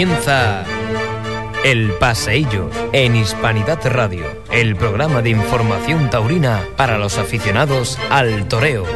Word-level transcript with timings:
Comienza 0.00 0.64
El 1.62 1.92
Paseillo 2.00 2.70
en 2.94 3.14
Hispanidad 3.16 3.80
Radio, 3.84 4.24
el 4.50 4.74
programa 4.74 5.20
de 5.20 5.28
información 5.28 6.08
taurina 6.08 6.66
para 6.78 6.96
los 6.96 7.18
aficionados 7.18 7.98
al 8.08 8.48
toreo. 8.48 8.86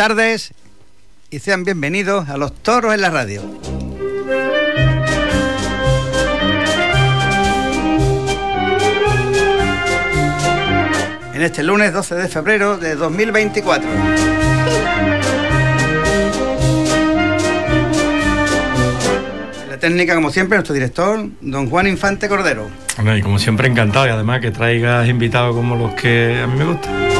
Tardes 0.00 0.54
y 1.28 1.40
sean 1.40 1.62
bienvenidos 1.62 2.30
a 2.30 2.38
los 2.38 2.54
toros 2.54 2.94
en 2.94 3.02
la 3.02 3.10
radio. 3.10 3.42
En 11.34 11.42
este 11.42 11.62
lunes 11.62 11.92
12 11.92 12.14
de 12.14 12.28
febrero 12.28 12.78
de 12.78 12.94
2024. 12.94 13.90
En 19.64 19.68
la 19.68 19.76
técnica, 19.78 20.14
como 20.14 20.30
siempre, 20.30 20.56
nuestro 20.56 20.72
director, 20.72 21.28
don 21.42 21.68
Juan 21.68 21.86
Infante 21.86 22.26
Cordero. 22.26 22.70
Y 23.18 23.20
como 23.20 23.38
siempre 23.38 23.68
encantado 23.68 24.06
y 24.06 24.08
además 24.08 24.40
que 24.40 24.50
traigas 24.50 25.06
invitados 25.06 25.54
como 25.54 25.76
los 25.76 25.92
que 25.92 26.40
a 26.42 26.46
mí 26.46 26.56
me 26.56 26.64
gustan. 26.64 27.19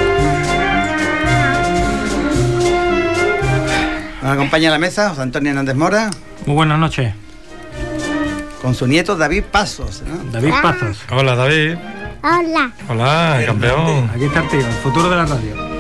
Nos 4.23 4.33
acompaña 4.33 4.69
a 4.69 4.73
la 4.73 4.79
mesa 4.79 5.09
José 5.11 5.23
Antonio 5.23 5.51
Hernández 5.51 5.75
Mora 5.77 6.11
Muy 6.45 6.55
buenas 6.55 6.79
noches, 6.79 7.15
con 8.61 8.75
su 8.75 8.87
nieto 8.87 9.17
David 9.17 9.45
Pasos. 9.51 10.03
¿no? 10.07 10.31
David 10.31 10.53
Pazos. 10.63 10.99
Hola 11.11 11.35
David. 11.35 11.77
Hola. 12.23 12.73
Hola, 12.89 13.43
campeón. 13.47 14.11
Aquí 14.15 14.25
está 14.25 14.41
el 14.41 14.49
tío, 14.49 14.61
el 14.61 14.73
futuro 14.83 15.09
de 15.09 15.17
la 15.17 15.25
radio. 15.25 15.71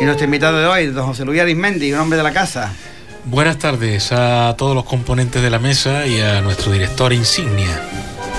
Y 0.00 0.04
nuestro 0.04 0.24
invitado 0.24 0.58
de 0.58 0.66
hoy, 0.66 0.86
don 0.88 1.06
José 1.06 1.24
Luis 1.24 1.40
Arismendi, 1.40 1.92
un 1.92 2.00
hombre 2.00 2.16
de 2.16 2.24
la 2.24 2.32
casa. 2.32 2.72
Buenas 3.24 3.58
tardes 3.58 4.10
a 4.12 4.54
todos 4.58 4.74
los 4.74 4.84
componentes 4.84 5.40
de 5.40 5.50
la 5.50 5.60
mesa 5.60 6.06
y 6.06 6.20
a 6.20 6.40
nuestro 6.42 6.72
director 6.72 7.12
insignia. 7.12 7.80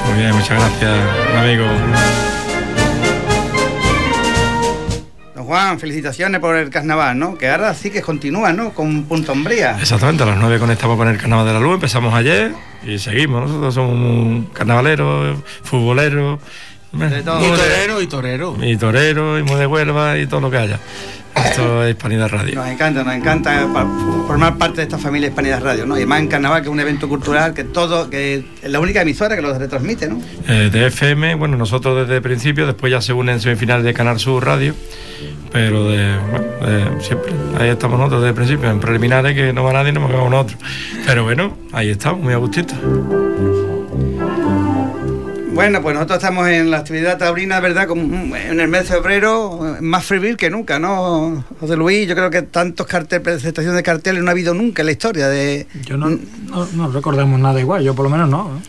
Muy 0.05 0.19
bien, 0.19 0.35
muchas 0.35 0.59
gracias, 0.59 0.99
amigo. 1.37 1.65
Juan, 5.47 5.79
felicitaciones 5.79 6.41
por 6.41 6.57
el 6.57 6.69
carnaval, 6.69 7.17
¿no? 7.17 7.37
Que 7.37 7.49
ahora 7.49 7.73
sí 7.73 7.89
que 7.89 8.01
continúa, 8.01 8.51
¿no? 8.51 8.71
Con 8.73 9.03
Punta 9.05 9.31
Umbría. 9.31 9.77
Exactamente, 9.79 10.23
a 10.23 10.25
las 10.25 10.37
9 10.37 10.59
conectamos 10.59 10.97
con 10.97 11.07
el 11.07 11.17
Carnaval 11.17 11.47
de 11.47 11.53
la 11.53 11.59
Luz, 11.61 11.75
empezamos 11.75 12.13
ayer 12.13 12.51
y 12.85 12.99
seguimos. 12.99 13.47
Nosotros 13.47 13.73
somos 13.73 13.93
un 13.93 14.49
carnavaleros, 14.53 15.37
futboleros, 15.63 16.39
De 16.91 17.21
todo. 17.23 17.39
Y 17.39 17.57
torero, 17.57 18.01
y 18.01 18.07
torero. 18.07 18.57
y 18.61 18.75
toreros, 18.77 19.39
y 19.39 19.43
muy 19.43 19.55
de 19.57 19.67
Huelva 19.67 20.17
y 20.17 20.27
todo 20.27 20.41
lo 20.41 20.51
que 20.51 20.57
haya. 20.57 20.79
Esto 21.35 21.83
es 21.85 21.91
Hispanidad 21.91 22.29
Radio. 22.29 22.55
Nos 22.55 22.67
encanta, 22.67 23.03
nos 23.03 23.13
encanta 23.13 23.67
formar 24.25 24.57
parte 24.57 24.77
de 24.77 24.83
esta 24.83 24.97
familia 24.97 25.29
Hispanidad 25.29 25.63
Radio, 25.63 25.85
¿no? 25.85 25.97
Y 25.99 26.05
más 26.05 26.19
en 26.19 26.27
carnaval, 26.27 26.61
que 26.61 26.67
es 26.67 26.73
un 26.73 26.79
evento 26.79 27.07
cultural 27.07 27.53
que 27.53 27.63
todo, 27.63 28.09
que 28.09 28.43
es 28.61 28.69
la 28.69 28.79
única 28.79 29.01
emisora 29.01 29.35
que 29.35 29.41
lo 29.41 29.57
retransmite, 29.57 30.07
¿no? 30.09 30.19
Eh, 30.47 30.69
de 30.71 30.87
FM, 30.87 31.35
bueno, 31.35 31.55
nosotros 31.55 32.01
desde 32.01 32.15
el 32.17 32.21
principio, 32.21 32.65
después 32.65 32.91
ya 32.91 33.01
se 33.01 33.13
unen 33.13 33.35
en 33.35 33.41
semifinales 33.41 33.85
de 33.85 33.93
Canal 33.93 34.19
Sur 34.19 34.45
Radio, 34.45 34.73
pero 35.51 35.89
de, 35.89 36.17
bueno, 36.31 36.45
de 36.65 37.01
siempre, 37.03 37.31
ahí 37.59 37.69
estamos 37.69 37.97
nosotros 37.97 38.21
desde 38.21 38.29
el 38.29 38.35
principio, 38.35 38.69
en 38.69 38.79
preliminares 38.79 39.35
que 39.35 39.53
no 39.53 39.63
va 39.63 39.73
nadie, 39.73 39.91
no 39.91 40.01
me 40.01 40.07
quedamos 40.07 40.31
nosotros. 40.31 40.59
Pero 41.05 41.23
bueno, 41.23 41.57
ahí 41.71 41.89
estamos, 41.89 42.21
muy 42.21 42.33
a 42.33 42.37
gustito. 42.37 42.73
Bueno, 45.57 45.81
pues 45.81 45.95
nosotros 45.95 46.19
estamos 46.19 46.47
en 46.49 46.69
la 46.69 46.77
actividad 46.77 47.17
taurina, 47.17 47.59
¿verdad? 47.59 47.89
En 47.89 48.59
el 48.59 48.67
mes 48.67 48.87
de 48.87 48.95
febrero, 48.95 49.77
más 49.81 50.05
febril 50.05 50.37
que 50.37 50.51
nunca, 50.51 50.77
¿no? 50.77 51.43
José 51.59 51.75
Luis, 51.75 52.07
yo 52.07 52.13
creo 52.13 52.29
que 52.29 52.43
tantos 52.43 52.85
carteles, 52.85 53.23
presentaciones 53.23 53.75
de 53.75 53.81
carteles 53.81 54.21
no 54.21 54.29
ha 54.29 54.33
habido 54.33 54.53
nunca 54.53 54.83
en 54.83 54.85
la 54.85 54.91
historia 54.91 55.27
de... 55.27 55.65
Yo 55.83 55.97
no, 55.97 56.11
no, 56.11 56.67
no 56.73 56.91
recordamos 56.91 57.39
nada 57.39 57.59
igual, 57.59 57.81
yo 57.81 57.95
por 57.95 58.03
lo 58.03 58.11
menos 58.11 58.29
no. 58.29 58.61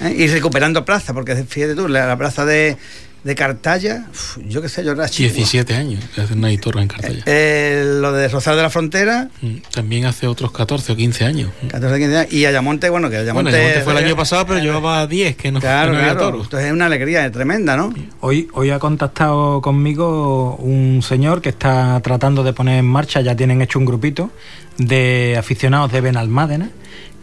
¿eh? 0.00 0.06
¿eh? 0.08 0.14
Y 0.16 0.28
recuperando 0.28 0.86
plaza, 0.86 1.12
porque 1.12 1.36
fíjate 1.36 1.74
tú, 1.74 1.86
la, 1.86 2.06
la 2.06 2.16
plaza 2.16 2.46
de, 2.46 2.78
de 3.26 3.34
Cartaya, 3.34 4.06
uf, 4.10 4.38
yo 4.48 4.62
qué 4.62 4.68
sé, 4.68 4.84
yo 4.84 4.92
era 4.92 5.08
chico. 5.08 5.34
17 5.34 5.74
años 5.74 6.04
que 6.14 6.20
hace 6.20 6.34
una 6.34 6.48
torre 6.58 6.80
en 6.82 6.88
Cartaya. 6.88 7.22
Eh, 7.26 7.84
lo 8.00 8.12
de 8.12 8.28
Rosario 8.28 8.56
de 8.58 8.62
la 8.62 8.70
Frontera, 8.70 9.28
Mm, 9.42 9.56
También 9.72 10.04
hace 10.06 10.26
otros 10.28 10.52
14 10.52 10.92
o 10.92 10.96
15 10.96 11.24
años. 11.24 11.50
14, 11.68 11.98
15 11.98 12.16
años, 12.18 12.32
y 12.32 12.44
Ayamonte, 12.46 12.88
bueno, 12.88 13.10
que 13.10 13.16
Ayamonte... 13.16 13.50
Bueno, 13.50 13.56
Ayamonte 13.58 13.82
fue 13.82 13.92
el 13.94 13.98
año 14.04 14.16
pasado, 14.16 14.46
pero 14.46 14.60
llevaba 14.60 15.06
10 15.08 15.36
que 15.36 15.50
no, 15.50 15.60
Claro, 15.60 15.90
que 15.90 15.96
no 15.96 16.02
había 16.02 16.12
claro. 16.14 16.26
toros. 16.30 16.44
Entonces 16.46 16.66
es 16.68 16.72
una 16.72 16.86
alegría 16.86 17.30
tremenda, 17.32 17.76
¿no? 17.76 17.92
Hoy, 18.20 18.48
hoy 18.52 18.70
ha 18.70 18.78
contactado 18.78 19.60
conmigo 19.60 20.54
un 20.56 21.02
señor 21.02 21.42
que 21.42 21.48
está 21.48 22.00
tratando 22.04 22.44
de 22.44 22.52
poner 22.52 22.78
en 22.78 22.86
marcha, 22.86 23.20
ya 23.20 23.34
tienen 23.34 23.60
hecho 23.60 23.78
un 23.80 23.84
grupito 23.86 24.30
de 24.78 25.36
aficionados 25.38 25.90
de 25.90 26.00
Benalmádena 26.00 26.70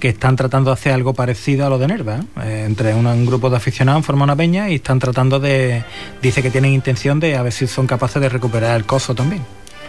que 0.03 0.09
están 0.09 0.36
tratando 0.36 0.69
de 0.69 0.74
hacer 0.74 0.91
algo 0.91 1.14
parecido 1.14 1.66
a 1.66 1.69
lo 1.69 1.78
de 1.78 1.88
Nerva. 1.88 2.19
¿eh? 2.44 2.66
Entre 2.68 2.94
un 2.94 3.25
grupo 3.25 3.50
de 3.50 3.56
aficionados 3.56 4.06
forma 4.06 4.25
una 4.25 4.36
peña 4.36 4.69
y 4.69 4.75
están 4.75 5.00
tratando 5.00 5.40
de... 5.40 5.86
Dice 6.22 6.44
que 6.44 6.50
tienen 6.50 6.74
intención 6.74 7.22
de 7.22 7.38
a 7.38 7.41
ver 7.41 7.53
si 7.53 7.68
son 7.68 7.88
capaces 7.88 8.22
de 8.22 8.28
recuperar 8.28 8.75
el 8.75 8.86
coso 8.86 9.16
también. 9.16 9.44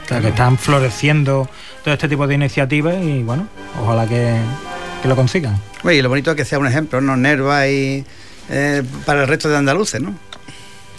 O 0.04 0.08
sea, 0.08 0.20
que 0.20 0.28
están 0.28 0.56
floreciendo 0.56 1.48
todo 1.82 1.94
este 1.94 2.08
tipo 2.08 2.28
de 2.28 2.36
iniciativas 2.36 2.94
y 3.02 3.24
bueno, 3.24 3.48
ojalá 3.82 4.06
que, 4.06 4.36
que 5.02 5.08
lo 5.08 5.16
consigan. 5.16 5.58
Oye, 5.82 5.96
y 5.96 6.02
lo 6.02 6.10
bonito 6.10 6.30
es 6.30 6.36
que 6.36 6.44
sea 6.44 6.60
un 6.60 6.68
ejemplo, 6.68 7.00
¿no? 7.00 7.16
Nerva 7.16 7.66
y 7.66 8.04
eh, 8.50 8.84
para 9.04 9.22
el 9.22 9.26
resto 9.26 9.48
de 9.48 9.56
andaluces, 9.56 10.00
¿no? 10.00 10.14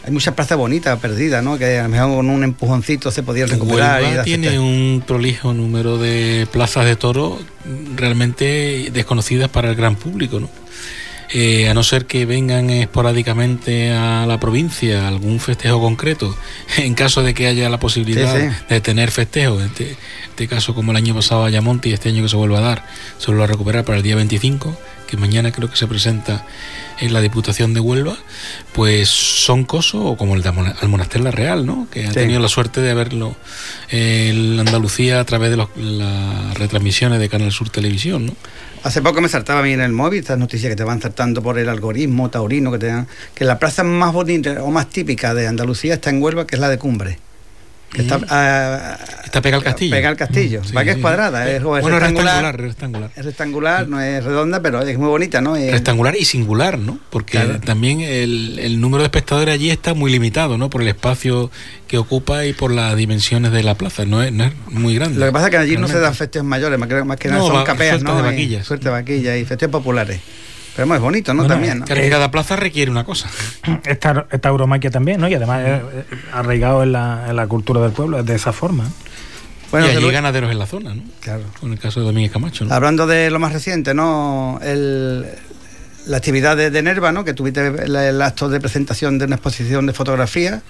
Hay 0.05 0.11
muchas 0.11 0.33
plazas 0.35 0.57
bonitas 0.57 0.99
perdidas, 0.99 1.43
¿no? 1.43 1.57
Que 1.57 1.79
a 1.79 1.83
lo 1.83 1.89
mejor 1.89 2.16
con 2.17 2.29
un 2.29 2.43
empujoncito 2.43 3.09
se 3.11 3.23
podían 3.23 3.49
recuperar. 3.49 4.01
y 4.01 4.03
Huelva 4.05 4.16
dar 4.17 4.25
tiene 4.25 4.47
festejo. 4.49 4.63
un 4.63 5.03
prolijo 5.05 5.53
número 5.53 5.97
de 5.97 6.47
plazas 6.51 6.85
de 6.85 6.95
toro 6.95 7.39
realmente 7.95 8.89
desconocidas 8.93 9.49
para 9.49 9.69
el 9.69 9.75
gran 9.75 9.95
público, 9.95 10.39
¿no? 10.39 10.49
Eh, 11.33 11.67
a 11.67 11.73
no 11.73 11.81
ser 11.81 12.05
que 12.05 12.25
vengan 12.27 12.69
esporádicamente 12.69 13.91
a 13.91 14.25
la 14.27 14.39
provincia 14.39 15.07
algún 15.07 15.39
festejo 15.39 15.81
concreto, 15.81 16.35
en 16.77 16.93
caso 16.93 17.23
de 17.23 17.33
que 17.33 17.47
haya 17.47 17.67
la 17.67 17.79
posibilidad 17.79 18.31
Sí, 18.35 18.47
sí. 18.47 18.55
de 18.69 18.79
tener 18.81 19.09
festejos, 19.09 19.59
en 19.61 19.67
este, 19.67 19.95
este 20.29 20.47
caso 20.47 20.75
como 20.75 20.91
el 20.91 20.97
año 20.97 21.16
pasado 21.16 21.43
a 21.43 21.47
Ayamonte 21.47 21.89
y 21.89 21.93
este 21.93 22.09
año 22.09 22.22
que 22.22 22.29
se 22.29 22.35
vuelva 22.35 22.59
a 22.59 22.61
dar, 22.61 22.85
se 23.17 23.25
vuelve 23.27 23.43
a 23.45 23.47
recuperar 23.47 23.83
para 23.83 23.97
el 23.97 24.03
día 24.03 24.16
25, 24.16 24.77
que 25.07 25.17
mañana 25.17 25.51
creo 25.51 25.69
que 25.69 25.77
se 25.77 25.87
presenta 25.87 26.45
en 27.00 27.13
la 27.13 27.22
Diputación 27.22 27.73
de 27.73 27.79
Huelva, 27.79 28.16
pues 28.73 29.09
son 29.09 29.63
cosos, 29.66 30.01
o 30.03 30.17
como 30.17 30.35
el 30.35 30.41
de 30.41 30.50
Almona- 30.50 30.75
Almonaster 30.81 31.22
La 31.22 31.31
Real, 31.31 31.66
¿no? 31.66 31.88
que 31.91 32.06
ha 32.06 32.09
Sí. 32.09 32.16
tenido 32.16 32.39
la 32.39 32.47
suerte 32.47 32.81
de 32.81 32.94
verlo 32.94 33.35
en 33.89 34.59
Andalucía 34.59 35.19
a 35.19 35.23
través 35.25 35.50
de 35.51 35.57
los- 35.57 35.69
las 35.78 36.53
retransmisiones 36.57 37.19
de 37.19 37.29
Canal 37.29 37.51
Sur 37.51 37.69
Televisión. 37.69 38.25
¿no? 38.28 38.34
Hace 38.84 39.01
poco 39.01 39.19
me 39.22 39.29
saltaba 39.29 39.61
a 39.61 39.63
mí 39.63 39.72
en 39.73 39.81
el 39.81 39.91
móvil 39.91 40.19
estas 40.19 40.38
noticias 40.38 40.69
que 40.69 40.75
te 40.75 40.84
van 40.84 41.01
saltando 41.01 41.41
por 41.41 41.57
el 41.57 41.69
algoritmo 41.69 42.29
taurino, 42.29 42.72
que 42.72 42.78
te 42.78 42.85
dan, 42.88 43.07
que 43.34 43.44
la 43.45 43.57
plaza 43.59 43.84
más 43.84 44.13
bonita 44.13 44.61
o 44.63 44.69
más 44.72 44.89
típica 44.89 45.34
de 45.34 45.47
Andalucía 45.47 45.95
está 45.95 46.11
en 46.11 46.22
Huelva, 46.22 46.45
que 46.45 46.55
es 46.55 46.59
la 46.61 46.69
de 46.69 46.78
Cumbre. 46.78 47.19
Que 47.95 48.01
está, 48.01 48.19
ah, 48.29 48.97
Está 49.23 49.41
pegado 49.41 49.59
al 49.61 49.63
castillo. 49.66 49.96
Pega 49.96 50.09
al 50.09 50.16
castillo. 50.17 50.61
Sí, 50.64 50.73
Va 50.73 50.84
que 50.84 50.91
es 50.91 50.97
cuadrada, 50.97 51.49
es, 51.49 51.58
es 51.58 51.64
bueno, 51.64 51.87
rectangular. 51.99 52.35
rectangular, 52.58 52.59
rectangular. 52.61 53.11
Es 53.16 53.25
rectangular, 53.25 53.87
no 53.87 54.02
es 54.02 54.23
redonda, 54.23 54.61
pero 54.61 54.81
es 54.81 54.97
muy 54.97 55.08
bonita, 55.08 55.41
¿no? 55.41 55.55
Rectangular 55.55 56.16
y 56.20 56.25
singular, 56.25 56.78
¿no? 56.78 56.99
Porque 57.09 57.31
Claro. 57.40 57.59
también 57.61 58.02
el, 58.02 58.59
el 58.59 58.79
número 58.79 59.02
de 59.03 59.05
espectadores 59.08 59.53
allí 59.53 59.70
está 59.70 59.93
muy 59.93 60.11
limitado, 60.11 60.58
¿no? 60.58 60.70
Por 60.70 60.81
el 60.81 60.87
espacio 60.90 61.52
que 61.87 61.97
ocupa 61.97 62.46
y 62.46 62.53
por 62.53 62.72
las 62.72 62.96
dimensiones 62.96 63.52
de 63.52 63.64
la 63.64 63.75
plaza. 63.75 64.05
No 64.05 64.22
es, 64.23 64.31
no 64.31 64.43
es 64.46 64.53
muy 64.70 64.96
grande. 64.96 65.20
Lo 65.20 65.25
que 65.25 65.31
pasa 65.31 65.46
es 65.47 65.52
que 65.52 65.58
allí 65.58 65.78
no 65.78 65.87
se 65.87 65.99
dan 65.99 66.14
festejos 66.16 66.47
mayores, 66.47 66.78
más 66.79 66.87
que, 66.90 67.03
más 67.03 67.17
que 67.17 67.29
nada 67.29 67.41
son 67.41 67.55
va- 67.55 67.64
capeas, 67.64 68.03
¿no? 68.03 68.16
de 68.17 68.22
vaquillas. 68.22 68.66
Suerte 68.66 68.85
de 68.85 68.91
vaquillas 68.91 69.37
y 69.37 69.46
festejos 69.46 69.72
populares. 69.72 70.20
Pero 70.75 70.93
es 70.93 71.01
bonito, 71.01 71.33
¿no? 71.33 71.43
Bueno, 71.43 71.55
También, 71.55 71.79
¿no? 71.79 71.85
Que 71.85 72.09
cada 72.09 72.29
plaza 72.31 72.55
requiere 72.55 72.91
una 72.91 73.03
cosa. 73.05 73.29
Esta, 73.85 74.25
esta 74.29 74.39
tauromaquia 74.39 74.91
también, 74.91 75.22
¿no? 75.22 75.27
Y 75.29 75.33
además 75.33 75.61
es, 75.66 76.03
es 76.11 76.17
arraigado 76.33 76.83
en 76.83 76.91
la, 76.91 77.25
en 77.29 77.35
la 77.35 77.47
cultura 77.47 77.81
del 77.81 77.91
pueblo, 77.91 78.19
es 78.19 78.25
de 78.25 78.35
esa 78.35 78.51
forma. 78.51 78.85
Bueno, 79.72 79.87
y 79.87 79.91
allí 79.91 80.01
Luis, 80.01 80.13
ganaderos 80.13 80.51
en 80.51 80.59
la 80.59 80.66
zona, 80.67 80.93
¿no? 80.93 81.03
claro. 81.22 81.43
Con 81.59 81.72
el 81.72 81.79
caso 81.79 81.99
de 82.01 82.05
Domínguez 82.07 82.31
Camacho, 82.31 82.66
¿no? 82.66 82.73
Hablando 82.73 83.07
de 83.07 83.29
lo 83.31 83.39
más 83.39 83.51
reciente, 83.53 83.93
¿no? 83.93 84.59
El, 84.61 85.25
la 86.07 86.17
actividad 86.17 86.55
de, 86.55 86.69
de 86.69 86.81
Nerva, 86.83 87.11
¿no? 87.11 87.23
Que 87.25 87.33
tuviste 87.33 87.66
el, 87.67 87.95
el 87.95 88.22
acto 88.22 88.47
de 88.49 88.59
presentación 88.59 89.17
de 89.17 89.25
una 89.25 89.35
exposición 89.35 89.85
de 89.87 89.93
fotografía 89.93 90.61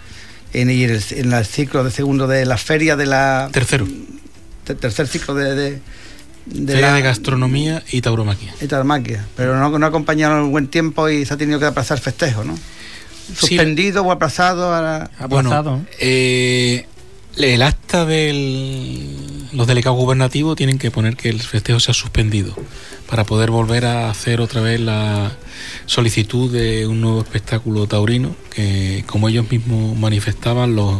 en, 0.53 0.69
y 0.69 0.83
en 0.85 0.91
el, 0.91 1.03
en 1.11 1.33
el 1.33 1.45
ciclo 1.45 1.83
de 1.83 1.91
segundo 1.91 2.25
de 2.27 2.45
la 2.45 2.57
feria 2.57 2.95
de 2.95 3.05
la... 3.05 3.49
Tercero, 3.51 3.85
te- 4.63 4.75
tercer 4.75 5.07
ciclo 5.07 5.33
de... 5.35 5.55
de, 5.55 5.81
de 6.45 6.73
Feria 6.73 6.89
la- 6.89 6.95
de 6.95 7.01
Gastronomía 7.01 7.83
y 7.91 8.01
Tauromaquia. 8.01 8.53
y 8.61 8.67
tauromaquia. 8.67 9.25
Pero 9.35 9.57
no, 9.57 9.77
no 9.79 9.85
acompañaron 9.85 10.45
el 10.45 10.51
buen 10.51 10.67
tiempo 10.67 11.09
y 11.09 11.25
se 11.25 11.33
ha 11.33 11.37
tenido 11.37 11.59
que 11.59 11.65
aplazar 11.65 11.99
festejo, 11.99 12.43
¿no? 12.43 12.55
suspendido 13.35 14.03
o 14.03 14.11
aplazado. 14.11 14.71
A 14.73 15.09
Bueno, 15.27 15.83
eh, 15.99 16.85
el 17.37 17.61
acta 17.63 18.05
de 18.05 19.49
los 19.51 19.65
delegados 19.67 19.97
gubernativos 19.97 20.55
tienen 20.55 20.77
que 20.77 20.91
poner 20.91 21.15
que 21.15 21.29
el 21.29 21.41
festejo 21.41 21.79
se 21.79 21.89
ha 21.91 21.93
suspendido 21.95 22.55
para 23.09 23.23
poder 23.23 23.49
volver 23.51 23.85
a 23.85 24.09
hacer 24.11 24.41
otra 24.41 24.61
vez 24.61 24.79
la 24.79 25.31
solicitud 25.87 26.51
de 26.51 26.85
un 26.87 27.01
nuevo 27.01 27.21
espectáculo 27.21 27.87
taurino 27.87 28.35
que 28.53 29.03
como 29.07 29.27
ellos 29.29 29.49
mismos 29.49 29.97
manifestaban 29.97 30.75
los 30.75 30.95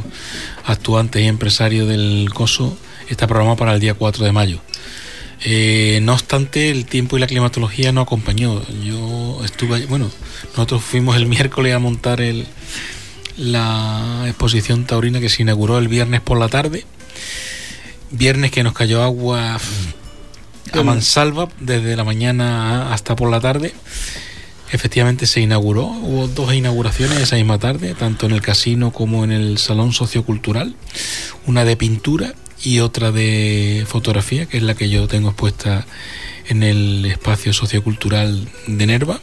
actuantes 0.65 1.21
y 1.21 1.25
empresarios 1.27 1.87
del 1.87 2.29
COSO 2.33 2.75
está 3.07 3.27
programado 3.27 3.57
para 3.57 3.73
el 3.75 3.79
día 3.79 3.93
4 3.93 4.25
de 4.25 4.31
mayo. 4.31 4.61
Eh, 5.43 5.99
no 6.01 6.13
obstante, 6.13 6.69
el 6.69 6.85
tiempo 6.85 7.17
y 7.17 7.19
la 7.19 7.27
climatología 7.27 7.91
no 7.91 8.01
acompañó. 8.01 8.61
Yo 8.83 9.41
estuve, 9.43 9.85
bueno, 9.85 10.09
nosotros 10.49 10.83
fuimos 10.83 11.15
el 11.17 11.25
miércoles 11.27 11.73
a 11.73 11.79
montar 11.79 12.21
el, 12.21 12.45
la 13.37 14.23
exposición 14.27 14.85
taurina 14.85 15.19
que 15.19 15.29
se 15.29 15.41
inauguró 15.41 15.77
el 15.77 15.87
viernes 15.87 16.21
por 16.21 16.39
la 16.39 16.47
tarde. 16.47 16.85
Viernes 18.11 18.51
que 18.51 18.63
nos 18.63 18.73
cayó 18.73 19.03
agua 19.03 19.57
a 20.73 20.83
mansalva 20.83 21.47
desde 21.59 21.95
la 21.95 22.03
mañana 22.03 22.93
hasta 22.93 23.15
por 23.15 23.29
la 23.29 23.39
tarde. 23.39 23.73
Efectivamente 24.71 25.27
se 25.27 25.41
inauguró, 25.41 25.85
hubo 25.85 26.27
dos 26.27 26.53
inauguraciones 26.53 27.19
esa 27.19 27.35
misma 27.35 27.59
tarde, 27.59 27.93
tanto 27.93 28.25
en 28.25 28.31
el 28.31 28.41
casino 28.41 28.91
como 28.91 29.23
en 29.23 29.31
el 29.31 29.57
salón 29.57 29.93
sociocultural, 29.93 30.75
una 31.45 31.65
de 31.65 31.77
pintura 31.77 32.33
y 32.63 32.79
otra 32.79 33.11
de 33.11 33.85
fotografía, 33.87 34.45
que 34.45 34.57
es 34.57 34.63
la 34.63 34.75
que 34.75 34.89
yo 34.89 35.07
tengo 35.07 35.29
expuesta 35.29 35.85
en 36.47 36.63
el 36.63 37.05
espacio 37.05 37.53
sociocultural 37.53 38.47
de 38.67 38.85
Nerva 38.85 39.19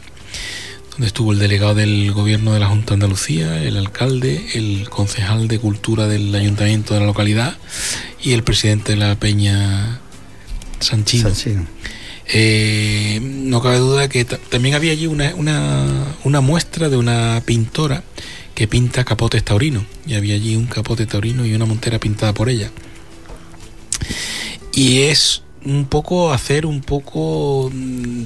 donde 0.93 1.07
estuvo 1.07 1.33
el 1.33 1.39
delegado 1.39 1.73
del 1.73 2.11
gobierno 2.11 2.53
de 2.53 2.59
la 2.59 2.67
Junta 2.67 2.89
de 2.89 2.93
Andalucía, 2.95 3.63
el 3.63 3.77
alcalde, 3.77 4.45
el 4.53 4.87
concejal 4.89 5.47
de 5.47 5.57
cultura 5.57 6.07
del 6.07 6.33
ayuntamiento 6.35 6.93
de 6.93 6.99
la 6.99 7.07
localidad 7.07 7.57
y 8.21 8.33
el 8.33 8.43
presidente 8.43 8.91
de 8.91 8.97
la 8.99 9.15
Peña 9.15 9.99
Sanchino. 10.79 11.31
Eh, 12.27 13.19
no 13.21 13.61
cabe 13.61 13.79
duda 13.79 14.07
que 14.07 14.23
también 14.23 14.75
había 14.75 14.91
allí 14.91 15.07
una, 15.07 15.33
una, 15.35 16.41
muestra 16.41 16.89
de 16.89 16.97
una 16.97 17.41
pintora 17.43 18.03
que 18.53 18.67
pinta 18.67 19.03
capotes 19.03 19.43
taurinos. 19.43 19.83
Y 20.05 20.13
había 20.13 20.35
allí 20.35 20.55
un 20.55 20.67
capote 20.67 21.07
taurino 21.07 21.43
y 21.45 21.55
una 21.55 21.65
montera 21.65 21.97
pintada 21.97 22.33
por 22.33 22.49
ella. 22.49 22.69
Y 24.73 25.01
es 25.03 25.43
un 25.65 25.85
poco 25.85 26.33
hacer 26.33 26.65
un 26.65 26.81
poco 26.81 27.71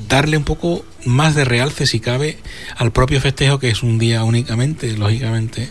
darle 0.07 0.37
un 0.37 0.43
poco 0.43 0.83
más 1.05 1.35
de 1.35 1.45
realce 1.45 1.85
si 1.85 1.99
cabe 1.99 2.37
al 2.75 2.91
propio 2.91 3.21
festejo 3.21 3.59
que 3.59 3.69
es 3.69 3.83
un 3.83 3.99
día 3.99 4.23
únicamente 4.23 4.91
lógicamente. 4.97 5.69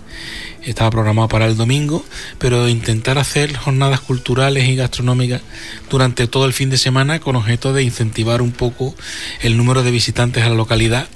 Estaba 0.63 0.91
programado 0.91 1.29
para 1.29 1.47
el 1.47 1.57
domingo 1.57 2.05
pero 2.39 2.69
intentar 2.69 3.19
hacer 3.19 3.57
jornadas 3.57 4.01
culturales 4.01 4.69
y 4.69 4.77
gastronómicas 4.77 5.43
durante 5.91 6.27
todo 6.27 6.47
el 6.47 6.53
fin 6.53 6.71
de 6.71 6.79
semana 6.79 7.21
con 7.21 7.37
objeto 7.37 7.73
de 7.73 7.83
incentivar 7.83 8.43
un 8.43 8.53
poco 8.53 8.95
el 9.41 9.57
número 9.57 9.83
de 9.83 9.91
visitantes 9.91 10.45
a 10.45 10.49
la 10.49 10.55
localidad 10.55 11.09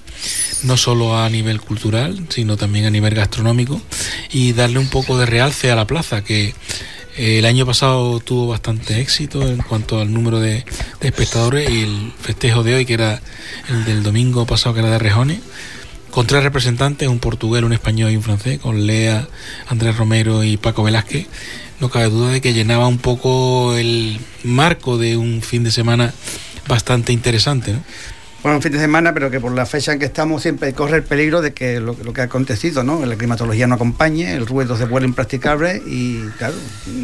no 0.65 0.77
solo 0.77 1.17
a 1.17 1.29
nivel 1.31 1.61
cultural 1.61 2.27
sino 2.29 2.57
también 2.57 2.87
a 2.87 2.91
nivel 2.91 3.15
gastronómico 3.15 3.81
y 4.31 4.53
darle 4.53 4.79
un 4.79 4.89
poco 4.89 5.17
de 5.17 5.27
realce 5.27 5.71
a 5.71 5.77
la 5.77 5.87
plaza 5.87 6.23
que 6.23 6.55
el 7.21 7.45
año 7.45 7.67
pasado 7.67 8.19
tuvo 8.21 8.49
bastante 8.49 8.99
éxito 8.99 9.47
en 9.47 9.59
cuanto 9.59 10.01
al 10.01 10.11
número 10.11 10.41
de, 10.41 10.65
espectadores 11.03 11.69
y 11.69 11.83
el 11.83 12.13
festejo 12.19 12.63
de 12.63 12.75
hoy, 12.75 12.87
que 12.87 12.95
era 12.95 13.21
el 13.69 13.85
del 13.85 14.03
domingo 14.03 14.47
pasado, 14.47 14.75
que 14.75 14.81
era 14.81 14.91
de 14.91 14.99
Rejones, 14.99 15.41
con 16.11 16.27
tres 16.27 16.43
representantes, 16.43 17.09
un 17.09 17.19
portugués, 17.19 17.63
un 17.63 17.75
español 17.75 18.11
y 18.11 18.17
un 18.17 18.23
francés, 18.23 18.59
con 18.59 18.87
Lea, 18.87 19.29
Andrés 19.69 19.99
Romero 19.99 20.45
y 20.45 20.57
Paco 20.57 20.83
Velázquez. 20.83 21.27
No 21.79 21.91
cabe 21.91 22.07
duda 22.07 22.31
de 22.31 22.41
que 22.41 22.55
llenaba 22.55 22.89
un 22.89 22.97
poco 22.99 23.77
el 23.77 24.19
marco 24.43 24.97
de 24.97 25.19
un 25.19 25.43
fin 25.43 25.63
de 25.63 25.73
semana 25.73 26.15
bastante 26.69 27.13
interesante. 27.13 27.77
Bueno, 28.43 28.57
un 28.57 28.63
fin 28.63 28.73
de 28.73 28.79
semana, 28.79 29.13
pero 29.13 29.31
que 29.31 29.39
por 29.39 29.53
la 29.53 29.67
fecha 29.67 29.93
en 29.93 29.99
que 29.99 30.07
estamos 30.07 30.41
siempre 30.41 30.73
corre 30.73 30.97
el 30.97 31.03
peligro 31.03 31.43
de 31.43 31.53
que 31.53 31.79
lo, 31.79 31.95
que 31.95 32.23
ha 32.23 32.25
acontecido, 32.25 32.83
¿no? 32.83 33.05
La 33.05 33.17
climatología 33.17 33.67
no 33.67 33.75
acompañe, 33.75 34.35
el 34.35 34.47
ruido 34.47 34.77
se 34.77 34.87
vuelve 34.87 35.09
impracticable 35.09 35.83
y, 35.87 36.21
claro, 36.39 36.55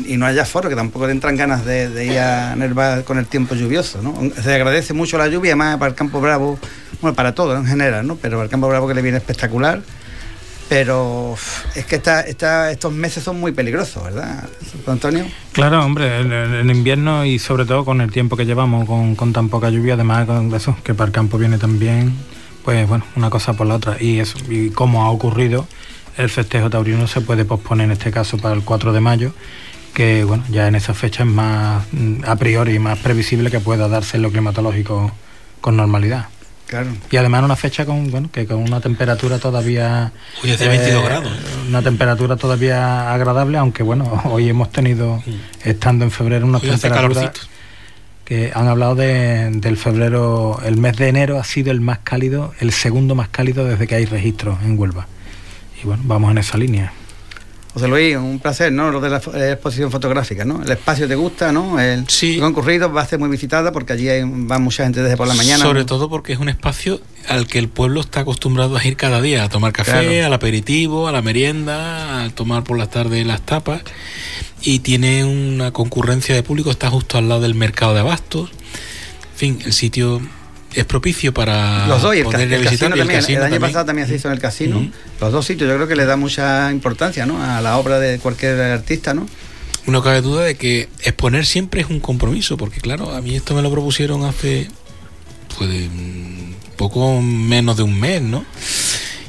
y 0.06 0.16
no 0.16 0.24
haya 0.24 0.46
foro, 0.46 0.70
que 0.70 0.76
tampoco 0.76 1.06
te 1.06 1.12
entran 1.12 1.36
ganas 1.36 1.66
de, 1.66 2.06
ir 2.06 2.18
a 2.18 2.56
Nerva 2.56 3.02
con 3.02 3.18
el 3.18 3.26
tiempo 3.26 3.54
lluvioso, 3.54 4.00
¿no? 4.00 4.14
Se 4.42 4.54
agradece 4.54 4.94
mucho 4.94 5.18
la 5.18 5.28
lluvia, 5.28 5.56
más 5.56 5.76
para 5.76 5.90
el 5.90 5.94
Campo 5.94 6.20
Bravo, 6.22 6.58
bueno, 7.02 7.14
para 7.14 7.34
todo 7.34 7.54
en 7.56 7.66
general, 7.66 8.06
¿no? 8.06 8.16
Pero 8.16 8.40
al 8.40 8.48
Campo 8.48 8.68
Bravo 8.68 8.88
que 8.88 8.94
le 8.94 9.02
viene 9.02 9.18
espectacular 9.18 9.82
pero 10.68 11.36
es 11.74 11.84
que 11.86 12.00
estos 12.28 12.92
meses 12.92 13.22
son 13.22 13.38
muy 13.38 13.52
peligrosos, 13.52 14.02
¿verdad, 14.04 14.48
Antonio? 14.86 15.26
Claro, 15.52 15.84
hombre, 15.84 16.20
el, 16.20 16.70
invierno 16.70 17.24
y 17.24 17.38
sobre 17.38 17.64
todo 17.64 17.84
con 17.84 18.00
el 18.00 18.10
tiempo 18.10 18.36
que 18.36 18.46
llevamos, 18.46 18.86
con, 18.86 19.32
tan 19.32 19.48
poca 19.48 19.70
lluvia, 19.70 19.94
además 19.94 20.26
con 20.26 20.52
eso, 20.54 20.76
que 20.82 20.94
para 20.94 21.08
el 21.08 21.12
campo 21.12 21.38
viene 21.38 21.58
también, 21.58 22.14
pues 22.64 22.88
bueno, 22.88 23.04
una 23.14 23.30
cosa 23.30 23.52
por 23.52 23.66
la 23.66 23.76
otra. 23.76 23.96
Y 24.00 24.18
eso, 24.18 24.38
y 24.48 24.70
como 24.70 25.04
ha 25.04 25.10
ocurrido, 25.10 25.66
el 26.16 26.28
festejo 26.30 26.68
taurino 26.68 27.06
se 27.06 27.20
puede 27.20 27.44
posponer 27.44 27.86
en 27.86 27.92
este 27.92 28.10
caso 28.10 28.36
para 28.38 28.54
el 28.54 28.62
4 28.62 28.92
de 28.92 29.00
mayo, 29.00 29.32
que 29.94 30.24
bueno, 30.24 30.44
ya 30.50 30.66
en 30.66 30.74
esa 30.74 30.94
fecha 30.94 31.22
es 31.22 31.28
más 31.28 31.84
a 32.26 32.36
priori 32.36 32.78
más 32.78 32.98
previsible 32.98 33.50
que 33.50 33.60
pueda 33.60 33.88
darse 33.88 34.18
lo 34.18 34.30
climatológico 34.30 35.12
con 35.60 35.76
normalidad. 35.76 36.28
Y 37.10 37.16
además 37.16 37.44
una 37.44 37.56
fecha 37.56 37.84
con, 37.86 38.10
bueno, 38.10 38.28
que 38.30 38.46
con 38.46 38.58
una 38.58 38.80
temperatura 38.80 39.38
todavía... 39.38 40.12
Hoy 40.42 40.50
hace 40.50 40.68
22 40.68 41.00
eh, 41.00 41.04
grados. 41.06 41.32
Una 41.68 41.82
temperatura 41.82 42.36
todavía 42.36 43.12
agradable, 43.12 43.58
aunque 43.58 43.82
bueno, 43.82 44.22
hoy 44.24 44.48
hemos 44.48 44.70
tenido, 44.72 45.22
estando 45.64 46.04
en 46.04 46.10
febrero, 46.10 46.46
unas 46.46 46.62
temperaturas 46.62 47.32
que 48.24 48.50
han 48.52 48.66
hablado 48.66 48.96
de, 48.96 49.50
del 49.52 49.76
febrero, 49.76 50.58
el 50.64 50.76
mes 50.76 50.96
de 50.96 51.08
enero 51.08 51.38
ha 51.38 51.44
sido 51.44 51.70
el 51.70 51.80
más 51.80 52.00
cálido, 52.00 52.52
el 52.58 52.72
segundo 52.72 53.14
más 53.14 53.28
cálido 53.28 53.64
desde 53.64 53.86
que 53.86 53.94
hay 53.94 54.04
registros 54.04 54.58
en 54.64 54.76
Huelva. 54.76 55.06
Y 55.80 55.86
bueno, 55.86 56.02
vamos 56.06 56.32
en 56.32 56.38
esa 56.38 56.58
línea. 56.58 56.92
José 57.76 57.88
Luis, 57.88 58.16
un 58.16 58.38
placer, 58.38 58.72
¿no? 58.72 58.90
Lo 58.90 59.02
de 59.02 59.10
la 59.10 59.20
eh, 59.34 59.52
exposición 59.52 59.90
fotográfica, 59.90 60.46
¿no? 60.46 60.62
El 60.62 60.70
espacio 60.70 61.06
te 61.06 61.14
gusta, 61.14 61.52
¿no? 61.52 61.78
El 61.78 62.08
sí. 62.08 62.38
concurrido 62.38 62.90
va 62.90 63.02
a 63.02 63.06
ser 63.06 63.18
muy 63.18 63.28
visitada 63.28 63.70
porque 63.70 63.92
allí 63.92 64.06
va 64.50 64.58
mucha 64.58 64.84
gente 64.84 65.02
desde 65.02 65.14
por 65.18 65.28
la 65.28 65.34
mañana. 65.34 65.62
Sobre 65.62 65.84
todo 65.84 66.08
porque 66.08 66.32
es 66.32 66.38
un 66.38 66.48
espacio 66.48 67.02
al 67.28 67.46
que 67.46 67.58
el 67.58 67.68
pueblo 67.68 68.00
está 68.00 68.20
acostumbrado 68.20 68.78
a 68.78 68.84
ir 68.86 68.96
cada 68.96 69.20
día, 69.20 69.44
a 69.44 69.50
tomar 69.50 69.74
café, 69.74 70.24
al 70.24 70.32
aperitivo, 70.32 71.06
a 71.06 71.12
la 71.12 71.20
merienda, 71.20 72.24
a 72.24 72.30
tomar 72.30 72.64
por 72.64 72.78
las 72.78 72.88
tardes 72.88 73.26
las 73.26 73.42
tapas. 73.42 73.82
Y 74.62 74.78
tiene 74.78 75.26
una 75.26 75.70
concurrencia 75.72 76.34
de 76.34 76.42
público, 76.42 76.70
está 76.70 76.88
justo 76.88 77.18
al 77.18 77.28
lado 77.28 77.42
del 77.42 77.54
mercado 77.54 77.92
de 77.92 78.00
abastos. 78.00 78.48
En 79.32 79.38
fin, 79.38 79.58
el 79.66 79.74
sitio 79.74 80.22
es 80.76 80.84
propicio 80.84 81.32
para 81.32 81.86
los 81.86 82.02
dos 82.02 82.14
el, 82.14 82.24
casino 82.24 82.94
también, 82.94 83.24
el, 83.28 83.42
año 83.42 83.60
pasado 83.60 83.86
también 83.86 84.06
se 84.06 84.14
hizo 84.14 84.28
en 84.28 84.34
el 84.34 84.40
casino. 84.40 84.90
Los 85.20 85.32
dos 85.32 85.46
sitios 85.46 85.68
yo 85.68 85.74
creo 85.74 85.88
que 85.88 85.96
le 85.96 86.04
da 86.04 86.16
mucha 86.16 86.70
importancia 86.70 87.24
¿no? 87.24 87.42
a 87.42 87.62
la 87.62 87.78
obra 87.78 87.98
de 87.98 88.18
cualquier 88.18 88.60
artista 88.60 89.14
no 89.14 89.26
no 89.86 90.02
cabe 90.02 90.20
duda 90.20 90.44
de 90.44 90.56
que 90.56 90.88
exponer 91.02 91.46
siempre 91.46 91.80
es 91.80 91.88
un 91.88 92.00
compromiso 92.00 92.56
porque 92.56 92.80
claro 92.80 93.14
a 93.14 93.20
mí 93.20 93.36
esto 93.36 93.54
me 93.54 93.62
lo 93.62 93.70
propusieron 93.70 94.24
hace 94.24 94.68
pues 95.56 95.88
poco 96.76 97.22
menos 97.22 97.76
de 97.76 97.84
un 97.84 97.98
mes 97.98 98.20
no 98.20 98.44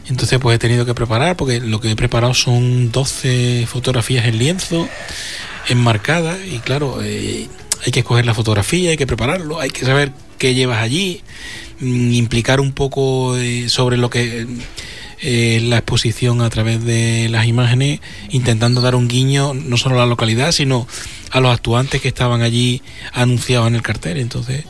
entonces 0.09 0.39
pues 0.39 0.55
he 0.55 0.59
tenido 0.59 0.85
que 0.85 0.93
preparar 0.93 1.37
porque 1.37 1.59
lo 1.59 1.79
que 1.79 1.91
he 1.91 1.95
preparado 1.95 2.33
son 2.33 2.91
12 2.91 3.67
fotografías 3.67 4.25
en 4.25 4.39
lienzo 4.39 4.89
enmarcadas 5.69 6.39
y 6.45 6.59
claro 6.59 6.99
eh, 7.03 7.47
hay 7.85 7.91
que 7.91 7.99
escoger 7.99 8.25
la 8.25 8.33
fotografía 8.33 8.89
hay 8.89 8.97
que 8.97 9.07
prepararlo 9.07 9.59
hay 9.59 9.69
que 9.69 9.85
saber 9.85 10.11
qué 10.37 10.53
llevas 10.53 10.81
allí, 10.81 11.21
mm, 11.79 12.13
implicar 12.13 12.59
un 12.59 12.71
poco 12.71 13.37
eh, 13.37 13.69
sobre 13.69 13.97
lo 13.97 14.09
que 14.09 14.47
eh, 15.19 15.59
la 15.63 15.77
exposición 15.77 16.41
a 16.41 16.49
través 16.49 16.83
de 16.83 17.27
las 17.29 17.47
imágenes, 17.47 18.01
intentando 18.29 18.81
dar 18.81 18.95
un 18.95 19.07
guiño 19.07 19.55
no 19.55 19.77
solo 19.77 19.95
a 19.95 19.99
la 19.99 20.05
localidad, 20.05 20.51
sino 20.51 20.87
a 21.31 21.39
los 21.39 21.51
actuantes 21.51 22.01
que 22.01 22.07
estaban 22.07 22.41
allí 22.41 22.83
anunciados 23.13 23.67
en 23.67 23.75
el 23.75 23.81
cartel. 23.81 24.17
Entonces, 24.17 24.65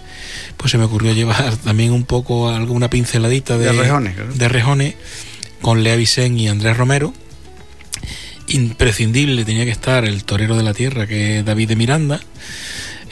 pues 0.56 0.72
se 0.72 0.78
me 0.78 0.86
ocurrió 0.86 1.14
llevar 1.14 1.58
también 1.64 1.92
un 1.92 2.06
poco 2.06 2.50
alguna 2.50 2.90
pinceladita 2.90 3.58
de, 3.58 3.66
de 3.66 4.48
rejones, 4.48 4.96
con 5.62 5.84
Lea 5.84 5.98
Vicen 5.98 6.40
y 6.40 6.48
Andrés 6.48 6.78
Romero. 6.78 7.14
Imprescindible 8.48 9.44
tenía 9.44 9.66
que 9.66 9.72
estar 9.72 10.06
el 10.06 10.24
torero 10.24 10.56
de 10.56 10.64
la 10.64 10.74
tierra, 10.74 11.08
que 11.08 11.40
es 11.40 11.46
David 11.46 11.68
de 11.68 11.76
Miranda 11.76 12.22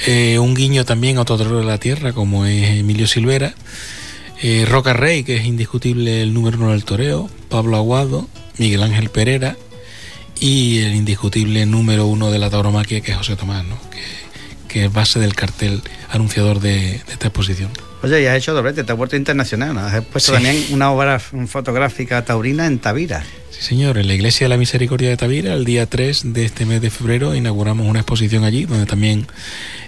eh, 0.05 0.39
un 0.39 0.53
guiño 0.53 0.85
también 0.85 1.17
a 1.17 1.21
otro 1.21 1.37
de 1.37 1.63
la 1.63 1.77
tierra, 1.77 2.13
como 2.13 2.45
es 2.45 2.79
Emilio 2.79 3.07
Silvera. 3.07 3.53
Eh, 4.41 4.65
Roca 4.67 4.93
Rey, 4.93 5.23
que 5.23 5.37
es 5.37 5.45
indiscutible 5.45 6.21
el 6.21 6.33
número 6.33 6.57
uno 6.57 6.71
del 6.71 6.85
toreo. 6.85 7.29
Pablo 7.49 7.77
Aguado, 7.77 8.27
Miguel 8.57 8.83
Ángel 8.83 9.09
Pereira. 9.09 9.55
Y 10.39 10.79
el 10.79 10.95
indiscutible 10.95 11.65
número 11.65 12.07
uno 12.07 12.29
de 12.29 12.39
la 12.39 12.49
tauromaquia, 12.49 12.99
que 13.01 13.11
es 13.11 13.17
José 13.17 13.37
Tomás, 13.37 13.63
que, 13.89 14.01
que, 14.67 14.85
es 14.85 14.93
base 14.93 15.19
del 15.19 15.33
cartel 15.33 15.81
anunciador 16.09 16.59
de, 16.59 16.95
esta 16.95 17.27
exposición. 17.27 17.71
Oye, 18.05 18.21
y 18.21 18.25
has 18.27 18.37
hecho 18.37 18.53
doblete, 18.53 18.83
te 18.83 18.91
has 18.91 18.97
vuelto 18.97 19.15
internacional, 19.15 19.73
¿no? 19.73 19.81
Has 19.81 20.05
puesto 20.05 20.31
también 20.31 20.63
una 20.69 20.91
obra 20.91 21.17
fotográfica 21.19 22.23
taurina 22.23 22.67
en 22.67 22.77
Tavira. 22.77 23.23
Sí, 23.49 23.61
señor, 23.61 23.97
en 23.97 24.07
la 24.07 24.13
Iglesia 24.13 24.45
de 24.45 24.49
la 24.49 24.57
Misericordia 24.57 25.09
de 25.09 25.17
Tavira, 25.17 25.53
el 25.53 25.65
día 25.65 25.87
3 25.87 26.33
de 26.33 26.45
este 26.45 26.67
mes 26.67 26.81
de 26.81 26.91
febrero, 26.91 27.33
inauguramos 27.33 27.87
una 27.87 28.01
exposición 28.01 28.43
allí, 28.43 28.65
donde 28.65 28.85
también 28.85 29.25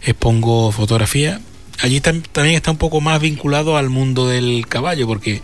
expongo 0.04 0.72
fotografía 0.72 1.40
allí 1.80 2.02
también 2.02 2.56
está 2.56 2.72
un 2.72 2.78
poco 2.78 3.02
más 3.02 3.22
vinculado 3.22 3.78
al 3.78 3.90
mundo 3.90 4.28
del 4.28 4.66
caballo, 4.68 5.06
porque 5.06 5.42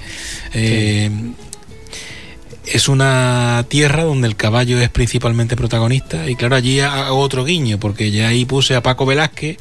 eh, 0.54 1.12
es 2.66 2.88
una 2.88 3.66
tierra 3.68 4.04
donde 4.04 4.28
el 4.28 4.36
caballo 4.36 4.80
es 4.80 4.90
principalmente 4.90 5.56
protagonista. 5.56 6.30
Y 6.30 6.36
claro, 6.36 6.56
allí 6.56 6.80
hago 6.80 7.20
otro 7.20 7.44
guiño, 7.44 7.80
porque 7.80 8.12
ya 8.12 8.30
ahí 8.30 8.46
puse 8.46 8.76
a 8.76 8.84
Paco 8.84 9.06
Velázquez, 9.06 9.58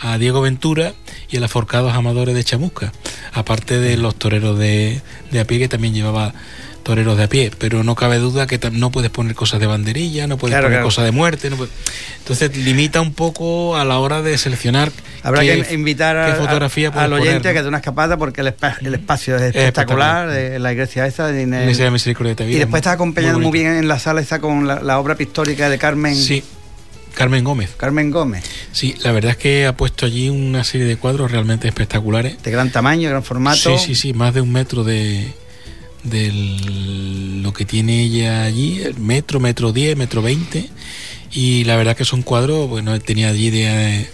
a 0.00 0.18
Diego 0.18 0.40
Ventura 0.40 0.94
y 1.30 1.36
a 1.36 1.40
los 1.40 1.50
forcados 1.50 1.94
amadores 1.94 2.34
de 2.34 2.44
Chamusca, 2.44 2.92
aparte 3.32 3.78
de 3.78 3.96
los 3.96 4.14
toreros 4.14 4.58
de, 4.58 5.00
de 5.30 5.40
a 5.40 5.44
pie 5.46 5.58
que 5.58 5.68
también 5.68 5.94
llevaba 5.94 6.34
toreros 6.86 7.16
de 7.16 7.24
a 7.24 7.28
pie, 7.28 7.50
pero 7.58 7.82
no 7.82 7.96
cabe 7.96 8.18
duda 8.18 8.46
que 8.46 8.60
no 8.70 8.92
puedes 8.92 9.10
poner 9.10 9.34
cosas 9.34 9.58
de 9.58 9.66
banderilla, 9.66 10.28
no 10.28 10.38
puedes 10.38 10.56
poner 10.56 10.82
cosas 10.82 11.04
de 11.04 11.10
muerte. 11.10 11.50
Entonces 12.18 12.56
limita 12.56 13.00
un 13.00 13.12
poco 13.12 13.76
a 13.76 13.84
la 13.84 13.98
hora 13.98 14.22
de 14.22 14.38
seleccionar. 14.38 14.92
Habrá 15.24 15.40
que 15.40 15.74
invitar 15.74 16.16
a, 16.16 16.36
fotografía 16.36 16.90
al 16.90 17.12
oyente 17.12 17.48
a 17.48 17.52
que 17.52 17.62
dé 17.62 17.66
una 17.66 17.78
escapada 17.78 18.16
porque 18.16 18.40
el, 18.40 18.46
espacio 18.94 19.34
es 19.34 19.42
espectacular, 19.42 20.30
de 20.30 20.60
la 20.60 20.72
iglesia 20.72 21.06
esa. 21.06 21.26
De, 21.26 21.44
de 21.44 22.44
y 22.48 22.54
después 22.54 22.80
está 22.80 22.92
acompañado 22.92 23.40
muy, 23.40 23.50
bien 23.50 23.72
en 23.72 23.88
la 23.88 23.98
sala 23.98 24.20
esa 24.20 24.38
con 24.38 24.68
la, 24.68 24.98
obra 25.00 25.16
pictórica 25.16 25.68
de 25.68 25.78
Carmen. 25.78 26.14
Sí. 26.14 26.44
Carmen 27.14 27.42
Gómez. 27.42 27.70
Carmen 27.76 28.12
Gómez. 28.12 28.44
Sí, 28.70 28.94
la 29.02 29.10
verdad 29.10 29.32
es 29.32 29.38
que 29.38 29.66
ha 29.66 29.76
puesto 29.76 30.06
allí 30.06 30.28
una 30.28 30.62
serie 30.62 30.86
de 30.86 30.96
cuadros 30.96 31.32
realmente 31.32 31.66
espectaculares. 31.66 32.40
De 32.44 32.50
gran 32.52 32.70
tamaño, 32.70 33.08
gran 33.08 33.24
formato. 33.24 33.76
Sí, 33.76 33.86
sí, 33.86 33.94
sí, 33.96 34.12
más 34.12 34.34
de 34.34 34.42
un 34.42 34.52
metro 34.52 34.84
de, 34.84 35.32
de 36.02 36.30
lo 37.42 37.52
que 37.52 37.64
tiene 37.64 38.02
ella 38.02 38.44
allí, 38.44 38.82
el 38.82 38.98
metro, 38.98 39.40
metro 39.40 39.72
10, 39.72 39.96
metro 39.96 40.22
20. 40.22 40.68
Y 41.32 41.64
la 41.64 41.76
verdad 41.76 41.96
que 41.96 42.04
son 42.04 42.22
cuadros, 42.22 42.68
bueno, 42.68 42.98
tenía 43.00 43.28
allí 43.28 43.50
de, 43.50 44.06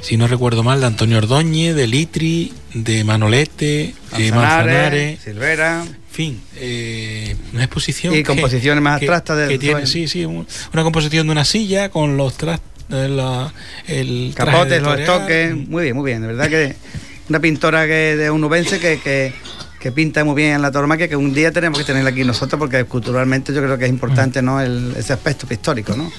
si 0.00 0.16
no 0.16 0.28
recuerdo 0.28 0.62
mal, 0.62 0.80
de 0.80 0.86
Antonio 0.86 1.18
Ordóñez, 1.18 1.74
de 1.74 1.86
Litri, 1.86 2.52
de 2.74 3.04
Manolete, 3.04 3.94
de 4.16 4.30
Manzanares, 4.32 5.20
Silvera. 5.20 5.82
En 5.82 5.96
fin, 6.10 6.40
eh, 6.56 7.36
una 7.52 7.64
exposición. 7.64 8.14
Y 8.14 8.22
composiciones 8.22 8.82
más 8.82 8.94
abstractas 8.94 9.36
de. 9.36 9.48
Que 9.48 9.58
tiene, 9.58 9.86
sí, 9.86 10.08
sí, 10.08 10.24
una 10.24 10.82
composición 10.82 11.26
de 11.26 11.32
una 11.32 11.44
silla 11.44 11.88
con 11.90 12.16
los 12.16 12.36
trastos. 12.36 12.70
Eh, 12.90 13.48
el 13.88 14.32
capotes, 14.36 14.80
los 14.80 14.98
estoques, 14.98 15.56
muy 15.56 15.82
bien, 15.82 15.96
muy 15.96 16.08
bien. 16.08 16.22
De 16.22 16.28
verdad 16.28 16.48
que 16.48 16.76
una 17.28 17.40
pintora 17.40 17.86
que 17.86 18.16
de 18.16 18.30
unubense 18.30 18.78
que, 18.78 19.00
que 19.00 19.32
que 19.78 19.92
pinta 19.92 20.24
muy 20.24 20.34
bien 20.34 20.54
en 20.54 20.62
la 20.62 20.70
tauromaquia, 20.70 21.08
que 21.08 21.16
un 21.16 21.34
día 21.34 21.52
tenemos 21.52 21.78
que 21.78 21.84
tenerla 21.84 22.10
aquí 22.10 22.24
nosotros 22.24 22.58
porque 22.58 22.84
culturalmente 22.84 23.52
yo 23.52 23.62
creo 23.62 23.78
que 23.78 23.84
es 23.84 23.90
importante 23.90 24.42
¿no? 24.42 24.60
ese 24.60 25.12
aspecto 25.12 25.46
histórico. 25.50 25.94
¿no? 25.96 26.10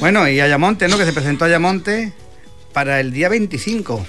Bueno, 0.00 0.28
y 0.28 0.40
Ayamonte, 0.40 0.88
¿no? 0.88 0.98
que 0.98 1.04
se 1.04 1.12
presentó 1.12 1.44
Ayamonte 1.44 2.12
para 2.72 3.00
el 3.00 3.12
día 3.12 3.28
25. 3.28 4.06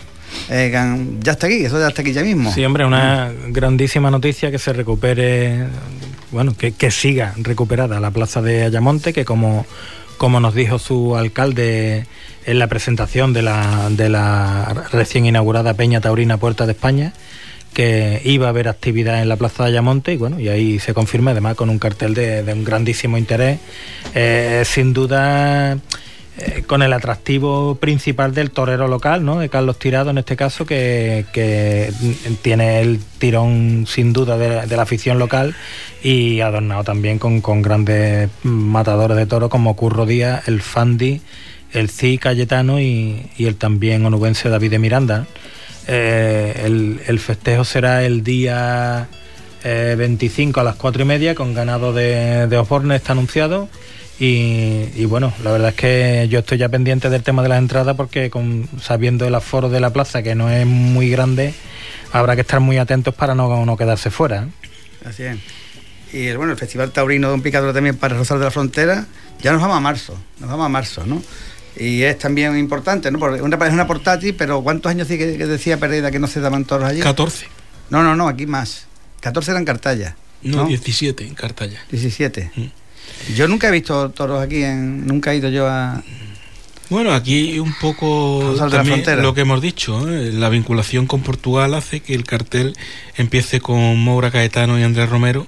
Eh, 0.49 0.71
ya 1.19 1.33
está 1.33 1.47
aquí, 1.47 1.65
eso 1.65 1.79
ya 1.79 1.89
está 1.89 2.01
aquí 2.01 2.13
ya 2.13 2.23
mismo. 2.23 2.53
Sí, 2.53 2.63
hombre, 2.63 2.85
una 2.85 3.31
grandísima 3.49 4.09
noticia 4.09 4.51
que 4.51 4.59
se 4.59 4.73
recupere, 4.73 5.67
bueno, 6.31 6.55
que, 6.57 6.71
que 6.71 6.91
siga 6.91 7.33
recuperada 7.37 7.99
la 7.99 8.11
plaza 8.11 8.41
de 8.41 8.63
Ayamonte, 8.63 9.11
que 9.11 9.25
como, 9.25 9.65
como 10.17 10.39
nos 10.39 10.55
dijo 10.55 10.79
su 10.79 11.15
alcalde 11.17 12.05
en 12.45 12.59
la 12.59 12.67
presentación 12.67 13.33
de 13.33 13.41
la, 13.41 13.89
de 13.89 14.09
la 14.09 14.87
recién 14.91 15.25
inaugurada 15.25 15.73
Peña 15.73 16.01
Taurina 16.01 16.37
Puerta 16.37 16.65
de 16.65 16.71
España, 16.71 17.13
que 17.73 18.21
iba 18.25 18.47
a 18.47 18.49
haber 18.49 18.67
actividad 18.67 19.21
en 19.21 19.29
la 19.29 19.37
Plaza 19.37 19.63
de 19.63 19.69
Ayamonte 19.69 20.13
y 20.13 20.17
bueno, 20.17 20.39
y 20.39 20.49
ahí 20.49 20.79
se 20.79 20.93
confirma 20.93 21.31
además 21.31 21.55
con 21.55 21.69
un 21.69 21.79
cartel 21.79 22.13
de, 22.13 22.43
un 22.53 22.63
grandísimo 22.63 23.17
interés, 23.17 23.59
eh, 24.13 24.63
sin 24.65 24.93
duda 24.93 25.77
eh, 26.37 26.63
con 26.65 26.81
el 26.81 26.93
atractivo 26.93 27.75
principal 27.75 28.33
del 28.33 28.51
torero 28.51 28.87
local, 28.87 29.23
¿no? 29.23 29.39
de 29.39 29.49
Carlos 29.49 29.77
Tirado 29.77 30.09
en 30.11 30.17
este 30.17 30.35
caso, 30.35 30.65
que, 30.65 31.25
tiene 32.41 32.81
el 32.81 32.99
tirón 33.19 33.85
sin 33.87 34.11
duda 34.11 34.37
de, 34.37 34.75
la 34.75 34.81
afición 34.81 35.19
local 35.19 35.55
y 36.03 36.41
adornado 36.41 36.83
también 36.83 37.19
con, 37.19 37.61
grandes 37.61 38.29
matadores 38.43 39.17
de 39.17 39.25
toro 39.25 39.49
como 39.49 39.75
Curro 39.75 40.05
Díaz, 40.05 40.47
el 40.47 40.61
Fandi, 40.61 41.21
el 41.73 41.89
Ci 41.89 42.17
Cayetano 42.17 42.79
y, 42.79 43.29
y 43.37 43.45
el 43.45 43.55
también 43.55 44.05
onubense 44.05 44.49
David 44.49 44.71
de 44.71 44.79
Miranda. 44.79 45.27
Eh, 45.87 46.99
el, 47.07 47.19
festejo 47.19 47.63
será 47.65 48.03
el 48.03 48.23
día 48.23 49.07
25 49.63 50.59
eh, 50.59 50.61
a 50.61 50.63
las 50.63 50.75
4 50.75 51.01
y 51.01 51.05
media 51.05 51.35
con 51.35 51.53
ganado 51.53 51.93
de, 51.93 52.57
Osborne, 52.57 52.95
está 52.95 53.13
anunciado. 53.13 53.69
Y, 54.19 55.05
bueno, 55.05 55.33
la 55.43 55.51
verdad 55.51 55.69
es 55.69 55.75
que 55.75 56.27
yo 56.29 56.39
estoy 56.39 56.59
ya 56.59 56.69
pendiente 56.69 57.09
del 57.09 57.23
tema 57.23 57.41
de 57.41 57.49
las 57.49 57.57
entradas 57.57 57.95
porque 57.95 58.29
con, 58.29 58.69
sabiendo 58.79 59.25
el 59.25 59.33
aforo 59.33 59.67
de 59.67 59.79
la 59.79 59.89
plaza 59.89 60.21
que 60.21 60.35
no 60.35 60.47
es 60.49 60.67
muy 60.67 61.09
grande, 61.09 61.55
habrá 62.11 62.35
que 62.35 62.41
estar 62.41 62.59
muy 62.59 62.77
atentos 62.77 63.15
para 63.15 63.33
no, 63.33 63.65
no 63.65 63.77
quedarse 63.77 64.11
fuera. 64.11 64.47
Así 65.03 65.23
es. 65.23 65.37
Y 66.13 66.33
bueno, 66.33 66.51
el 66.51 66.57
Festival 66.57 66.91
Taurino 66.91 67.29
de 67.29 67.33
un 67.33 67.41
Picador 67.41 67.73
también 67.73 67.97
para 67.97 68.15
Rosario 68.15 68.39
de 68.39 68.45
la 68.45 68.51
Frontera, 68.51 69.07
ya 69.41 69.53
nos 69.53 69.61
vamos 69.61 69.77
a 69.77 69.79
marzo, 69.79 70.17
nos 70.39 70.49
vamos 70.49 70.65
a 70.65 70.69
marzo, 70.69 71.05
¿no? 71.05 71.21
Y 71.77 72.03
es 72.03 72.17
también 72.17 72.57
importante, 72.57 73.11
¿no? 73.11 73.19
Porque 73.19 73.41
una, 73.41 73.55
es 73.65 73.73
una 73.73 73.87
portátil, 73.87 74.35
pero 74.35 74.61
¿cuántos 74.61 74.89
años 74.89 75.07
sí 75.07 75.17
que, 75.17 75.25
decía 75.25 75.77
Pereira 75.77 76.11
que 76.11 76.19
no 76.19 76.27
se 76.27 76.41
daban 76.41 76.65
toros 76.65 76.87
allí? 76.87 77.01
14. 77.01 77.47
No, 77.89 78.03
no, 78.03 78.15
no, 78.15 78.27
aquí 78.27 78.45
más. 78.45 78.87
14 79.21 79.51
eran 79.51 79.65
Cartaya. 79.65 80.15
No, 80.43 80.65
17 80.65 81.25
en 81.25 81.35
Cartaya. 81.35 81.79
17. 81.91 82.51
Mm. 82.55 83.33
Yo 83.35 83.47
nunca 83.47 83.67
he 83.67 83.71
visto 83.71 84.09
toros 84.09 84.41
aquí, 84.41 84.63
en, 84.63 85.05
nunca 85.05 85.33
he 85.33 85.37
ido 85.37 85.49
yo 85.49 85.67
a... 85.67 86.03
Bueno, 86.89 87.13
aquí 87.13 87.57
un 87.57 87.73
poco 87.79 88.53
también 88.69 89.01
lo 89.21 89.33
que 89.33 89.41
hemos 89.41 89.61
dicho, 89.61 90.09
¿eh? 90.09 90.33
la 90.33 90.49
vinculación 90.49 91.07
con 91.07 91.21
Portugal 91.21 91.73
hace 91.73 92.01
que 92.01 92.13
el 92.13 92.25
cartel 92.25 92.75
empiece 93.15 93.61
con 93.61 93.97
Moura 93.97 94.29
Caetano 94.29 94.77
y 94.77 94.83
Andrés 94.83 95.09
Romero 95.09 95.47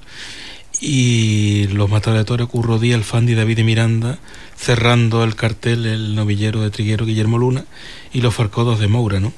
y 0.85 1.67
los 1.67 1.89
matadores 1.89 2.23
de 2.23 2.25
toros 2.25 2.49
Curro 2.49 2.77
Díaz, 2.77 2.97
el 2.97 3.05
Fandi, 3.05 3.35
David 3.35 3.59
y 3.59 3.63
Miranda 3.63 4.19
cerrando 4.57 5.23
el 5.23 5.33
cartel 5.33 5.85
el 5.85 6.13
novillero 6.13 6.61
de 6.61 6.71
Triguero 6.71 7.05
Guillermo 7.05 7.37
Luna 7.37 7.63
y 8.11 8.19
los 8.19 8.35
farcodos 8.35 8.81
de 8.81 8.89
Moura, 8.89 9.21
¿no? 9.21 9.31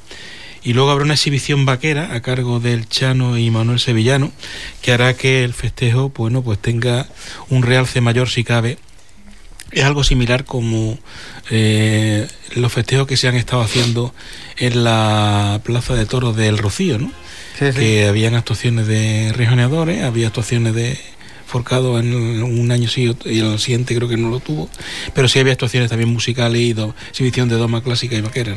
Y 0.64 0.74
luego 0.74 0.90
habrá 0.90 1.06
una 1.06 1.14
exhibición 1.14 1.68
vaquera 1.68 2.16
a 2.16 2.22
cargo 2.24 2.60
del 2.60 2.90
Chano 2.90 3.38
y 3.38 3.52
Manuel 3.52 3.80
Sevillano 3.80 4.32
que 4.82 4.92
hará 4.92 5.14
que 5.14 5.44
el 5.44 5.54
festejo, 5.54 6.10
bueno, 6.10 6.42
pues 6.42 6.58
tenga 6.58 7.06
un 7.50 7.62
realce 7.62 8.02
mayor 8.02 8.28
si 8.28 8.44
cabe. 8.44 8.80
Es 9.72 9.84
algo 9.84 10.04
similar 10.04 10.46
como 10.46 10.98
eh, 11.52 12.28
los 12.56 12.74
festejos 12.74 13.06
que 13.06 13.18
se 13.18 13.28
han 13.28 13.36
estado 13.36 13.62
haciendo 13.62 14.16
en 14.58 14.84
la 14.84 15.62
Plaza 15.64 15.94
de 15.94 16.08
Toros 16.08 16.36
del 16.36 16.58
Rocío, 16.58 16.98
¿no? 16.98 17.12
Que 17.60 18.08
habían 18.08 18.34
actuaciones 18.34 18.88
de 18.88 19.32
regionadores, 19.34 20.04
había 20.04 20.28
actuaciones 20.28 20.74
de 20.74 21.00
forcado 21.46 22.00
en 22.00 22.14
un 22.44 22.72
año 22.72 22.90
sí 22.90 23.16
y 23.26 23.40
el 23.40 23.60
siguiente 23.60 23.96
creo 23.96 24.10
que 24.10 24.18
no 24.18 24.30
lo 24.30 24.40
tuvo, 24.40 24.70
pero 25.14 25.28
sí 25.28 25.40
había 25.40 25.54
actuaciones 25.54 25.90
también 25.90 26.10
musicales 26.10 26.62
y 26.62 26.76
exhibición 27.10 27.50
de 27.50 27.56
doma 27.56 27.82
clásica 27.82 28.16
y 28.16 28.22
vaquera. 28.22 28.56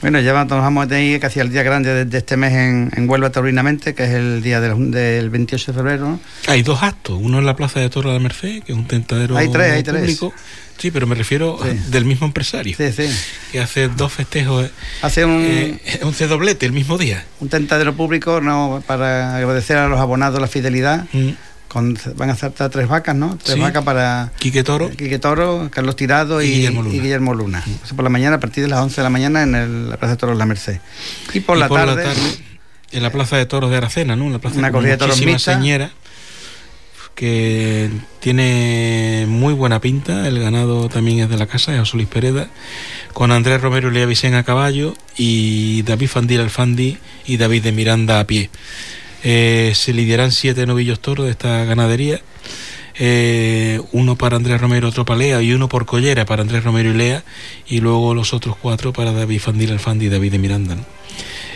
Bueno, 0.00 0.20
ya 0.20 0.32
nos 0.32 0.48
vamos 0.48 0.84
a 0.84 0.88
tener 0.88 1.18
casi 1.18 1.40
el 1.40 1.50
día 1.50 1.64
grande 1.64 2.04
de, 2.04 2.18
este 2.18 2.36
mes 2.36 2.52
en, 2.52 2.90
en, 2.94 3.10
Huelva 3.10 3.30
Taurinamente, 3.30 3.94
que 3.94 4.04
es 4.04 4.10
el 4.10 4.42
día 4.42 4.60
del, 4.60 4.92
del 4.92 5.28
28 5.28 5.72
de 5.72 5.76
febrero. 5.76 6.20
Hay 6.46 6.62
dos 6.62 6.84
actos, 6.84 7.18
uno 7.20 7.40
en 7.40 7.46
la 7.46 7.56
Plaza 7.56 7.80
de 7.80 7.90
Torre 7.90 8.10
de 8.10 8.14
la 8.14 8.20
Merced, 8.20 8.62
que 8.62 8.72
es 8.72 8.78
un 8.78 8.86
tentadero 8.86 9.36
hay 9.36 9.48
tres, 9.48 9.72
hay 9.72 9.82
público. 9.82 10.32
Sí, 10.78 10.92
pero 10.92 11.08
me 11.08 11.16
refiero 11.16 11.58
del 11.88 12.04
mismo 12.04 12.28
empresario. 12.28 12.76
Sí, 12.76 12.92
sí. 12.92 13.08
Que 13.50 13.58
hace 13.58 13.88
dos 13.88 14.12
festejos. 14.12 14.70
Hace 15.02 15.24
un. 15.24 15.42
Eh, 15.44 16.00
un 16.02 16.14
cedoblete 16.14 16.66
el 16.66 16.72
mismo 16.72 16.96
día. 16.96 17.24
Un 17.40 17.48
tentadero 17.48 17.96
público 17.96 18.40
no 18.40 18.80
para 18.86 19.36
agradecer 19.36 19.76
a 19.76 19.88
los 19.88 19.98
abonados 19.98 20.40
la 20.40 20.46
fidelidad. 20.46 21.06
Mm 21.12 21.30
van 21.74 22.30
a 22.30 22.34
saltar 22.34 22.70
tres 22.70 22.88
vacas, 22.88 23.14
¿no? 23.14 23.38
Tres 23.42 23.58
vacas 23.58 23.84
para 23.84 24.32
Quique 24.38 24.64
Toro, 24.64 24.90
Quique 24.90 25.18
Toro 25.18 25.68
Carlos 25.70 25.96
Tirado 25.96 26.42
y, 26.42 26.66
Guillermo 26.66 27.34
Luna. 27.34 27.62
por 27.94 28.02
la 28.02 28.10
mañana, 28.10 28.36
a 28.36 28.40
partir 28.40 28.64
de 28.64 28.70
las 28.70 28.80
11 28.80 28.96
de 28.96 29.02
la 29.02 29.10
mañana 29.10 29.42
en 29.42 29.90
la 29.90 29.96
Plaza 29.96 30.14
de 30.14 30.18
Toros 30.18 30.38
La 30.38 30.46
Merced. 30.46 30.80
Y 31.34 31.40
por, 31.40 31.56
la, 31.56 31.68
tarde, 31.68 32.06
en 32.92 33.02
la 33.02 33.10
Plaza 33.10 33.36
de 33.36 33.46
Toros 33.46 33.70
de 33.70 33.76
Aracena, 33.76 34.16
¿no? 34.16 34.30
La 34.30 34.38
plaza 34.38 34.58
una 34.58 34.72
corrida 34.72 34.92
de 34.92 34.98
toros 34.98 35.42
señera 35.42 35.90
que 37.18 37.90
tiene 38.20 39.26
muy 39.26 39.52
buena 39.52 39.80
pinta, 39.80 40.28
el 40.28 40.38
ganado 40.38 40.88
también 40.88 41.18
es 41.18 41.28
de 41.28 41.36
la 41.36 41.48
casa, 41.48 41.72
es 41.72 41.80
José 41.80 41.96
Luis 41.96 42.08
Pereda, 42.08 42.46
con 43.12 43.32
Andrés 43.32 43.60
Romero 43.60 43.90
y 43.90 43.94
Lea 43.94 44.06
Vicen 44.06 44.36
a 44.36 44.44
caballo 44.44 44.94
y 45.16 45.82
David 45.82 46.06
Fandil 46.06 46.42
Alfandi 46.42 46.96
y 47.26 47.36
David 47.36 47.64
de 47.64 47.72
Miranda 47.72 48.20
a 48.20 48.24
pie. 48.24 48.50
Eh, 49.24 49.72
se 49.74 49.92
lidiarán 49.92 50.32
siete 50.32 50.66
novillos 50.66 51.00
toros 51.00 51.26
de 51.26 51.32
esta 51.32 51.64
ganadería. 51.64 52.20
Eh, 53.00 53.80
uno 53.92 54.16
para 54.16 54.36
Andrés 54.36 54.60
Romero, 54.60 54.88
otro 54.88 55.04
para 55.04 55.18
Lea 55.18 55.40
y 55.40 55.52
uno 55.52 55.68
por 55.68 55.86
Collera 55.86 56.24
para 56.24 56.42
Andrés 56.42 56.64
Romero 56.64 56.90
y 56.90 56.94
Lea 56.94 57.22
y 57.68 57.80
luego 57.80 58.12
los 58.12 58.34
otros 58.34 58.56
cuatro 58.60 58.92
para 58.92 59.12
David 59.12 59.40
Fandil 59.40 59.70
Alfandi 59.70 60.06
y 60.06 60.08
David 60.08 60.32
de 60.32 60.38
Miranda. 60.38 60.76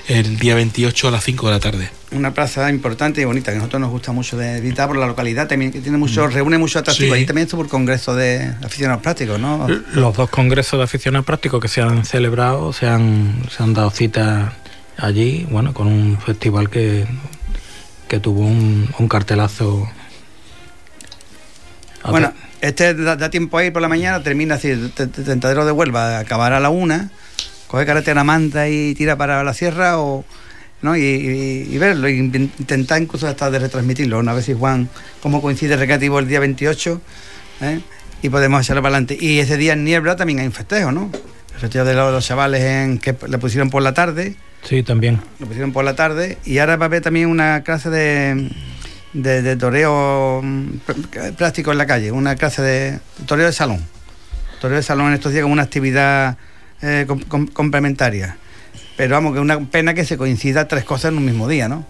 el 0.07 0.38
día 0.38 0.54
28 0.54 1.09
a 1.09 1.11
las 1.11 1.25
5 1.25 1.47
de 1.47 1.52
la 1.52 1.61
tarde. 1.61 1.90
Una 2.12 2.33
plaza 2.33 2.69
importante 2.71 3.21
y 3.21 3.25
bonita, 3.25 3.50
que 3.50 3.57
a 3.57 3.59
nosotros 3.59 3.81
nos 3.81 3.90
gusta 3.90 4.12
mucho 4.12 4.37
de 4.37 4.61
visitar 4.61 4.87
por 4.87 4.97
la 4.97 5.07
localidad, 5.07 5.49
también 5.49 5.73
que 5.73 5.81
tiene 5.81 5.99
mucho, 5.99 6.26
mm. 6.26 6.31
reúne 6.33 6.59
mucho 6.59 6.78
atractivo. 6.78 7.14
Ahí 7.14 7.25
también 7.25 7.47
estuvo 7.47 7.62
el 7.62 7.69
congreso 7.69 8.14
de 8.14 8.54
aficionados 8.62 9.02
prácticos, 9.02 9.40
¿no? 9.40 9.66
Los 9.95 10.16
dos 10.16 10.28
congresos 10.31 10.78
de 10.78 10.85
aficionados 10.85 11.25
prácticos 11.25 11.61
que 11.61 11.69
se 11.69 11.81
han 11.81 12.04
celebrado, 12.04 12.73
se 12.73 12.87
han, 12.87 13.42
se 13.57 13.62
han 13.62 13.75
dado 13.75 13.90
cita 13.90 14.52
allí, 14.97 15.47
bueno, 15.50 15.73
con 15.73 15.87
un 15.87 16.19
festival 16.19 16.69
que, 16.69 17.07
que 18.12 18.21
tuvo 18.21 18.42
un, 18.42 19.09
cartelazo. 19.09 19.88
Bueno, 22.04 22.35
este 22.61 22.92
da, 22.92 23.31
tiempo 23.31 23.57
a 23.57 23.64
ir 23.64 23.73
por 23.73 23.81
la 23.81 23.88
mañana, 23.88 24.23
termina 24.23 24.57
así, 24.57 24.92
tentadero 24.95 25.64
de 25.64 25.73
Huelva, 25.73 26.19
acabará 26.19 26.59
a 26.59 26.61
la 26.61 26.69
una 26.69 27.11
coge 27.69 27.87
carretera 27.87 28.23
Manta 28.23 28.69
y 28.69 28.95
tira 28.95 29.16
para 29.16 29.42
la 29.42 29.54
sierra 29.54 29.99
o 29.99 30.26
¿no? 30.83 30.95
y, 30.95 31.78
verlo, 31.78 32.07
e 32.07 32.12
intentar 32.12 33.00
incluso 33.00 33.26
hasta 33.26 33.50
de 33.50 33.61
retransmitirlo. 33.61 34.19
Una 34.19 34.35
vez 34.35 34.45
si 34.45 34.52
Juan, 34.52 34.90
cómo 35.23 35.40
coincide 35.40 35.73
el 35.73 35.81
recreativo 35.81 36.19
el 36.19 36.28
día 36.28 36.40
28 36.40 37.00
¿eh? 37.62 37.81
y 38.21 38.28
podemos 38.28 38.61
echarlo 38.61 38.83
para 38.83 38.97
adelante. 38.97 39.16
Y 39.19 39.38
ese 39.38 39.57
día 39.57 39.73
en 39.73 39.85
Niebla 39.85 40.16
también 40.16 40.40
hay 40.40 40.47
un 40.49 40.52
festejo, 40.52 40.92
¿no? 40.92 41.11
El 41.54 41.61
festejo 41.61 41.87
de 41.87 41.95
los, 41.95 42.23
chavales 42.26 42.61
en, 42.61 42.99
que 42.99 43.16
le 43.26 43.38
pusieron 43.38 43.71
por 43.71 43.81
la 43.81 43.95
tarde. 43.95 44.37
Sí, 44.62 44.83
también. 44.83 45.21
Lo 45.38 45.47
pusieron 45.47 45.73
por 45.73 45.85
la 45.85 45.95
tarde 45.95 46.38
y 46.45 46.59
ahora 46.59 46.76
va 46.76 46.85
a 46.85 46.87
haber 46.87 47.02
también 47.02 47.28
una 47.28 47.62
clase 47.62 47.90
de, 47.90 48.50
de, 49.12 49.57
toreo 49.57 50.40
mm, 50.42 50.78
plástico 51.37 51.73
en 51.73 51.78
la 51.78 51.87
calle, 51.87 52.12
una 52.12 52.37
clase 52.37 52.62
de 52.62 52.99
toreo 53.26 53.47
de 53.47 53.52
salón. 53.52 53.81
Toreo 54.61 54.76
de 54.76 54.83
salón 54.83 55.09
en 55.09 55.14
estos 55.14 55.33
días 55.33 55.42
como 55.42 55.52
una 55.52 55.62
actividad 55.62 56.38
eh, 56.81 57.07
complementarias. 57.52 58.37
Pero 58.97 59.14
vamos, 59.14 59.33
que 59.33 59.38
es 59.38 59.42
una 59.42 59.61
pena 59.61 59.95
que 59.95 60.04
se 60.04 60.16
coincida 60.16 60.69
tres 60.69 60.85
cosas 60.85 61.11
en 61.12 61.19
un 61.19 61.25
mismo 61.25 61.49
día, 61.49 61.69
¿no? 61.69 61.87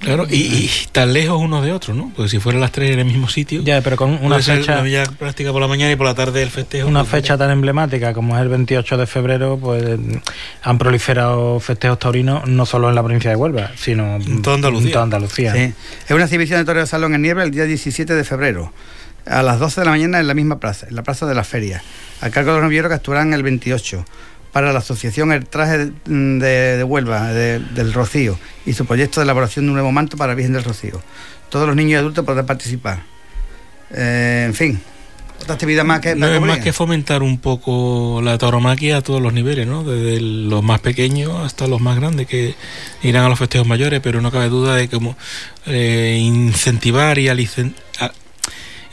Claro, 0.00 0.26
y, 0.30 0.70
tan 0.92 1.12
lejos 1.12 1.40
uno 1.40 1.62
de 1.62 1.72
otro, 1.72 1.94
¿no? 1.94 2.12
Porque 2.14 2.28
si 2.28 2.38
fueran 2.38 2.60
las 2.60 2.72
tres 2.72 2.90
en 2.90 2.98
el 2.98 3.04
mismo 3.06 3.28
sitio. 3.28 3.62
Ya, 3.62 3.80
pero 3.80 3.96
con 3.96 4.18
una 4.22 4.38
fecha. 4.40 4.80
Una 4.82 5.04
práctica 5.04 5.52
por 5.52 5.60
la 5.60 5.68
mañana 5.68 5.92
y 5.92 5.96
por 5.96 6.06
la 6.06 6.14
tarde 6.14 6.42
el 6.42 6.50
festejo. 6.50 6.88
Una 6.88 7.04
fecha 7.04 7.38
tan 7.38 7.50
emblemática 7.50 8.12
como 8.12 8.36
es 8.36 8.42
el 8.42 8.48
28 8.48 8.96
de 8.96 9.06
febrero, 9.06 9.58
pues 9.58 9.82
han 10.62 10.78
proliferado 10.78 11.58
festejos 11.60 11.98
taurinos 11.98 12.46
no 12.46 12.66
solo 12.66 12.88
en 12.88 12.94
la 12.94 13.02
provincia 13.02 13.30
de 13.30 13.36
Huelva, 13.36 13.72
sino 13.76 14.16
en 14.16 14.42
toda 14.42 14.56
Andalucía. 14.56 15.54
Es 15.54 16.10
una 16.10 16.24
exhibición 16.24 16.60
de 16.60 16.64
toreo 16.64 16.82
de 16.82 16.86
salón 16.86 17.14
en 17.14 17.22
nieve 17.22 17.42
el 17.42 17.50
día 17.50 17.64
17 17.64 18.14
de 18.14 18.24
febrero, 18.24 18.72
a 19.26 19.42
las 19.42 19.58
12 19.58 19.80
de 19.80 19.84
la 19.86 19.90
mañana 19.90 20.20
en 20.20 20.26
la 20.26 20.34
misma 20.34 20.60
plaza, 20.60 20.86
en 20.88 20.96
la 20.96 21.02
plaza 21.02 21.26
de 21.26 21.34
la 21.34 21.44
feria, 21.44 21.82
a 22.20 22.30
cargo 22.30 22.50
de 22.50 22.58
los 22.58 22.64
novilleros 22.64 22.90
que 22.90 22.96
actuarán 22.96 23.32
el 23.32 23.42
28 23.42 24.04
para 24.54 24.72
la 24.72 24.78
asociación 24.78 25.32
El 25.32 25.46
Traje 25.46 25.90
de, 26.06 26.84
Huelva, 26.84 27.32
del 27.32 27.92
Rocío, 27.92 28.38
y 28.64 28.72
su 28.72 28.86
proyecto 28.86 29.18
de 29.18 29.24
elaboración 29.24 29.64
de 29.64 29.70
un 29.70 29.74
nuevo 29.74 29.90
manto 29.90 30.16
para 30.16 30.30
la 30.30 30.36
Virgen 30.36 30.52
del 30.52 30.62
Rocío. 30.62 31.02
Todos 31.48 31.66
los 31.66 31.74
niños 31.74 31.90
y 31.90 31.94
adultos 31.96 32.24
podrán 32.24 32.46
participar. 32.46 33.02
Eh, 33.90 34.44
en 34.46 34.54
fin, 34.54 34.80
otra 35.42 35.54
actividad 35.54 35.82
más 35.82 35.98
que... 35.98 36.14
No 36.14 36.28
es 36.28 36.40
más 36.40 36.60
que 36.60 36.72
fomentar 36.72 37.24
un 37.24 37.38
poco 37.38 38.20
la 38.22 38.38
tauromaquia 38.38 38.98
a 38.98 39.02
todos 39.02 39.20
los 39.20 39.32
niveles, 39.32 39.66
¿no? 39.66 39.82
Desde 39.82 40.20
los 40.20 40.62
más 40.62 40.78
pequeños 40.78 41.32
hasta 41.44 41.66
los 41.66 41.80
más 41.80 41.96
grandes, 41.96 42.28
que 42.28 42.54
irán 43.02 43.24
a 43.24 43.28
los 43.28 43.40
festejos 43.40 43.66
mayores, 43.66 43.98
pero 44.04 44.20
no 44.20 44.30
cabe 44.30 44.50
duda 44.50 44.76
de 44.76 44.88
cómo 44.88 45.16
eh, 45.66 46.16
incentivar 46.20 47.18
y 47.18 47.26
alicen, 47.26 47.74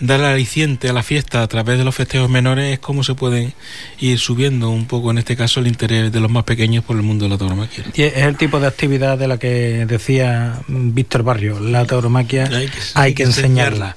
dar 0.01 0.21
aliciente 0.23 0.89
a 0.89 0.93
la 0.93 1.03
fiesta 1.03 1.43
a 1.43 1.47
través 1.47 1.77
de 1.77 1.85
los 1.85 1.95
festejos 1.95 2.29
menores 2.29 2.73
es 2.73 2.79
cómo 2.79 3.03
se 3.03 3.13
pueden 3.13 3.53
ir 3.99 4.19
subiendo 4.19 4.69
un 4.69 4.85
poco, 4.85 5.11
en 5.11 5.19
este 5.19 5.37
caso, 5.37 5.59
el 5.59 5.67
interés 5.67 6.11
de 6.11 6.19
los 6.19 6.29
más 6.29 6.43
pequeños 6.43 6.83
por 6.83 6.97
el 6.97 7.03
mundo 7.03 7.25
de 7.25 7.29
la 7.29 7.37
tauromaquia. 7.37 7.85
Y 7.93 8.03
es 8.03 8.17
el 8.17 8.35
tipo 8.35 8.59
de 8.59 8.67
actividad 8.67 9.17
de 9.17 9.27
la 9.27 9.37
que 9.37 9.85
decía 9.85 10.59
Víctor 10.67 11.23
Barrio, 11.23 11.59
la 11.59 11.85
tauromaquia 11.85 12.49
hay 12.95 13.13
que, 13.13 13.23
enseñarla. 13.23 13.95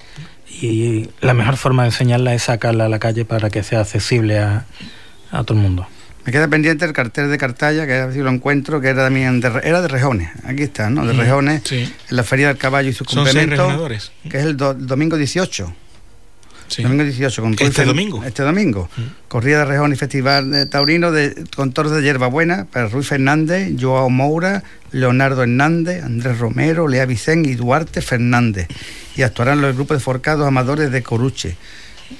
Y 0.60 1.08
la 1.20 1.34
mejor 1.34 1.56
forma 1.56 1.82
de 1.82 1.88
enseñarla 1.88 2.34
es 2.34 2.44
sacarla 2.44 2.84
a 2.84 2.88
la 2.88 2.98
calle 2.98 3.24
para 3.24 3.50
que 3.50 3.62
sea 3.62 3.80
accesible 3.80 4.38
a, 4.38 4.66
todo 5.30 5.54
el 5.54 5.62
mundo. 5.62 5.88
Me 6.24 6.32
queda 6.32 6.48
pendiente 6.48 6.84
el 6.84 6.92
cartel 6.92 7.30
de 7.30 7.36
Cartaya, 7.36 7.86
que 7.86 7.94
a 7.94 8.06
ver 8.06 8.14
si 8.14 8.20
lo 8.20 8.30
encuentro, 8.30 8.80
que 8.80 8.88
era 8.88 9.04
también 9.04 9.40
de, 9.40 9.48
era 9.62 9.82
de 9.82 9.88
Rejones. 9.88 10.30
Aquí 10.44 10.62
está, 10.62 10.88
¿no? 10.88 11.04
De 11.04 11.12
Rejones, 11.12 11.70
en 11.70 11.92
la 12.10 12.22
Feria 12.22 12.48
del 12.48 12.56
Caballo 12.56 12.88
y 12.88 12.92
sus 12.92 13.06
complementos. 13.06 14.12
Que 14.30 14.38
es 14.38 14.44
el 14.44 14.56
domingo 14.56 15.16
18. 15.16 15.74
Domingo 16.78 17.04
18. 17.04 17.42
Con 17.42 17.56
este 17.58 17.84
domingo. 17.84 18.24
Este 18.24 18.42
domingo. 18.42 18.88
Mm. 18.96 19.02
Corrida 19.28 19.58
de 19.60 19.64
Rejón 19.66 19.92
y 19.92 19.96
Festival 19.96 20.50
de 20.50 20.66
Taurino 20.66 21.12
de, 21.12 21.44
con 21.54 21.72
toros 21.72 21.92
de 21.92 22.02
hierbabuena 22.02 22.66
para 22.70 22.88
Ruiz 22.88 23.06
Fernández, 23.06 23.72
Joao 23.80 24.10
Moura, 24.10 24.62
Leonardo 24.92 25.42
Hernández, 25.42 26.02
Andrés 26.02 26.38
Romero, 26.38 26.88
Lea 26.88 27.06
Vicén 27.06 27.44
y 27.44 27.54
Duarte 27.54 28.02
Fernández. 28.02 28.68
Y 29.16 29.22
actuarán 29.22 29.60
los 29.60 29.74
grupos 29.74 29.98
de 29.98 30.00
forcados 30.02 30.46
amadores 30.46 30.90
de 30.90 31.02
Coruche. 31.02 31.56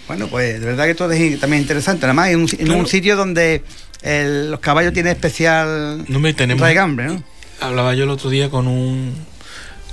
Bueno, 0.07 0.28
pues 0.28 0.61
de 0.61 0.66
verdad 0.66 0.87
que 0.87 0.94
todo 0.94 1.12
es 1.12 1.40
también 1.40 1.62
interesante. 1.62 2.07
En 2.07 2.40
un, 2.40 2.48
en 2.59 2.70
un 2.70 2.87
sitio 2.87 3.16
donde 3.16 3.62
los 4.04 4.61
caballos 4.61 4.92
tienen 4.92 5.12
especial 5.12 6.04
no 6.09 6.20
me 6.20 6.35
tenemos, 6.35 6.61
raigambre, 6.61 7.07
¿no? 7.07 7.22
Hablaba 7.61 7.94
yo 7.94 8.04
el 8.04 8.11
otro 8.11 8.30
día 8.30 8.50
con 8.50 8.66
un 8.66 9.14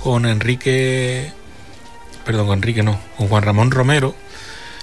con 0.00 0.26
Enrique 0.26 1.32
perdón, 2.24 2.46
con 2.46 2.58
Enrique 2.58 2.82
no, 2.82 3.00
con 3.16 3.28
Juan 3.28 3.42
Ramón 3.42 3.70
Romero, 3.70 4.14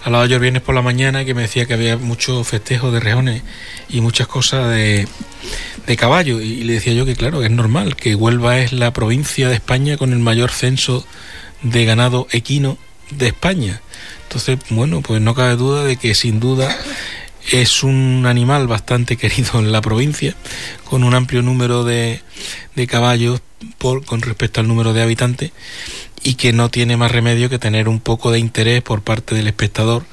hablaba 0.03 0.25
yo 0.25 0.35
el 0.35 0.41
viernes 0.41 0.61
por 0.61 0.75
la 0.75 0.81
mañana 0.81 1.25
que 1.25 1.33
me 1.33 1.43
decía 1.43 1.65
que 1.65 1.73
había 1.73 1.97
muchos 1.97 2.47
festejos 2.47 2.93
de 2.93 2.99
rejones 2.99 3.43
y 3.89 4.01
muchas 4.01 4.27
cosas 4.27 4.69
de, 4.69 5.07
de 5.85 5.97
caballo. 5.97 6.41
Y 6.41 6.63
le 6.63 6.73
decía 6.73 6.93
yo 6.93 7.05
que 7.05 7.15
claro, 7.15 7.43
es 7.43 7.51
normal, 7.51 7.95
que 7.95 8.15
Huelva 8.15 8.59
es 8.59 8.73
la 8.73 8.93
provincia 8.93 9.49
de 9.49 9.55
España 9.55 9.97
con 9.97 10.13
el 10.13 10.19
mayor 10.19 10.51
censo 10.51 11.05
de 11.61 11.85
ganado 11.85 12.27
equino 12.31 12.77
de 13.11 13.27
España. 13.27 13.81
Entonces, 14.23 14.59
bueno, 14.69 15.01
pues 15.01 15.21
no 15.21 15.33
cabe 15.33 15.55
duda 15.55 15.83
de 15.83 15.97
que 15.97 16.13
sin 16.15 16.39
duda 16.39 16.75
es 17.51 17.83
un 17.83 18.25
animal 18.27 18.67
bastante 18.67 19.17
querido 19.17 19.59
en 19.59 19.71
la 19.71 19.81
provincia, 19.81 20.35
con 20.85 21.03
un 21.03 21.13
amplio 21.13 21.41
número 21.41 21.83
de, 21.83 22.21
de 22.75 22.87
caballos 22.87 23.41
por, 23.77 24.05
con 24.05 24.21
respecto 24.21 24.61
al 24.61 24.67
número 24.67 24.93
de 24.93 25.01
habitantes 25.01 25.51
y 26.23 26.35
que 26.35 26.53
no 26.53 26.69
tiene 26.69 26.97
más 26.97 27.11
remedio 27.11 27.49
que 27.49 27.59
tener 27.59 27.87
un 27.87 27.99
poco 27.99 28.31
de 28.31 28.39
interés 28.39 28.81
por 28.81 29.01
parte 29.01 29.35
del 29.35 29.47
espectador 29.47 30.03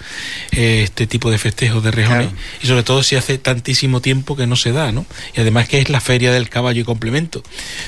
eh, 0.53 0.83
este 0.85 1.07
tipo 1.07 1.31
de 1.31 1.39
festejos 1.39 1.83
de 1.83 1.91
rejones 1.91 2.29
y 2.63 2.67
sobre 2.67 2.83
todo 2.83 3.03
si 3.03 3.17
hace 3.17 3.39
tantísimo 3.39 4.01
tiempo 4.01 4.37
que 4.37 4.47
no 4.47 4.57
se 4.57 4.73
da, 4.73 4.93
¿no? 4.93 5.07
Y 5.35 5.41
además 5.41 5.69
que 5.69 5.79
es 5.79 5.91
la 5.91 6.01
feria 6.01 6.33
del 6.33 6.49
caballo 6.49 6.81
y 6.81 6.85
complemento. 6.85 7.43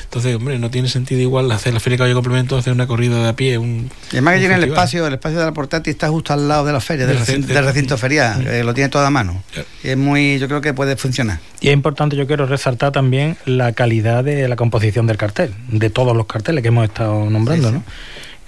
Entonces, 0.04 0.36
hombre, 0.36 0.58
no 0.58 0.70
tiene 0.70 0.88
sentido 0.88 1.20
igual 1.20 1.50
hacer 1.52 1.74
la 1.74 1.80
feria 1.80 1.94
del 1.94 1.98
caballo 1.98 2.12
y 2.12 2.14
complemento 2.14 2.56
hacer 2.56 2.72
una 2.72 2.86
corrida 2.86 3.22
de 3.22 3.28
a 3.28 3.36
pie, 3.36 3.58
un 3.58 3.90
Y 4.10 4.16
además 4.16 4.34
que 4.34 4.40
tiene 4.40 4.54
el 4.56 4.64
espacio, 4.64 5.06
el 5.06 5.14
espacio 5.14 5.38
de 5.38 5.44
la 5.44 5.52
portátil 5.52 5.90
está 5.92 6.08
justo 6.08 6.32
al 6.32 6.48
lado 6.48 6.64
de 6.64 6.72
la 6.72 6.80
feria, 6.80 7.06
del, 7.06 7.18
recinto, 7.64 7.98
ferial, 7.98 8.42
mm. 8.42 8.64
lo 8.64 8.74
tiene 8.74 8.88
todo 8.88 9.04
a 9.04 9.10
mano. 9.10 9.42
Y 9.84 9.88
es 9.88 9.96
muy, 9.96 10.38
yo 10.38 10.48
creo 10.48 10.60
que 10.60 10.74
puede 10.74 10.96
funcionar. 10.96 11.40
Y 11.60 11.68
es 11.68 11.74
importante, 11.74 12.16
yo 12.16 12.26
quiero 12.26 12.46
resaltar 12.46 12.92
también 12.92 13.36
la 13.44 13.72
calidad 13.72 14.24
de 14.24 14.48
la 14.48 14.56
composición 14.56 15.06
del 15.06 15.16
cartel, 15.16 15.54
de 15.68 15.90
todos 15.90 16.16
los 16.16 16.26
carteles 16.26 16.62
que 16.62 16.68
hemos 16.68 16.84
estado 16.84 17.28
nombrando, 17.30 17.72
¿no? 17.72 17.84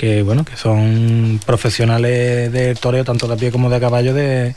Que 0.01 0.23
bueno 0.23 0.47
que 0.47 0.57
son 0.57 1.39
profesionales 1.45 2.51
de 2.51 2.75
toreo 2.75 3.05
tanto 3.05 3.29
de 3.29 3.37
pie 3.37 3.51
como 3.51 3.69
de 3.69 3.79
caballo 3.81 4.15
de, 4.15 4.55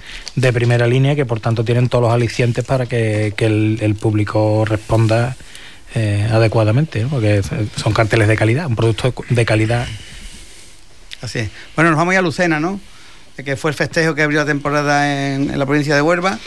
primera 0.54 0.88
línea 0.88 1.18
que 1.18 1.26
por 1.26 1.42
tanto 1.42 1.66
tienen 1.66 1.90
todos 1.90 2.04
los 2.04 2.14
alicientes 2.14 2.64
para 2.64 2.86
que, 2.86 3.34
el, 3.38 3.96
público 4.00 4.64
responda 4.64 5.36
eh, 5.96 6.30
adecuadamente 6.32 7.06
porque 7.10 7.42
son 7.76 7.92
carteles 7.92 8.30
de 8.30 8.38
calidad 8.38 8.68
un 8.68 8.78
producto 8.78 9.14
de 9.30 9.46
calidad. 9.46 9.86
Así 11.22 11.40
es. 11.40 11.50
bueno 11.76 11.90
nos 11.90 11.98
vamos 11.98 12.16
a 12.16 12.22
Lucena 12.22 12.62
no 12.62 12.80
que 13.42 13.56
fue 13.56 13.72
el 13.72 13.76
festejo 13.76 14.14
que 14.14 14.22
abrió 14.22 14.40
la 14.40 14.46
temporada 14.46 15.34
en, 15.34 15.58
la 15.58 15.66
provincia 15.66 15.96
de 15.96 16.02
Huelva. 16.02 16.38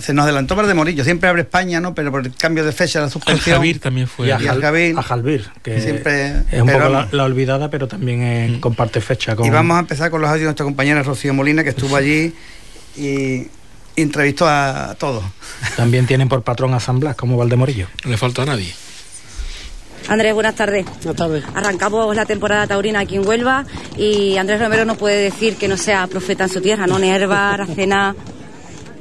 Se 0.00 0.14
nos 0.14 0.24
adelantó 0.24 0.54
para 0.54 0.68
de 0.68 0.74
Morillo. 0.74 1.02
Siempre 1.02 1.28
abre 1.28 1.42
España, 1.42 1.80
¿no? 1.80 1.94
Pero 1.94 2.12
por 2.12 2.24
el 2.24 2.34
cambio 2.34 2.64
de 2.64 2.72
fecha, 2.72 3.00
la 3.00 3.10
suspensión. 3.10 3.56
Jalvir 3.56 3.80
también 3.80 4.06
fue. 4.06 4.28
Y 4.28 4.30
a, 4.30 4.38
Jalvir, 4.38 5.50
que 5.62 5.80
siempre, 5.80 6.42
es 6.52 6.62
un 6.62 6.68
poco 6.68 7.06
la, 7.10 7.24
olvidada, 7.24 7.70
pero 7.70 7.88
también 7.88 8.56
mm. 8.56 8.60
comparte 8.60 9.00
fecha. 9.00 9.34
Con... 9.34 9.46
Y 9.46 9.50
vamos 9.50 9.76
a 9.76 9.80
empezar 9.80 10.10
con 10.10 10.20
los 10.20 10.28
audios 10.28 10.42
de 10.42 10.46
nuestra 10.46 10.64
compañera 10.64 11.02
Rocío 11.02 11.34
Molina, 11.34 11.64
que 11.64 11.70
estuvo 11.70 11.96
allí 11.96 12.32
y 12.96 13.48
entrevistó 13.96 14.46
a 14.48 14.94
todos. 14.98 15.24
También 15.76 16.06
tienen 16.06 16.28
por 16.28 16.42
patrón 16.42 16.72
a 16.74 16.80
San 16.80 17.00
Blas, 17.00 17.16
como 17.16 17.36
Valdemorillo. 17.36 17.88
No 18.04 18.10
le 18.12 18.16
falta 18.16 18.42
a 18.42 18.46
nadie. 18.46 18.72
Andrés, 20.06 20.34
buenas 20.34 20.54
tardes. 20.54 20.86
Buenas 21.02 21.16
tardes. 21.16 21.44
Arrancamos 21.54 22.14
la 22.14 22.24
temporada 22.24 22.66
taurina 22.66 23.00
aquí 23.00 23.16
en 23.16 23.26
Huelva 23.26 23.64
y 23.96 24.36
Andrés 24.36 24.60
Romero 24.60 24.84
no 24.84 24.96
puede 24.96 25.16
decir 25.16 25.56
que 25.56 25.68
no 25.68 25.76
sea 25.76 26.06
profeta 26.06 26.44
en 26.44 26.50
su 26.50 26.60
tierra, 26.60 26.86
¿no? 26.86 26.98
Nerva, 26.98 27.52
Aracena. 27.54 28.14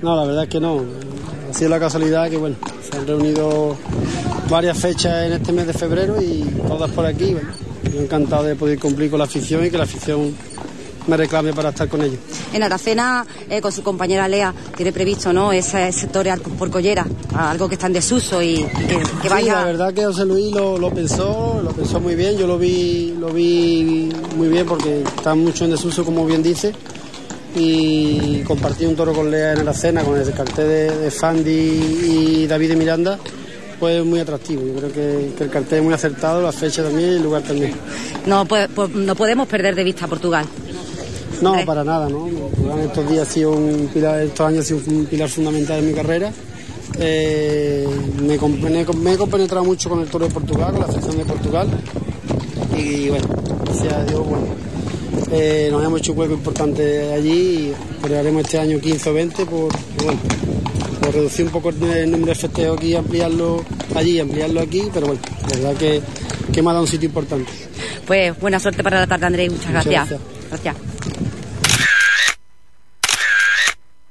No, 0.01 0.15
la 0.15 0.25
verdad 0.25 0.43
es 0.43 0.49
que 0.49 0.59
no. 0.59 0.83
Ha 1.49 1.53
sido 1.53 1.69
la 1.69 1.79
casualidad 1.79 2.29
que, 2.29 2.37
bueno, 2.37 2.55
se 2.89 2.97
han 2.97 3.07
reunido 3.07 3.77
varias 4.49 4.77
fechas 4.77 5.25
en 5.25 5.33
este 5.33 5.51
mes 5.51 5.67
de 5.67 5.73
febrero 5.73 6.21
y 6.21 6.43
todas 6.67 6.91
por 6.91 7.05
aquí. 7.05 7.33
Bueno, 7.33 7.49
encantado 7.97 8.43
de 8.43 8.55
poder 8.55 8.79
cumplir 8.79 9.09
con 9.09 9.19
la 9.19 9.25
afición 9.25 9.65
y 9.65 9.69
que 9.69 9.77
la 9.77 9.85
afición 9.85 10.35
me 11.07 11.17
reclame 11.17 11.53
para 11.53 11.69
estar 11.69 11.87
con 11.87 12.01
ellos. 12.01 12.19
En 12.53 12.63
Aracena, 12.63 13.25
eh, 13.49 13.61
con 13.61 13.71
su 13.71 13.83
compañera 13.83 14.27
Lea, 14.27 14.53
tiene 14.75 14.91
previsto, 14.91 15.33
¿no? 15.33 15.51
Ese, 15.51 15.91
torear 16.11 16.39
por 16.39 16.69
collera, 16.69 17.05
algo 17.35 17.67
que 17.67 17.75
está 17.75 17.87
en 17.87 17.93
desuso 17.93 18.41
y, 18.41 18.63
que, 18.87 19.01
que, 19.21 19.29
vaya. 19.29 19.53
Sí, 19.53 19.59
la 19.59 19.65
verdad 19.65 19.93
que 19.93 20.05
José 20.05 20.25
Luis 20.25 20.53
lo, 20.53 20.77
lo, 20.77 20.89
pensó, 20.91 21.61
lo 21.63 21.71
pensó 21.71 21.99
muy 21.99 22.15
bien. 22.15 22.37
Yo 22.37 22.47
lo 22.47 22.57
vi, 22.57 23.15
lo 23.19 23.29
vi 23.29 24.09
muy 24.35 24.49
bien 24.49 24.65
porque 24.65 25.01
está 25.01 25.35
mucho 25.35 25.65
en 25.65 25.71
desuso, 25.71 26.03
como 26.03 26.25
bien 26.25 26.43
dice. 26.43 26.73
Y 27.55 28.41
compartí 28.41 28.85
un 28.85 28.95
toro 28.95 29.13
con 29.13 29.31
Lea 29.31 29.53
en 29.53 29.59
Aracena, 29.61 30.03
con 30.03 30.19
el 30.19 30.31
cartel 30.33 30.67
de, 30.67 30.97
de 30.97 31.11
Fandi 31.11 31.49
y 31.51 32.47
David 32.47 32.69
de 32.69 32.75
Miranda 32.75 33.19
pues 33.79 34.03
muy 34.03 34.19
atractivo. 34.19 34.63
Yo 34.65 34.73
creo 34.73 34.91
que, 34.91 35.33
que, 35.37 35.43
el 35.43 35.49
cartel 35.49 35.79
es 35.79 35.83
muy 35.83 35.93
acertado, 35.93 36.41
la 36.41 36.51
fecha 36.51 36.83
también 36.83 37.11
y 37.11 37.15
el 37.15 37.23
lugar 37.23 37.43
también. 37.43 37.73
No, 38.25 38.45
pues, 38.45 38.67
pues 38.73 38.89
no 38.91 39.15
podemos 39.15 39.47
perder 39.47 39.75
de 39.75 39.83
vista 39.83 40.07
Portugal. 40.07 40.45
No, 41.41 41.65
para 41.65 41.83
nada, 41.83 42.09
¿no? 42.09 42.27
Portugal 42.27 42.79
estos 42.79 43.09
días 43.09 43.27
ha 43.27 43.31
sido 43.31 43.51
un 43.51 43.89
pilar, 43.93 44.21
estos 44.21 44.47
años 44.47 44.65
ha 44.65 44.67
sido 44.67 44.79
un 44.87 45.05
pilar 45.05 45.29
fundamental 45.29 45.79
en 45.79 45.87
mi 45.87 45.93
carrera. 45.93 46.31
Eh, 46.99 47.87
me, 48.21 48.37
me, 48.37 48.85
me, 48.95 49.13
he 49.13 49.17
compenetrado 49.17 49.63
mucho 49.63 49.89
con 49.89 49.99
el 49.99 50.07
Toro 50.07 50.27
de 50.27 50.33
Portugal, 50.33 50.71
con 50.71 50.81
la 50.81 50.91
sección 50.91 51.17
de 51.17 51.25
Portugal. 51.25 51.67
Y 52.75 53.09
bueno, 53.09 53.27
gracias 53.65 53.93
a 53.93 54.03
Dios, 54.05 54.25
bueno, 54.25 54.47
eh, 55.31 55.69
nos 55.71 55.83
hemos 55.83 55.99
hecho 55.99 56.13
un 56.13 56.19
hueco 56.19 56.33
importante 56.33 57.13
allí 57.13 57.73
y 58.07 58.13
haremos 58.13 58.43
este 58.43 58.59
año 58.59 58.79
15 58.79 59.09
o 59.09 59.13
20 59.13 59.45
por, 59.45 59.71
bueno, 60.03 60.19
por 61.01 61.13
reducir 61.13 61.45
un 61.45 61.51
poco 61.51 61.69
el 61.69 62.11
número 62.11 62.27
de 62.27 62.35
festejos 62.35 62.77
aquí, 62.77 62.95
ampliarlo 62.95 63.63
allí, 63.95 64.19
ampliarlo 64.19 64.61
aquí, 64.61 64.83
pero 64.93 65.07
bueno, 65.07 65.21
la 65.41 65.57
verdad 65.57 65.75
que, 65.75 66.01
que 66.53 66.61
me 66.61 66.69
ha 66.69 66.73
dado 66.73 66.83
un 66.83 66.89
sitio 66.89 67.07
importante. 67.07 67.51
Pues 68.05 68.39
buena 68.39 68.59
suerte 68.59 68.83
para 68.83 69.01
la 69.01 69.07
tarde, 69.07 69.25
Andrés, 69.25 69.51
muchas, 69.51 69.67
muchas 69.67 69.85
gracias. 69.85 70.19
gracias. 70.49 70.75
gracias. 70.75 70.97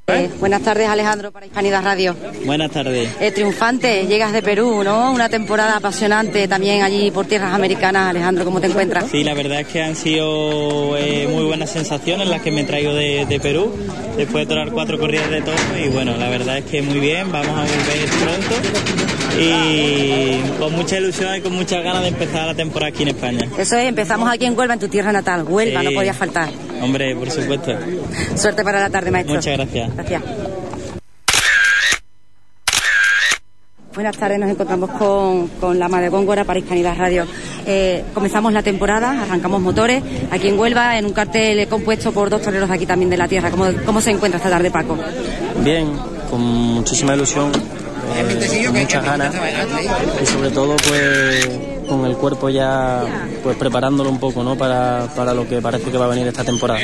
Eh, 0.09 0.31
buenas 0.47 0.63
tardes, 0.63 0.89
Alejandro, 0.89 1.33
para 1.33 1.47
Hispanidad 1.47 1.83
Radio. 1.83 2.15
Buenas 2.45 2.71
tardes. 2.71 3.09
Eh, 3.21 3.33
triunfante, 3.33 4.07
llegas 4.07 4.33
de 4.33 4.43
Perú, 4.43 4.85
¿no? 4.85 5.11
Una 5.11 5.29
temporada 5.29 5.77
apasionante 5.77 6.47
también 6.47 6.85
allí 6.85 7.11
por 7.11 7.27
tierras 7.27 7.53
americanas. 7.53 8.11
Alejandro, 8.11 8.45
¿cómo 8.45 8.61
te 8.61 8.69
encuentras? 8.69 9.11
Sí, 9.11 9.25
la 9.25 9.35
verdad 9.35 9.63
es 9.63 9.67
que 9.67 9.83
han 9.83 9.97
sido 9.97 10.97
eh, 10.97 11.27
muy 11.29 11.43
buenas 11.43 11.71
sensaciones 11.71 12.29
las 12.29 12.43
que 12.43 12.53
me 12.53 12.63
traigo 12.63 12.95
de, 12.95 13.27
de, 13.27 13.41
Perú, 13.41 13.73
después 14.17 14.47
de 14.47 14.55
torar 14.55 14.71
cuatro 14.71 15.01
corridas 15.01 15.29
de 15.31 15.43
todo. 15.43 15.57
Y 15.85 15.89
bueno, 15.89 16.17
la 16.17 16.29
verdad 16.29 16.59
es 16.59 16.65
que 16.67 16.81
muy 16.81 17.01
bien, 17.01 17.33
vamos 17.33 17.51
a 17.51 17.63
volver 17.63 18.09
pronto. 18.23 19.16
Y 19.39 20.41
con 20.59 20.73
mucha 20.73 20.99
ilusión 20.99 21.37
y 21.37 21.41
con 21.41 21.55
muchas 21.55 21.83
ganas 21.83 22.03
de 22.03 22.09
empezar 22.09 22.47
la 22.47 22.55
temporada 22.55 22.89
aquí 22.89 23.03
en 23.03 23.09
España. 23.09 23.49
Eso 23.59 23.77
es, 23.77 23.89
empezamos 23.89 24.31
aquí 24.31 24.47
en 24.47 24.59
Huelva, 24.59 24.75
en 24.75 24.81
tu 24.81 24.89
tierra 24.89 25.13
natal. 25.13 25.45
Huelva, 25.45 25.81
sí. 25.81 25.87
no 25.87 25.93
podía 25.93 26.15
faltar. 26.15 26.49
Hombre, 26.81 27.15
por 27.15 27.31
supuesto. 27.31 27.73
Suerte 28.37 28.65
para 28.65 28.81
la 28.81 28.91
tarde, 28.91 29.11
maestro. 29.11 29.35
Muchas 29.35 29.57
gracias. 29.57 29.95
Gracias. 29.95 30.23
Buenas 33.95 34.19
tardes, 34.19 34.39
nos 34.39 34.51
encontramos 34.51 34.91
con, 34.91 35.49
con 35.59 35.79
la 35.79 35.89
Madre 35.89 36.11
Góngora 36.11 36.45
para 36.45 36.59
Hispanidad 36.59 36.99
Radio. 36.99 37.27
Eh, 37.65 38.05
comenzamos 38.13 38.53
la 38.53 38.63
temporada, 38.63 39.23
arrancamos 39.23 39.59
motores 39.63 40.03
aquí 40.31 40.49
en 40.49 40.59
Huelva 40.59 40.99
en 40.99 41.07
un 41.07 41.15
cartel 41.15 41.67
compuesto 41.67 42.13
por 42.13 42.29
dos 42.29 42.43
toreros 42.43 42.69
de 42.69 42.75
aquí 42.75 42.85
también 42.85 43.09
de 43.09 43.17
la 43.17 43.27
tierra. 43.27 43.51
¿Cómo, 43.51 43.65
cómo 43.87 44.03
se 44.03 44.11
encuentra 44.11 44.37
esta 44.37 44.51
tarde, 44.51 44.71
Paco? 44.71 44.99
Bien, 45.65 45.91
con 46.31 46.43
muchísima 46.43 47.15
ilusión, 47.15 47.51
eh, 48.15 48.65
con 48.67 48.81
muchas 48.81 49.05
ganas 49.05 49.35
y 50.23 50.27
sobre 50.27 50.51
todo 50.51 50.77
pues 50.77 51.49
con 51.89 52.05
el 52.05 52.17
cuerpo 52.17 52.49
ya 52.49 53.05
pues 53.43 53.57
preparándolo 53.57 54.11
un 54.11 54.19
poco 54.19 54.43
¿no? 54.43 54.57
para, 54.57 55.09
para 55.15 55.33
lo 55.35 55.49
que 55.49 55.61
parece 55.61 55.91
que 55.91 55.99
va 55.99 56.07
a 56.07 56.09
venir 56.09 56.27
esta 56.27 56.45
temporada. 56.45 56.81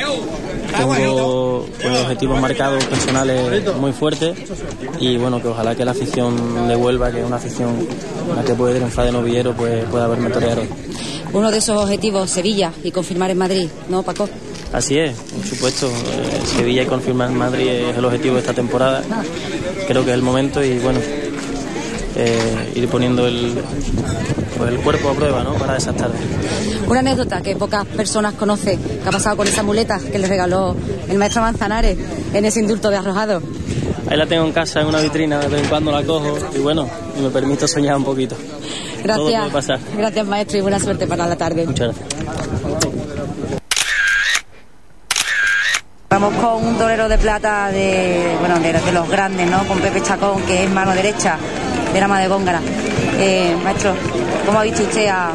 Tengo 0.77 1.65
pues, 1.79 2.01
objetivos 2.01 2.41
marcados 2.41 2.83
personales 2.85 3.75
muy 3.75 3.91
fuertes 3.91 4.35
y 4.99 5.17
bueno, 5.17 5.41
que 5.41 5.47
ojalá 5.49 5.75
que 5.75 5.85
la 5.85 5.91
afición 5.91 6.67
de 6.67 6.75
Huelva, 6.75 7.11
que 7.11 7.19
es 7.19 7.25
una 7.25 7.35
afición 7.35 7.87
en 8.29 8.35
la 8.35 8.43
que 8.43 8.53
puede 8.53 8.75
triunfar 8.75 9.05
de 9.05 9.11
novillero, 9.11 9.53
pues 9.53 9.85
pueda 9.85 10.07
verme 10.07 10.29
torear 10.29 10.59
hoy. 10.59 10.69
Uno 11.33 11.51
de 11.51 11.57
esos 11.57 11.81
objetivos, 11.81 12.29
Sevilla 12.29 12.71
y 12.83 12.91
confirmar 12.91 13.31
en 13.31 13.37
Madrid, 13.37 13.67
¿no, 13.89 14.03
Paco? 14.03 14.29
Así 14.73 14.97
es, 14.97 15.15
por 15.15 15.45
supuesto. 15.45 15.87
Eh, 15.87 16.41
Sevilla 16.57 16.81
y 16.81 16.85
confirmar 16.87 17.29
Madrid 17.29 17.69
es 17.69 17.97
el 17.97 18.03
objetivo 18.03 18.35
de 18.35 18.41
esta 18.41 18.53
temporada. 18.53 19.03
Creo 19.87 20.03
que 20.03 20.09
es 20.09 20.15
el 20.15 20.23
momento 20.23 20.63
y 20.63 20.79
bueno, 20.79 20.99
eh, 22.15 22.71
ir 22.75 22.87
poniendo 22.89 23.27
el, 23.27 23.53
pues 24.57 24.71
el 24.71 24.77
cuerpo 24.79 25.09
a 25.09 25.13
prueba 25.13 25.43
¿no? 25.43 25.53
para 25.53 25.77
esas 25.77 25.95
tardes. 25.95 26.19
Una 26.87 26.99
anécdota 26.99 27.41
que 27.41 27.55
pocas 27.55 27.85
personas 27.85 28.33
conocen, 28.33 28.79
que 28.81 29.07
ha 29.07 29.11
pasado 29.11 29.37
con 29.37 29.47
esa 29.47 29.61
muleta 29.61 29.99
que 29.99 30.17
le 30.17 30.27
regaló 30.27 30.75
el 31.07 31.17
maestro 31.17 31.43
Manzanares 31.43 31.97
en 32.33 32.45
ese 32.45 32.59
indulto 32.59 32.89
de 32.89 32.97
arrojado. 32.97 33.41
Ahí 34.09 34.17
la 34.17 34.25
tengo 34.25 34.45
en 34.45 34.51
casa 34.51 34.81
en 34.81 34.87
una 34.87 35.01
vitrina, 35.01 35.39
de 35.39 35.47
vez 35.49 35.63
en 35.63 35.69
cuando 35.69 35.91
la 35.91 36.03
cojo 36.03 36.37
y 36.55 36.59
bueno, 36.59 36.87
y 37.17 37.21
me 37.21 37.29
permito 37.29 37.67
soñar 37.67 37.95
un 37.95 38.03
poquito. 38.03 38.35
Gracias. 39.03 39.81
Gracias 39.97 40.27
maestro 40.27 40.57
y 40.57 40.61
buena 40.61 40.79
suerte 40.79 41.07
para 41.07 41.27
la 41.27 41.35
tarde. 41.35 41.65
Muchas 41.65 41.95
gracias. 41.95 42.52
Vamos 46.23 46.41
con 46.41 46.65
un 46.65 46.77
torero 46.77 47.09
de 47.09 47.17
plata 47.17 47.69
de, 47.69 48.37
bueno, 48.39 48.57
de, 48.57 48.91
los 48.93 49.09
grandes, 49.09 49.51
¿no? 49.51 49.67
Con 49.67 49.77
Pepe 49.79 50.01
Chacón, 50.01 50.41
que 50.43 50.63
es 50.63 50.69
mano 50.69 50.93
derecha 50.93 51.35
de 51.93 51.99
la 51.99 52.17
de 52.17 52.27
Góngara. 52.29 52.61
Eh, 53.19 53.53
maestro, 53.61 53.93
¿cómo 54.45 54.57
ha 54.57 54.63
visto 54.63 54.83
usted 54.83 55.07
a, 55.07 55.33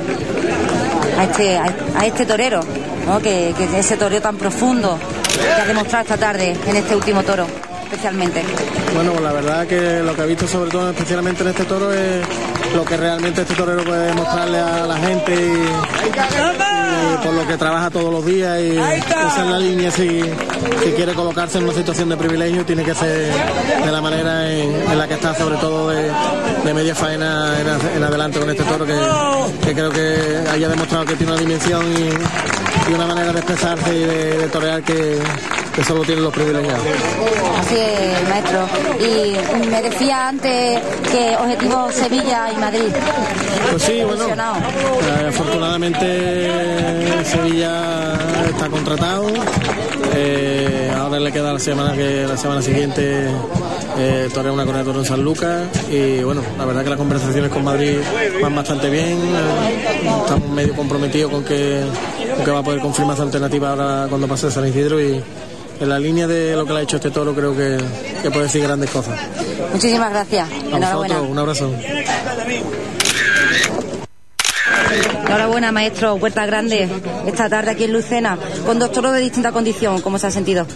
este, 1.23 1.59
a 1.59 2.07
este 2.07 2.25
torero? 2.25 2.63
¿no? 3.07 3.19
Que, 3.21 3.55
que 3.55 3.79
ese 3.79 3.99
torero 3.99 4.23
tan 4.23 4.39
profundo 4.39 4.99
que 5.39 5.61
ha 5.61 5.67
demostrado 5.67 6.05
esta 6.05 6.17
tarde 6.17 6.57
en 6.67 6.77
este 6.77 6.97
último 6.97 7.23
toro, 7.23 7.47
especialmente. 7.89 8.45
Bueno, 8.95 9.13
pues 9.13 9.23
la 9.23 9.33
verdad 9.33 9.67
que 9.67 10.03
lo 10.03 10.15
que 10.15 10.23
he 10.23 10.27
visto 10.27 10.47
sobre 10.47 10.71
todo 10.71 10.91
especialmente 10.91 11.43
en 11.43 11.49
este 11.49 11.65
toro 11.65 11.93
es 11.93 12.27
lo 12.75 12.85
que 12.85 12.97
realmente 12.97 13.43
este 13.43 13.55
torero 13.55 13.83
puede 13.83 14.09
demostrarle 14.09 14.59
a 14.59 14.87
la 14.87 14.97
gente 14.99 15.35
y, 15.35 15.65
y 16.05 17.25
por 17.25 17.33
lo 17.33 17.47
que 17.47 17.57
trabaja 17.57 17.91
todos 17.91 18.13
los 18.13 18.27
días 18.27 18.61
y 18.61 18.77
esa 18.77 19.45
es 19.45 19.51
la 19.51 19.59
línea 19.59 19.91
si, 19.91 20.21
si, 20.21 20.91
quiere 20.95 21.15
colocarse 21.15 21.59
en 21.59 21.65
una 21.65 21.73
situación 21.73 22.11
de 22.11 22.17
privilegio 22.19 22.65
tiene 22.67 22.85
que 22.85 22.95
ser 22.95 23.33
de 23.85 23.91
la 23.91 24.01
manera 24.03 24.53
en, 24.53 24.75
en 24.91 24.99
la 24.99 25.09
que 25.09 25.15
está 25.15 25.35
sobre 25.35 25.57
todo 25.57 25.89
de, 25.89 26.13
de 26.65 26.75
media 26.75 26.95
faena 26.95 27.55
en, 27.59 27.97
en, 27.97 28.05
adelante 28.05 28.39
con 28.39 28.51
este 28.51 28.65
toro 28.65 28.85
que, 28.85 28.99
que, 29.65 29.73
creo 29.73 29.91
que 29.91 30.51
haya 30.53 30.69
demostrado 30.69 31.07
que 31.07 31.15
tiene 31.15 31.33
una 31.33 31.41
dimensión 31.41 31.85
y, 31.97 32.91
y 32.91 32.95
una 32.95 33.07
manera 33.07 33.33
de 33.33 33.39
expresarse 33.39 33.97
y 33.97 34.01
de, 34.01 34.39
de 34.39 34.49
torear 34.49 34.83
que, 34.83 35.19
que 35.79 35.85
solo 35.85 36.03
tienen 36.03 36.25
los 36.25 36.35
privilegiados. 36.35 36.83
Así 37.61 37.77
es, 37.77 38.29
maestro. 38.29 38.67
Y 38.99 39.67
me 39.69 39.81
decía 39.81 40.29
antes 40.29 40.81
que 41.09 41.37
objetivo 41.37 41.93
Sevilla 41.93 42.53
y 42.53 42.57
Madrid. 42.57 42.93
Pues 43.71 43.83
sí, 43.85 44.03
bueno. 44.03 44.25
Eh, 44.27 45.29
afortunadamente 45.29 47.25
Sevilla 47.25 48.13
está 48.51 48.69
contratado. 48.69 49.29
Eh, 50.17 50.93
ahora 50.97 51.21
le 51.21 51.31
queda 51.31 51.53
la 51.53 51.61
semana 51.61 51.95
que 51.95 52.27
la 52.27 52.37
semana 52.37 52.61
siguiente 52.61 53.29
eh, 53.99 54.29
torea 54.35 54.51
una 54.51 54.65
toro 54.83 54.99
en 54.99 55.05
San 55.05 55.23
Lucas 55.23 55.69
y 55.93 56.25
bueno, 56.25 56.43
la 56.59 56.65
verdad 56.65 56.83
que 56.83 56.91
las 56.91 56.99
conversaciones 56.99 57.53
con 57.53 57.63
Madrid 57.63 57.99
van 58.43 58.55
bastante 58.57 58.91
bien. 58.91 59.17
estamos 60.25 60.51
medio 60.51 60.75
comprometidos 60.75 61.31
con 61.31 61.45
que, 61.45 61.85
con 62.35 62.45
que 62.45 62.51
va 62.51 62.59
a 62.59 62.63
poder 62.65 62.81
confirmar 62.81 63.17
su 63.17 63.23
alternativa 63.23 63.71
ahora 63.71 64.07
cuando 64.09 64.27
pase 64.27 64.51
San 64.51 64.67
Isidro 64.67 65.01
y 65.01 65.23
en 65.81 65.89
la 65.89 65.99
línea 65.99 66.27
de 66.27 66.57
lo 66.57 66.67
que 66.67 66.73
le 66.73 66.81
ha 66.81 66.83
hecho 66.83 66.97
este 66.97 67.11
toro 67.11 67.35
creo 67.35 67.57
que, 67.57 67.79
que 68.23 68.31
puede 68.31 68.45
decir 68.45 68.63
grandes 68.63 68.91
cosas. 68.91 69.19
Muchísimas 69.73 70.11
gracias. 70.11 70.49
A 70.51 70.77
Enhorabuena. 70.77 71.21
un 71.23 71.39
abrazo. 71.39 71.73
Enhorabuena, 75.27 75.73
maestro. 75.73 76.17
Puerta 76.17 76.47
Grande, 76.47 76.89
esta 77.27 77.49
tarde 77.49 77.73
aquí 77.73 77.85
en 77.85 77.93
Lucena, 77.93 78.39
con 78.65 78.79
dos 78.79 78.91
toros 78.93 79.13
de 79.13 79.21
distinta 79.21 79.53
condición. 79.53 80.01
¿Cómo 80.01 80.19
se 80.19 80.29
ha 80.29 80.31
sentido? 80.31 80.67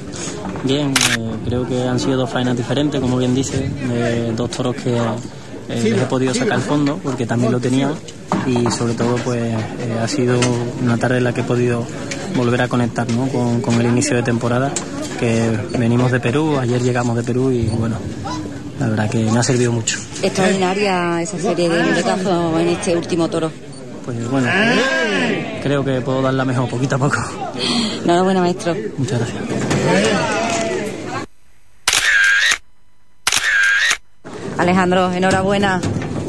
Bien, 0.64 0.90
eh, 0.90 1.30
creo 1.46 1.66
que 1.66 1.82
han 1.82 1.98
sido 1.98 2.16
dos 2.16 2.30
faenas 2.30 2.56
diferentes, 2.56 3.00
como 3.00 3.16
bien 3.16 3.34
dice, 3.34 3.68
eh, 3.90 4.32
dos 4.36 4.50
toros 4.50 4.76
que 4.76 4.94
eh, 4.94 5.82
les 5.82 6.02
he 6.02 6.06
podido 6.06 6.32
sacar 6.34 6.54
al 6.54 6.62
fondo, 6.62 7.00
porque 7.02 7.26
también 7.26 7.50
lo 7.50 7.58
tenían, 7.58 7.94
y 8.46 8.70
sobre 8.70 8.94
todo 8.94 9.16
pues 9.16 9.54
ha 10.00 10.06
sido 10.06 10.38
una 10.82 10.98
tarde 10.98 11.18
en 11.18 11.24
la 11.24 11.34
que 11.34 11.40
he 11.40 11.44
podido 11.44 11.84
volver 12.36 12.62
a 12.62 12.68
conectar 12.68 13.10
¿no? 13.10 13.26
con, 13.28 13.60
con, 13.60 13.80
el 13.80 13.86
inicio 13.86 14.16
de 14.16 14.22
temporada, 14.22 14.72
que 15.22 15.56
venimos 15.78 16.10
de 16.10 16.18
Perú, 16.18 16.58
ayer 16.58 16.82
llegamos 16.82 17.14
de 17.14 17.22
Perú 17.22 17.52
y 17.52 17.66
bueno, 17.66 17.94
la 18.80 18.88
verdad 18.88 19.08
que 19.08 19.18
me 19.18 19.38
ha 19.38 19.42
servido 19.44 19.70
mucho. 19.70 19.96
Extraordinaria 20.20 21.22
esa 21.22 21.38
serie 21.38 21.68
de 21.68 21.80
muletazos 21.80 22.60
en 22.60 22.68
este 22.68 22.96
último 22.96 23.28
toro. 23.28 23.52
Pues 24.04 24.28
bueno, 24.28 24.50
creo 25.62 25.84
que 25.84 26.00
puedo 26.00 26.22
darla 26.22 26.44
mejor 26.44 26.68
poquito 26.68 26.96
a 26.96 26.98
poco. 26.98 27.18
Enhorabuena, 28.02 28.40
maestro. 28.40 28.74
Muchas 28.98 29.20
gracias. 29.20 29.42
Alejandro, 34.58 35.12
enhorabuena 35.12 35.80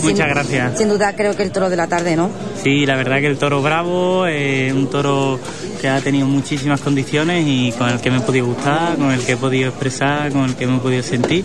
Muchas 0.04 0.28
gracias. 0.28 0.78
Sin 0.78 0.90
duda 0.90 1.16
creo 1.16 1.36
que 1.36 1.44
el 1.44 1.52
toro 1.52 1.70
de 1.70 1.78
la 1.78 1.88
tarde, 1.88 2.16
¿no? 2.16 2.30
Sí, 2.64 2.86
la 2.86 2.96
verdad 2.96 3.20
que 3.20 3.28
el 3.28 3.38
toro 3.38 3.62
bravo, 3.62 4.26
es 4.26 4.72
un 4.72 4.90
toro 4.90 5.38
que 5.82 5.90
ha 5.90 6.00
tenido 6.00 6.26
muchísimas 6.26 6.80
condiciones 6.80 7.46
y 7.46 7.74
con 7.74 7.90
el 7.90 8.00
que 8.00 8.10
me 8.10 8.20
he 8.20 8.22
podido 8.22 8.46
gustar, 8.46 8.96
con 8.96 9.12
el 9.12 9.20
que 9.20 9.34
he 9.34 9.38
podido 9.38 9.68
expresar, 9.68 10.32
con 10.32 10.46
el 10.46 10.56
que 10.56 10.66
me 10.66 10.78
he 10.78 10.80
podido 10.80 11.04
sentir 11.04 11.44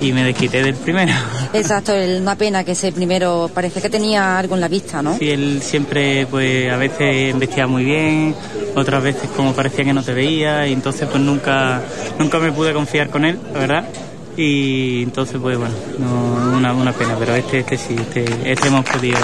y 0.00 0.12
me 0.12 0.22
desquité 0.22 0.62
del 0.62 0.76
primero. 0.76 1.12
Exacto, 1.52 1.92
una 2.20 2.36
pena 2.36 2.62
que 2.62 2.72
ese 2.72 2.92
primero 2.92 3.50
parece 3.52 3.82
que 3.82 3.90
tenía 3.90 4.38
algo 4.38 4.54
en 4.54 4.60
la 4.60 4.68
vista, 4.68 5.02
¿no? 5.02 5.18
Sí, 5.18 5.28
él 5.28 5.60
siempre 5.60 6.28
pues 6.30 6.70
a 6.70 6.76
veces 6.76 7.36
vestía 7.36 7.66
muy 7.66 7.82
bien, 7.82 8.36
otras 8.76 9.02
veces 9.02 9.28
como 9.36 9.52
parecía 9.52 9.84
que 9.84 9.92
no 9.92 10.04
te 10.04 10.14
veía 10.14 10.68
y 10.68 10.72
entonces 10.72 11.08
pues 11.10 11.20
nunca, 11.20 11.82
nunca 12.16 12.38
me 12.38 12.52
pude 12.52 12.72
confiar 12.72 13.10
con 13.10 13.24
él, 13.24 13.40
la 13.52 13.58
verdad 13.58 13.88
y 14.36 15.02
entonces 15.02 15.38
pues 15.42 15.58
bueno 15.58 15.74
no, 15.98 16.56
una, 16.56 16.72
una 16.72 16.92
pena 16.92 17.16
pero 17.18 17.34
este 17.34 17.58
este 17.58 17.76
sí 17.76 17.96
este, 17.98 18.24
este 18.52 18.68
hemos 18.68 18.84
podido 18.84 19.18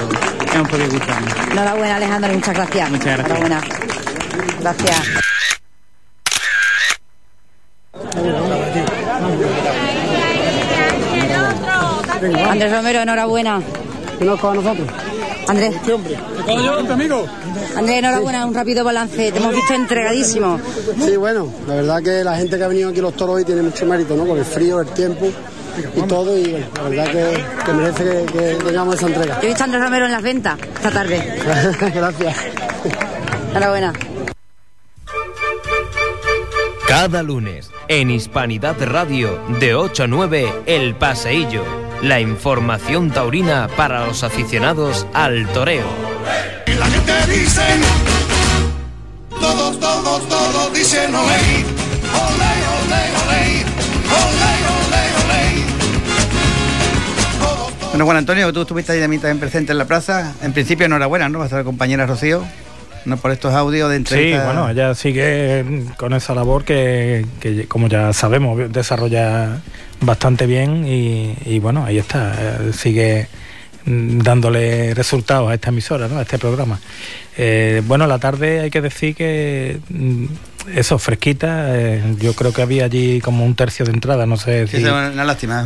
podido 0.65 0.91
gustar 0.91 1.23
enhorabuena 1.51 1.97
Alejandro 1.97 2.33
muchas 2.33 2.55
gracias 2.55 2.91
muchas 2.91 3.05
gracias 3.05 3.27
enhorabuena 3.27 3.61
gracias 4.61 5.03
Andrés 12.49 12.73
Romero 12.73 13.01
enhorabuena 13.01 13.63
nos 14.21 14.45
a 14.45 14.55
nosotros 14.55 14.89
Andrés. 15.49 15.75
Este 15.77 15.93
hombre. 15.93 16.17
amigo? 16.91 17.25
Andrés, 17.77 17.99
enhorabuena, 17.99 18.47
un 18.47 18.55
rápido 18.55 18.85
balance. 18.85 19.31
Te 19.31 19.39
hemos 19.39 19.55
visto 19.55 19.75
entregadísimo. 19.75 20.59
Sí, 21.05 21.17
bueno, 21.17 21.53
la 21.69 21.75
verdad 21.77 22.03
que 22.03 22.25
la 22.25 22.37
gente 22.37 22.59
que 22.59 22.65
ha 22.65 22.69
venido 22.69 22.91
aquí 22.91 23.01
los 23.01 23.15
toros 23.15 23.37
hoy 23.37 23.45
tiene 23.45 23.63
mucho 23.63 23.87
mérito, 23.87 24.17
¿no? 24.17 24.25
Por 24.25 24.39
el 24.39 24.45
frío, 24.45 24.81
el 24.81 24.89
tiempo 24.89 25.31
y 25.95 26.03
todo, 26.03 26.37
y 26.39 26.51
bueno, 26.51 26.67
la 26.75 26.89
verdad 26.89 27.45
que, 27.65 27.73
merece 27.73 28.27
que, 28.27 28.65
tengamos 28.65 28.95
esa 28.97 29.07
entrega. 29.07 29.41
Yo 29.41 29.43
he 29.43 29.47
visto 29.47 29.63
a 29.63 29.65
Andrés 29.65 29.83
Romero 29.83 30.07
en 30.07 30.13
las 30.13 30.23
ventas 30.23 30.59
esta 30.61 30.91
tarde. 30.91 31.43
Gracias. 31.95 32.37
Enhorabuena. 33.51 33.93
Cada 36.89 37.23
lunes, 37.23 37.71
en 37.89 38.11
Hispanidad 38.11 38.77
Radio, 38.81 39.41
de 39.61 39.75
8 39.75 40.05
a 40.05 40.07
9, 40.07 40.53
El 40.67 40.95
Paseillo 40.95 41.87
la 42.03 42.21
información 42.21 43.11
taurina 43.11 43.69
para 43.77 44.07
los 44.07 44.23
aficionados 44.23 45.07
al 45.15 45.47
toreo. 45.49 45.87
La 46.79 46.87
gente 46.87 47.13
dice, 47.33 47.63
todos, 49.41 49.81
todos, 49.81 50.29
todos 50.29 50.73
dicen 50.75 51.15
olé, 51.15 51.65
olé, 52.13 52.53
olé, 52.85 53.26
Bueno, 57.97 58.05
Juan 58.05 58.19
Antonio, 58.19 58.53
tú 58.53 58.61
estuviste 58.61 58.93
ahí 58.93 59.01
también 59.01 59.41
presente 59.41 59.73
en 59.73 59.79
la 59.79 59.87
plaza. 59.87 60.35
En 60.43 60.53
principio, 60.53 60.85
enhorabuena, 60.85 61.31
¿no? 61.31 61.39
Vas 61.39 61.51
a 61.55 61.57
la 61.57 61.65
compañera 61.65 62.05
Rocío. 62.05 62.45
¿no? 63.07 63.17
por 63.17 63.31
estos 63.31 63.55
audios 63.55 63.89
de 63.89 63.97
entrevista. 63.97 64.39
Sí, 64.39 64.45
bueno, 64.45 64.69
ella 64.69 64.95
sigue 64.95 65.65
con 65.97 66.13
esa 66.13 66.35
labor 66.35 66.65
que, 66.65 67.25
que 67.41 67.67
como 67.67 67.89
ya 67.89 68.13
sabemos, 68.13 68.71
desarrolla 68.71 69.63
bastante 70.03 70.45
bien 70.45 70.85
y, 70.87 71.59
bueno, 71.59 71.87
ahí 71.87 71.97
está, 71.97 72.35
eh, 72.39 72.73
sigue 72.75 73.29
mm, 73.87 74.19
dándole 74.19 74.93
resultados 74.93 75.51
a 75.51 75.55
esta 75.55 75.71
emisora, 75.71 76.07
¿no? 76.07 76.19
a 76.19 76.23
este 76.23 76.37
programa. 76.37 76.79
Eh, 77.39 77.81
bueno, 77.87 78.07
la 78.07 78.19
tarde 78.19 78.61
hay 78.61 78.71
que 78.71 78.83
decir 78.83 79.15
que 79.15 79.81
mm, 79.89 80.27
eso, 80.75 80.99
fresquita, 80.99 81.77
eh, 81.77 82.17
yo 82.19 82.35
creo 82.35 82.53
que 82.53 82.63
había 82.63 82.85
allí 82.85 83.21
como 83.21 83.45
un 83.45 83.55
tercio 83.55 83.85
de 83.85 83.93
entrada, 83.93 84.27
no 84.27 84.37
sé 84.37 84.67
si... 84.67 84.85
una 84.85 85.25
lástima, 85.25 85.65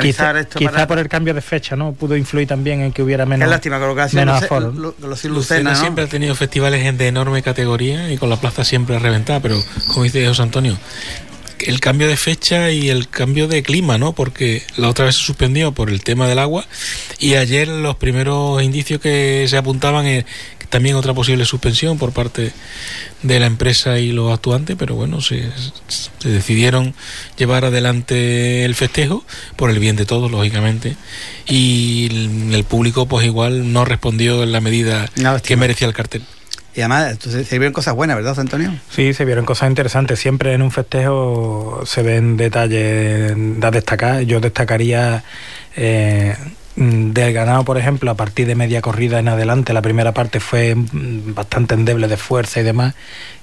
quizá, 0.00 0.44
quizá 0.44 0.86
por 0.86 0.98
el 0.98 1.08
cambio 1.08 1.34
de 1.34 1.40
fecha, 1.40 1.76
¿no? 1.76 1.92
Pudo 1.92 2.16
influir 2.16 2.48
también 2.48 2.80
en 2.80 2.92
que 2.92 3.02
hubiera 3.02 3.26
menos, 3.26 3.46
Qué 3.46 3.50
lástima, 3.50 3.78
con 3.78 3.88
lo 3.88 3.94
que 3.94 4.16
menos 4.16 4.42
aforo. 4.42 4.72
Los 4.72 5.24
Lucena, 5.24 5.74
siempre 5.74 6.04
ha 6.04 6.08
tenido 6.08 6.34
festivales 6.34 6.96
de 6.96 7.06
enorme 7.06 7.42
categoría 7.42 8.12
y 8.12 8.18
con 8.18 8.30
la 8.30 8.36
plaza 8.36 8.64
siempre 8.64 8.98
reventada, 8.98 9.40
pero 9.40 9.62
como 9.88 10.04
dice 10.04 10.26
José 10.26 10.42
Antonio, 10.42 10.76
el 11.66 11.80
cambio 11.80 12.08
de 12.08 12.16
fecha 12.16 12.70
y 12.70 12.90
el 12.90 13.08
cambio 13.08 13.48
de 13.48 13.62
clima, 13.62 13.98
¿no? 13.98 14.12
Porque 14.12 14.62
la 14.76 14.88
otra 14.88 15.06
vez 15.06 15.16
se 15.16 15.22
suspendió 15.22 15.72
por 15.72 15.90
el 15.90 16.02
tema 16.02 16.26
del 16.28 16.38
agua 16.38 16.64
y 17.18 17.34
ayer 17.34 17.68
los 17.68 17.96
primeros 17.96 18.62
indicios 18.62 19.00
que 19.00 19.46
se 19.48 19.56
apuntaban 19.56 20.06
es 20.06 20.24
también 20.72 20.96
otra 20.96 21.12
posible 21.12 21.44
suspensión 21.44 21.98
por 21.98 22.12
parte 22.12 22.50
de 23.22 23.38
la 23.38 23.44
empresa 23.44 23.98
y 23.98 24.10
los 24.10 24.32
actuantes, 24.32 24.74
pero 24.78 24.94
bueno, 24.94 25.20
se, 25.20 25.50
se 25.86 26.30
decidieron 26.30 26.94
llevar 27.36 27.66
adelante 27.66 28.64
el 28.64 28.74
festejo 28.74 29.22
por 29.56 29.68
el 29.68 29.78
bien 29.78 29.96
de 29.96 30.06
todos, 30.06 30.30
lógicamente, 30.30 30.96
y 31.46 32.08
el, 32.54 32.64
público 32.64 33.04
pues 33.04 33.26
igual 33.26 33.74
no 33.74 33.84
respondió 33.84 34.42
en 34.42 34.52
la 34.52 34.62
medida 34.62 35.10
que 35.44 35.56
merecía 35.56 35.86
el 35.86 35.92
cartel. 35.92 36.24
Y 36.74 36.80
además 36.80 37.18
se 37.20 37.58
vieron 37.58 37.74
cosas 37.74 37.94
buenas, 37.94 38.16
¿verdad, 38.16 38.40
Antonio? 38.40 38.72
Sí, 38.88 39.12
se 39.12 39.26
vieron 39.26 39.44
cosas 39.44 39.68
interesantes. 39.68 40.18
Siempre 40.20 40.54
en 40.54 40.62
un 40.62 40.70
festejo 40.70 41.82
se 41.84 42.00
ven 42.00 42.38
detalles 42.38 43.36
a 43.62 43.70
destacar. 43.70 44.22
Yo 44.22 44.40
destacaría 44.40 45.22
eh, 45.76 46.34
del 46.76 47.32
ganado, 47.32 47.64
por 47.64 47.78
ejemplo, 47.78 48.10
a 48.10 48.14
partir 48.14 48.46
de 48.46 48.54
media 48.54 48.80
corrida 48.80 49.18
en 49.18 49.28
adelante. 49.28 49.72
La 49.72 49.82
primera 49.82 50.12
parte 50.12 50.40
fue 50.40 50.74
bastante 50.76 51.74
endeble 51.74 52.08
de 52.08 52.16
fuerza 52.16 52.60
y 52.60 52.62
demás 52.62 52.94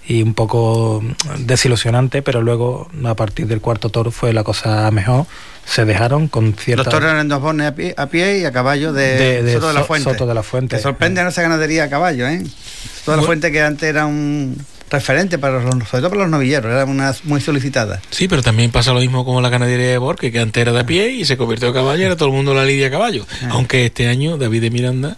y 0.07 0.23
un 0.23 0.33
poco 0.33 1.03
desilusionante, 1.37 2.23
pero 2.23 2.41
luego 2.41 2.89
a 3.05 3.13
partir 3.13 3.45
del 3.45 3.61
cuarto 3.61 3.89
toro 3.89 4.09
fue 4.09 4.33
la 4.33 4.43
cosa 4.43 4.89
mejor. 4.91 5.27
Se 5.65 5.85
dejaron 5.85 6.27
con 6.27 6.53
cierta... 6.53 6.83
Los 6.83 6.91
toros 6.91 7.11
eran 7.11 7.27
dos 7.27 7.41
bones 7.41 7.71
a 7.95 8.07
pie, 8.07 8.39
y 8.39 8.45
a 8.45 8.51
caballo 8.51 8.91
de, 8.91 9.47
Soto, 9.53 9.67
de 9.67 9.73
la 9.75 9.83
Fuente. 9.83 10.09
Soto 10.09 10.25
de 10.25 10.33
la 10.33 10.41
Fuente. 10.41 10.77
Te 10.77 10.81
sorprende 10.81 11.21
esa 11.27 11.43
ganadería 11.43 11.83
a 11.83 11.89
caballo, 11.89 12.27
¿eh? 12.27 12.43
Soto 12.97 13.11
de 13.11 13.17
la 13.17 13.23
Fuente 13.23 13.51
que 13.51 13.61
antes 13.61 13.87
era 13.87 14.07
un 14.07 14.57
referente 14.89 15.37
para 15.37 15.61
los, 15.61 15.87
sobre 15.87 16.01
todo 16.01 16.09
para 16.09 16.21
los 16.23 16.31
novilleros, 16.31 16.71
era 16.71 16.85
una 16.85 17.13
muy 17.23 17.41
solicitada. 17.41 18.01
Sí, 18.09 18.27
pero 18.27 18.41
también 18.41 18.71
pasa 18.71 18.93
lo 18.93 18.99
mismo 18.99 19.25
como 19.25 19.41
la 19.41 19.49
ganadería 19.49 19.87
de 19.87 19.97
Borque, 19.97 20.31
que 20.31 20.39
antes 20.39 20.61
era 20.61 20.71
de 20.71 20.83
pie 20.83 21.11
y 21.11 21.25
se 21.25 21.37
convirtió 21.37 21.67
en 21.67 21.73
caballo, 21.73 22.05
era 22.05 22.15
todo 22.15 22.29
el 22.29 22.35
mundo 22.35 22.53
la 22.53 22.65
lidia 22.65 22.87
a 22.87 22.91
caballo. 22.91 23.25
Ah. 23.43 23.49
Aunque 23.51 23.85
este 23.85 24.07
año 24.07 24.37
David 24.37 24.61
de 24.61 24.71
Miranda, 24.71 25.17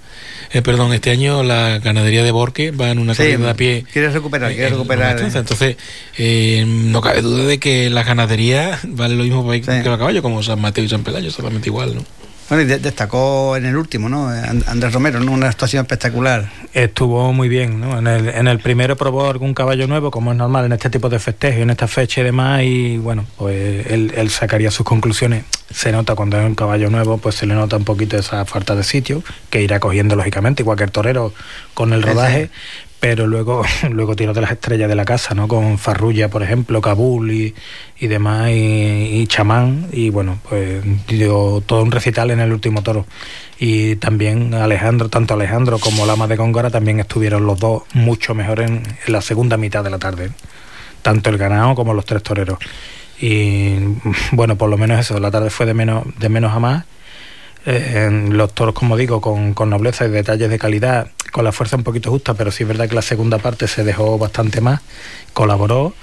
eh, 0.51 0.61
perdón, 0.61 0.93
este 0.93 1.11
año 1.11 1.43
la 1.43 1.79
ganadería 1.79 2.23
de 2.23 2.31
Borque 2.31 2.71
va 2.71 2.91
en 2.91 2.99
una 2.99 3.15
sí, 3.15 3.23
de 3.23 3.49
a 3.49 3.53
pie. 3.53 3.85
Quiere 3.91 4.09
recuperar, 4.09 4.51
quiere 4.53 4.69
recuperar. 4.69 5.19
Eh. 5.19 5.29
Entonces, 5.33 5.77
eh, 6.17 6.65
no 6.67 7.01
cabe 7.01 7.21
duda 7.21 7.45
de 7.45 7.59
que 7.59 7.89
la 7.89 8.03
ganadería 8.03 8.79
vale 8.83 9.15
lo 9.15 9.23
mismo 9.23 9.45
para 9.45 9.59
que 9.59 9.89
los 9.89 9.97
caballos, 9.97 10.21
como 10.21 10.43
San 10.43 10.59
Mateo 10.59 10.83
y 10.83 10.89
San 10.89 11.03
Pelayo, 11.03 11.27
exactamente 11.27 11.69
igual, 11.69 11.95
¿no? 11.95 12.20
Bueno, 12.51 12.63
y 12.65 12.79
destacó 12.79 13.55
en 13.55 13.65
el 13.65 13.77
último, 13.77 14.09
¿no? 14.09 14.27
Andrés 14.27 14.91
Romero, 14.91 15.21
¿no? 15.21 15.31
Una 15.31 15.47
actuación 15.47 15.83
espectacular. 15.83 16.49
Estuvo 16.73 17.31
muy 17.31 17.47
bien, 17.47 17.79
¿no? 17.79 17.97
En 17.97 18.07
el, 18.07 18.27
en 18.27 18.45
el 18.49 18.59
primero 18.59 18.97
probó 18.97 19.29
algún 19.29 19.53
caballo 19.53 19.87
nuevo, 19.87 20.11
como 20.11 20.33
es 20.33 20.37
normal 20.37 20.65
en 20.65 20.73
este 20.73 20.89
tipo 20.89 21.07
de 21.07 21.17
festejos, 21.19 21.61
en 21.61 21.69
esta 21.69 21.87
fecha 21.87 22.19
y 22.19 22.25
demás, 22.25 22.63
y 22.63 22.97
bueno, 22.97 23.25
pues 23.37 23.87
él, 23.87 24.11
él 24.17 24.29
sacaría 24.31 24.69
sus 24.69 24.85
conclusiones. 24.85 25.45
Se 25.73 25.93
nota 25.93 26.13
cuando 26.13 26.41
es 26.41 26.45
un 26.45 26.55
caballo 26.55 26.89
nuevo, 26.89 27.19
pues 27.19 27.35
se 27.35 27.45
le 27.45 27.53
nota 27.53 27.77
un 27.77 27.85
poquito 27.85 28.17
esa 28.17 28.43
falta 28.43 28.75
de 28.75 28.83
sitio, 28.83 29.23
que 29.49 29.61
irá 29.61 29.79
cogiendo 29.79 30.17
lógicamente, 30.17 30.65
cualquier 30.65 30.91
torero 30.91 31.33
con 31.73 31.93
el 31.93 32.03
rodaje, 32.03 32.49
pero 33.01 33.25
luego, 33.25 33.63
luego 33.89 34.15
tiene 34.15 34.31
de 34.31 34.41
las 34.41 34.51
estrellas 34.51 34.87
de 34.87 34.95
la 34.95 35.03
casa, 35.03 35.33
¿no? 35.33 35.47
Con 35.47 35.79
Farrulla, 35.79 36.29
por 36.29 36.43
ejemplo, 36.43 36.81
Kabul 36.81 37.31
y, 37.31 37.55
y 37.99 38.07
demás, 38.07 38.51
y, 38.51 39.25
Chamán, 39.25 39.87
y 39.91 40.11
bueno, 40.11 40.39
pues 40.47 40.83
dio 41.07 41.63
todo 41.65 41.81
un 41.81 41.91
recital 41.91 42.29
en 42.29 42.39
el 42.39 42.53
último 42.53 42.83
toro. 42.83 43.07
Y 43.59 43.95
también 43.95 44.53
Alejandro, 44.53 45.09
tanto 45.09 45.33
Alejandro 45.33 45.79
como 45.79 46.05
Lama 46.05 46.27
de 46.27 46.35
Góngora 46.35 46.69
también 46.69 46.99
estuvieron 46.99 47.45
los 47.47 47.59
dos 47.59 47.83
mucho 47.93 48.35
mejor 48.35 48.59
en, 48.61 48.83
la 49.07 49.21
segunda 49.21 49.57
mitad 49.57 49.83
de 49.83 49.89
la 49.89 49.97
tarde, 49.97 50.29
tanto 51.01 51.31
el 51.31 51.39
ganado 51.39 51.73
como 51.73 51.95
los 51.95 52.05
tres 52.05 52.21
toreros. 52.21 52.59
Y 53.19 53.77
bueno, 54.31 54.57
por 54.57 54.69
lo 54.69 54.77
menos 54.77 54.99
eso, 54.99 55.19
la 55.19 55.31
tarde 55.31 55.49
fue 55.49 55.65
de 55.65 55.73
menos, 55.73 56.05
de 56.19 56.29
menos 56.29 56.53
a 56.53 56.59
más. 56.59 56.85
Eh, 57.65 58.27
los 58.29 58.53
toros, 58.53 58.73
como 58.73 58.97
digo, 58.97 59.21
con, 59.21 59.53
con 59.53 59.69
nobleza 59.69 60.05
y 60.05 60.09
detalles 60.09 60.49
de 60.49 60.57
calidad 60.57 61.07
con 61.31 61.45
la 61.45 61.51
fuerza 61.51 61.77
un 61.77 61.83
poquito 61.83 62.11
justa, 62.11 62.33
pero 62.33 62.51
sí 62.51 62.63
es 62.63 62.67
verdad 62.67 62.89
que 62.89 62.95
la 62.95 63.01
segunda 63.01 63.37
parte 63.37 63.67
se 63.67 63.83
dejó 63.83 64.17
bastante 64.17 64.61
más, 64.61 64.81
colaboró 65.33 65.93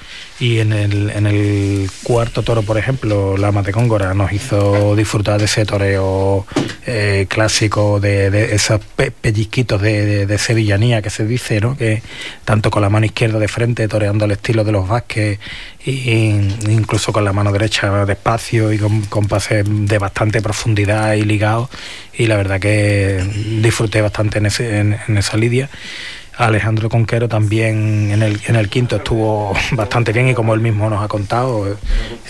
y 0.40 0.60
en 0.60 0.72
el, 0.72 1.10
en 1.10 1.26
el 1.26 1.90
cuarto 2.04 2.42
toro, 2.42 2.62
por 2.62 2.78
ejemplo, 2.78 3.36
la 3.36 3.50
de 3.50 3.72
Cóngora 3.72 4.14
nos 4.14 4.32
hizo 4.32 4.94
disfrutar 4.94 5.38
de 5.38 5.46
ese 5.46 5.66
toreo 5.66 6.46
eh, 6.86 7.26
clásico, 7.28 7.98
de, 7.98 8.54
esos 8.54 8.80
pellizquitos 9.20 9.82
de, 9.82 10.38
sevillanía 10.38 11.02
que 11.02 11.10
se 11.10 11.26
dice, 11.26 11.60
¿no? 11.60 11.76
que 11.76 12.02
tanto 12.44 12.70
con 12.70 12.82
la 12.82 12.88
mano 12.88 13.06
izquierda 13.06 13.40
de 13.40 13.48
frente, 13.48 13.88
toreando 13.88 14.26
al 14.26 14.30
estilo 14.30 14.62
de 14.62 14.72
los 14.72 14.86
Vázquez, 14.86 15.40
e 15.84 16.50
incluso 16.68 17.12
con 17.12 17.24
la 17.24 17.32
mano 17.32 17.50
derecha 17.50 18.04
despacio 18.04 18.72
y 18.72 18.78
con, 18.78 19.02
con 19.06 19.26
pases 19.26 19.64
de 19.66 19.98
bastante 19.98 20.40
profundidad 20.40 21.14
y 21.14 21.22
ligados, 21.22 21.68
y 22.14 22.26
la 22.26 22.36
verdad 22.36 22.60
que 22.60 23.24
disfruté 23.60 24.02
bastante 24.02 24.38
en, 24.38 24.46
ese, 24.46 24.78
en 24.78 25.18
esa 25.18 25.36
lidia 25.36 25.68
Alejandro 26.38 26.88
Conquero 26.88 27.28
también 27.28 28.10
en 28.12 28.22
el, 28.22 28.40
en 28.46 28.54
el 28.54 28.68
quinto 28.68 28.96
estuvo 28.96 29.54
bastante 29.72 30.12
bien 30.12 30.28
y 30.28 30.34
como 30.34 30.54
él 30.54 30.60
mismo 30.60 30.88
nos 30.88 31.02
ha 31.02 31.08
contado, 31.08 31.76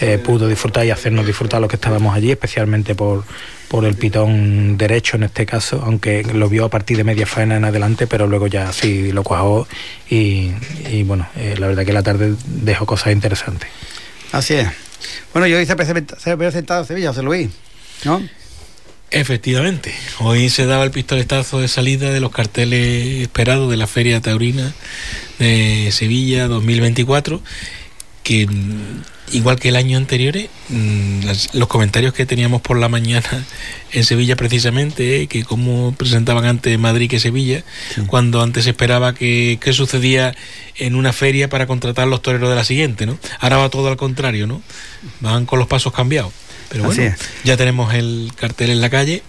eh, 0.00 0.18
pudo 0.18 0.48
disfrutar 0.48 0.86
y 0.86 0.90
hacernos 0.90 1.26
disfrutar 1.26 1.60
los 1.60 1.68
que 1.68 1.76
estábamos 1.76 2.16
allí, 2.16 2.30
especialmente 2.30 2.94
por, 2.94 3.24
por 3.68 3.84
el 3.84 3.94
pitón 3.96 4.78
derecho 4.78 5.16
en 5.16 5.24
este 5.24 5.44
caso, 5.44 5.82
aunque 5.84 6.24
lo 6.24 6.48
vio 6.48 6.64
a 6.64 6.70
partir 6.70 6.96
de 6.96 7.04
media 7.04 7.26
faena 7.26 7.56
en 7.56 7.64
adelante, 7.66 8.06
pero 8.06 8.26
luego 8.26 8.46
ya 8.46 8.72
sí 8.72 9.12
lo 9.12 9.22
cuajó 9.22 9.68
y, 10.08 10.52
y 10.90 11.02
bueno, 11.02 11.28
eh, 11.36 11.56
la 11.58 11.66
verdad 11.66 11.84
que 11.84 11.92
la 11.92 12.02
tarde 12.02 12.34
dejó 12.46 12.86
cosas 12.86 13.12
interesantes. 13.12 13.68
Así 14.32 14.54
es. 14.54 14.68
Bueno, 15.32 15.46
yo 15.46 15.60
hice 15.60 15.74
se 16.18 16.30
había 16.30 16.50
sentado 16.50 16.84
Sevilla, 16.84 17.10
José 17.10 17.22
Luis, 17.22 17.50
¿no? 18.04 18.22
Efectivamente, 19.10 19.94
hoy 20.18 20.50
se 20.50 20.66
daba 20.66 20.84
el 20.84 20.90
pistoletazo 20.90 21.60
de 21.60 21.68
salida 21.68 22.10
de 22.12 22.20
los 22.20 22.30
carteles 22.30 23.22
esperados 23.22 23.70
de 23.70 23.78
la 23.78 23.86
Feria 23.86 24.20
Taurina 24.20 24.74
de 25.38 25.88
Sevilla 25.92 26.46
2024, 26.46 27.40
que 28.22 28.46
mm, 28.46 29.00
igual 29.32 29.58
que 29.58 29.70
el 29.70 29.76
año 29.76 29.96
anterior, 29.96 30.36
mm, 30.68 31.24
las- 31.24 31.54
los 31.54 31.68
comentarios 31.68 32.12
que 32.12 32.26
teníamos 32.26 32.60
por 32.60 32.76
la 32.78 32.90
mañana 32.90 33.46
en 33.92 34.04
Sevilla 34.04 34.36
precisamente, 34.36 35.22
eh, 35.22 35.26
que 35.26 35.42
como 35.42 35.94
presentaban 35.94 36.44
antes 36.44 36.78
Madrid 36.78 37.08
que 37.08 37.18
Sevilla, 37.18 37.64
cuando 38.08 38.42
antes 38.42 38.64
se 38.64 38.70
esperaba 38.70 39.14
que, 39.14 39.58
que 39.58 39.72
sucedía 39.72 40.34
en 40.76 40.94
una 40.94 41.14
feria 41.14 41.48
para 41.48 41.66
contratar 41.66 42.08
los 42.08 42.20
toreros 42.20 42.50
de 42.50 42.56
la 42.56 42.64
siguiente, 42.64 43.06
¿no? 43.06 43.18
Ahora 43.40 43.56
va 43.56 43.70
todo 43.70 43.88
al 43.88 43.96
contrario, 43.96 44.46
¿no? 44.46 44.60
Van 45.20 45.46
con 45.46 45.58
los 45.58 45.66
pasos 45.68 45.94
cambiados. 45.94 46.32
Pero 46.70 46.84
bueno, 46.84 47.14
ya 47.44 47.56
tenemos 47.56 47.94
el 47.94 48.32
cartel 48.36 48.70
en 48.70 48.80
la 48.80 48.90
calle 48.90 49.22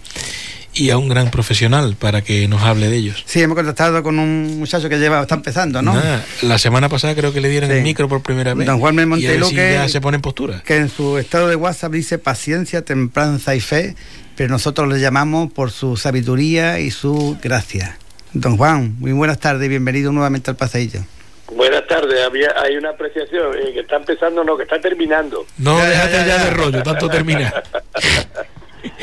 y 0.73 0.91
a 0.91 0.97
un 0.97 1.09
gran 1.09 1.31
profesional 1.31 1.95
para 1.97 2.21
que 2.21 2.47
nos 2.47 2.61
hable 2.61 2.89
de 2.89 2.97
ellos. 2.97 3.23
Sí, 3.25 3.41
hemos 3.41 3.55
contactado 3.55 4.01
con 4.03 4.19
un 4.19 4.59
muchacho 4.59 4.87
que 4.89 4.97
lleva, 4.97 5.21
está 5.21 5.35
empezando, 5.35 5.81
¿no? 5.81 5.93
Nada, 5.93 6.25
la 6.41 6.57
semana 6.57 6.89
pasada 6.89 7.15
creo 7.15 7.33
que 7.33 7.41
le 7.41 7.49
dieron 7.49 7.71
el 7.71 7.81
micro 7.83 8.07
por 8.07 8.21
primera 8.21 8.53
vez. 8.53 8.67
Don 8.67 8.79
Juan 8.79 8.95
ver 8.95 9.07
Monteluque, 9.07 9.49
si 9.49 9.55
ya 9.55 9.89
se 9.89 10.01
pone 10.01 10.15
en 10.15 10.21
postura. 10.21 10.61
que 10.65 10.77
en 10.77 10.89
su 10.89 11.17
estado 11.17 11.47
de 11.47 11.55
WhatsApp 11.55 11.91
dice 11.91 12.17
paciencia, 12.17 12.83
templanza 12.83 13.55
y 13.55 13.59
fe, 13.59 13.95
pero 14.35 14.49
nosotros 14.49 14.87
le 14.87 14.99
llamamos 14.99 15.51
por 15.51 15.71
su 15.71 15.97
sabiduría 15.97 16.79
y 16.79 16.91
su 16.91 17.37
gracia. 17.41 17.97
Don 18.33 18.57
Juan, 18.57 18.95
muy 18.99 19.11
buenas 19.11 19.39
tardes 19.39 19.65
y 19.65 19.69
bienvenido 19.69 20.11
nuevamente 20.11 20.51
al 20.51 20.55
paseillo. 20.55 21.03
Buenas 21.51 21.87
tardes, 21.87 22.23
había, 22.25 22.53
hay 22.61 22.77
una 22.77 22.91
apreciación 22.91 23.55
eh, 23.57 23.73
que 23.73 23.79
está 23.81 23.95
empezando, 23.97 24.43
no, 24.43 24.55
que 24.55 24.63
está 24.63 24.79
terminando. 24.79 25.45
No, 25.57 25.77
déjate 25.83 26.25
ya, 26.27 26.43
de 26.45 26.49
rollo, 26.51 26.83
tanto 26.83 27.09
terminar. 27.11 27.63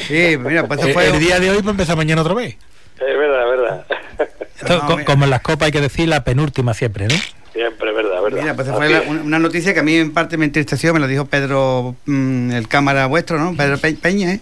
Sí, 0.07 0.37
mira, 0.39 0.67
pues 0.67 0.81
eso 0.81 0.89
Eh, 0.89 0.93
fue 0.93 1.09
el 1.09 1.19
día 1.19 1.39
de 1.41 1.51
hoy 1.51 1.61
va 1.63 1.69
a 1.69 1.71
empezar 1.73 1.97
mañana 1.97 2.23
otra 2.23 2.35
vez. 2.35 2.57
Es 2.95 3.19
verdad, 3.19 3.43
es 3.43 3.51
verdad. 3.61 3.87
Esto, 4.61 4.81
co- 4.87 5.05
como 5.05 5.25
en 5.25 5.31
las 5.31 5.43
copas 5.43 5.67
hay 5.67 5.73
que 5.73 5.81
decir 5.81 6.09
la 6.09 6.25
penúltima 6.25 6.73
siempre, 6.73 7.07
¿no? 7.09 7.15
Siempre, 7.53 7.91
es 7.91 7.97
verdad, 7.97 8.17
es 8.19 8.23
verdad. 8.23 8.41
Mira, 8.43 8.55
pues 8.55 8.69
fue 8.71 8.89
la- 8.89 9.03
una 9.03 9.39
noticia 9.39 9.75
que 9.75 9.81
a 9.81 9.83
mí 9.83 9.97
en 9.97 10.13
parte 10.15 10.37
me 10.37 10.45
entristeció, 10.47 10.95
me 10.95 11.01
lo 11.01 11.07
dijo 11.07 11.27
Pedro, 11.27 11.97
mm, 12.07 12.53
el 12.53 12.69
cámara 12.69 13.07
vuestro, 13.07 13.39
¿no? 13.39 13.55
Pedro 13.57 13.79
Pe- 13.79 13.95
Peña, 13.95 14.33
¿eh? 14.33 14.41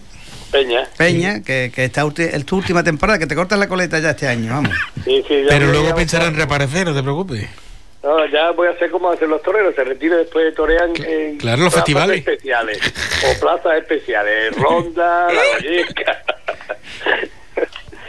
Peña. 0.51 0.87
Peña, 0.97 1.41
que, 1.43 1.71
que 1.73 1.83
esta 1.85 2.05
es 2.17 2.45
tu 2.45 2.55
última 2.57 2.81
temporada, 2.83 3.19
que 3.19 3.27
te 3.27 3.35
cortas 3.35 3.59
la 3.59 3.67
coleta 3.67 3.99
ya 3.99 4.11
este 4.11 4.27
año, 4.27 4.53
vamos. 4.53 4.71
Sí, 5.03 5.23
sí, 5.27 5.41
ya 5.43 5.49
Pero 5.49 5.67
luego 5.67 5.93
pensarán 5.95 6.29
en 6.29 6.35
reaparecer, 6.35 6.85
no 6.87 6.93
te 6.93 7.01
preocupes. 7.03 7.49
No, 8.05 8.23
ya 8.27 8.51
voy 8.51 8.67
a 8.67 8.71
hacer 8.71 8.91
como 8.91 9.09
hacen 9.09 9.29
los 9.29 9.41
toreros, 9.41 9.73
se 9.73 9.83
retiran 9.83 10.19
después 10.19 10.45
de 10.45 10.51
torean 10.51 10.91
en 11.05 11.37
claro, 11.37 11.63
los 11.63 11.73
plazas 11.73 11.85
festivales. 11.85 12.19
especiales 12.19 12.79
o 13.35 13.39
plazas 13.39 13.77
especiales, 13.79 14.55
Ronda, 14.55 15.27
La 15.33 15.41
Valleca. 15.55 16.23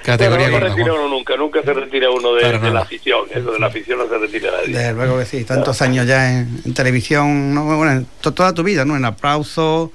Categoría 0.04 0.46
Pero 0.46 0.60
no 0.60 0.66
se 0.66 0.74
retira 0.74 0.92
uno 0.94 1.08
nunca, 1.08 1.36
nunca 1.36 1.62
se 1.62 1.72
retira 1.72 2.10
uno 2.10 2.34
de, 2.34 2.70
la 2.70 2.80
afición, 2.80 3.20
eso 3.34 3.50
de 3.52 3.58
la 3.58 3.66
afición 3.66 3.98
no 3.98 4.06
se 4.08 4.18
retira 4.18 4.52
nadie. 4.52 4.68
Desde 4.76 4.92
luego 4.92 5.18
que 5.18 5.24
sí, 5.24 5.44
tantos 5.44 5.82
años 5.82 6.06
ya 6.06 6.30
en, 6.40 6.60
en 6.64 6.74
televisión, 6.74 7.54
¿no? 7.54 7.64
bueno, 7.64 7.90
en 7.92 8.06
to- 8.20 8.32
toda 8.32 8.52
tu 8.54 8.62
vida, 8.62 8.84
¿no? 8.84 8.96
En 8.96 9.04
aplauso, 9.04 9.90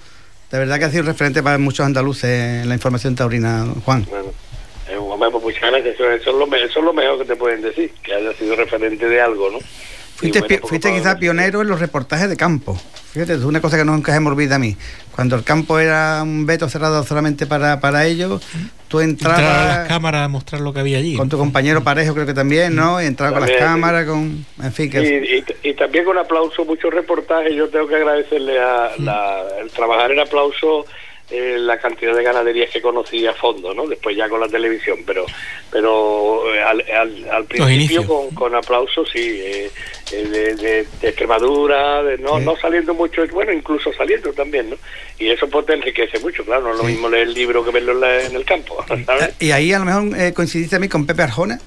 de 0.51 0.59
verdad 0.59 0.79
que 0.79 0.85
ha 0.85 0.89
sido 0.89 1.01
un 1.03 1.07
referente 1.07 1.41
para 1.41 1.57
muchos 1.59 1.85
andaluces 1.85 2.63
en 2.63 2.67
la 2.67 2.75
información 2.75 3.15
taurina, 3.15 3.65
Juan. 3.85 4.05
Bueno, 4.09 4.20
bueno, 5.21 5.39
pues 5.39 5.55
muchas 5.55 5.69
gracias, 5.71 5.93
eso, 5.95 6.09
eso 6.11 6.29
es 6.31 6.35
lo, 6.35 6.55
eso 6.55 6.79
es 6.79 6.85
lo 6.85 6.93
mejor 6.93 7.19
que 7.19 7.25
te 7.25 7.35
pueden 7.35 7.61
decir, 7.61 7.91
que 8.01 8.13
haya 8.15 8.33
sido 8.33 8.55
referente 8.55 9.07
de 9.07 9.21
algo, 9.21 9.51
¿no? 9.51 9.59
Fuiste, 10.15 10.39
bueno, 10.39 10.67
fuiste 10.67 10.91
quizá 10.93 11.17
pionero 11.17 11.61
en 11.61 11.67
los 11.67 11.79
reportajes 11.79 12.27
de 12.29 12.37
campo. 12.37 12.79
Fíjate, 13.11 13.33
es 13.33 13.41
una 13.43 13.59
cosa 13.61 13.77
que 13.77 13.85
nunca 13.85 14.13
se 14.13 14.19
me 14.19 14.29
olvida 14.29 14.55
a 14.55 14.59
mí. 14.59 14.75
Cuando 15.15 15.35
el 15.35 15.43
campo 15.43 15.79
era 15.79 16.21
un 16.23 16.45
veto 16.45 16.69
cerrado 16.69 17.03
solamente 17.03 17.45
para, 17.47 17.79
para 17.79 18.05
ellos, 18.05 18.41
tú 18.87 18.99
Entrar 18.99 19.35
a 19.35 19.41
las 19.41 19.49
entrabas 19.49 19.87
cámaras 19.87 20.25
a 20.25 20.27
mostrar 20.27 20.61
lo 20.61 20.73
que 20.73 20.79
había 20.79 20.97
allí. 20.99 21.15
con 21.17 21.27
tu 21.29 21.37
compañero 21.37 21.83
Parejo, 21.83 22.13
creo 22.13 22.25
que 22.27 22.33
también, 22.35 22.75
¿no? 22.75 23.01
Y 23.01 23.05
entrabas 23.05 23.33
con 23.39 23.47
las 23.49 23.57
cámaras, 23.59 24.05
con. 24.05 24.45
En 24.61 24.73
fin, 24.73 24.89
que. 24.91 25.01
Y, 25.01 25.37
y- 25.67 25.69
y 25.69 25.73
también 25.73 26.05
con 26.05 26.17
aplauso, 26.17 26.65
muchos 26.65 26.91
reportajes. 26.93 27.53
Yo 27.55 27.67
tengo 27.69 27.87
que 27.87 27.95
agradecerle 27.95 28.59
a 28.59 28.91
la- 28.99 29.43
el 29.61 29.69
trabajar 29.71 30.11
en 30.11 30.19
aplauso 30.19 30.85
eh, 31.31 31.57
la 31.57 31.79
cantidad 31.79 32.15
de 32.15 32.23
ganaderías 32.23 32.69
que 32.69 32.81
conocí 32.81 33.25
a 33.25 33.33
fondo, 33.33 33.73
¿no? 33.73 33.87
Después 33.87 34.15
ya 34.15 34.27
con 34.29 34.39
la 34.41 34.47
televisión, 34.47 34.99
pero 35.05 35.25
pero 35.71 36.53
eh, 36.53 36.61
al, 36.61 36.81
al, 36.91 37.29
al 37.29 37.45
principio 37.45 38.05
con, 38.07 38.29
con 38.35 38.55
aplauso 38.55 39.05
sí, 39.05 39.19
eh, 39.41 39.71
eh, 40.11 40.23
de, 40.25 40.55
de- 40.55 40.87
de 41.01 41.07
Extremadura, 41.07 42.03
de 42.03 42.17
no, 42.17 42.39
no 42.45 42.55
saliendo 42.57 42.93
mucho, 42.93 43.25
bueno, 43.27 43.51
incluso 43.53 43.93
saliendo 43.93 44.33
también, 44.33 44.69
¿no? 44.71 44.75
Y 45.17 45.29
eso 45.29 45.47
pues 45.49 45.65
te 45.65 45.73
enriquece 45.73 46.19
mucho, 46.19 46.43
claro, 46.43 46.63
no 46.63 46.71
es 46.71 46.77
lo 46.77 46.83
mismo 46.83 47.09
leer 47.09 47.27
el 47.27 47.33
libro 47.33 47.63
que 47.63 47.71
verlo 47.71 47.93
en, 47.93 47.99
la- 48.01 48.21
en 48.23 48.35
el 48.35 48.43
campo, 48.45 48.83
¿sabes? 49.05 49.33
Y 49.39 49.51
ahí 49.51 49.71
a 49.73 49.79
lo 49.79 49.85
mejor 49.85 50.19
eh, 50.19 50.33
coincidiste 50.33 50.75
a 50.75 50.79
mí 50.79 50.89
con 50.89 51.05
Pepe 51.05 51.23
Arjona. 51.23 51.59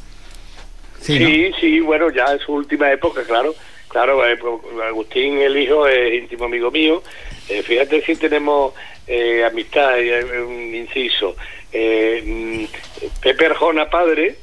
Sí, 1.00 1.18
¿no? 1.18 1.26
Sí, 1.28 1.52
sí, 1.60 1.80
bueno, 1.80 2.10
ya 2.10 2.26
en 2.32 2.38
su 2.40 2.52
última 2.52 2.90
época, 2.92 3.22
claro. 3.24 3.54
Claro, 3.94 4.26
eh, 4.26 4.36
pues, 4.36 4.60
Agustín, 4.88 5.38
el 5.38 5.56
hijo, 5.56 5.86
es 5.86 6.14
íntimo 6.14 6.46
amigo 6.46 6.68
mío. 6.72 7.00
Eh, 7.48 7.62
fíjate 7.62 8.02
si 8.02 8.16
tenemos 8.16 8.74
eh, 9.06 9.44
amistad, 9.44 10.00
un 10.44 10.74
inciso. 10.74 11.36
Eh, 11.70 12.20
mm, 12.26 12.64
Pepe 13.22 13.46
Arjona, 13.46 13.88
padre, 13.88 14.34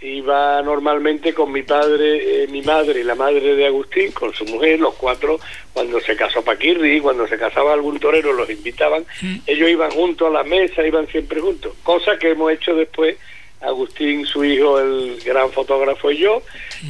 iba 0.00 0.62
normalmente 0.62 1.34
con 1.34 1.50
mi 1.50 1.64
padre, 1.64 2.44
eh, 2.44 2.46
mi 2.46 2.62
madre 2.62 3.00
y 3.00 3.02
la 3.02 3.16
madre 3.16 3.56
de 3.56 3.66
Agustín, 3.66 4.12
con 4.12 4.32
su 4.32 4.44
mujer, 4.44 4.78
los 4.78 4.94
cuatro, 4.94 5.40
cuando 5.72 5.98
se 5.98 6.14
casó 6.14 6.44
Paquirri, 6.44 7.00
cuando 7.00 7.26
se 7.26 7.36
casaba 7.36 7.72
algún 7.72 7.98
torero, 7.98 8.32
los 8.32 8.48
invitaban. 8.48 9.04
Ellos 9.44 9.70
iban 9.70 9.90
juntos 9.90 10.28
a 10.28 10.30
la 10.30 10.44
mesa, 10.44 10.86
iban 10.86 11.08
siempre 11.08 11.40
juntos. 11.40 11.74
Cosa 11.82 12.16
que 12.16 12.30
hemos 12.30 12.52
hecho 12.52 12.76
después 12.76 13.16
Agustín, 13.60 14.24
su 14.24 14.44
hijo, 14.44 14.78
el 14.78 15.20
gran 15.24 15.50
fotógrafo 15.50 16.10
y 16.12 16.18
yo, 16.18 16.42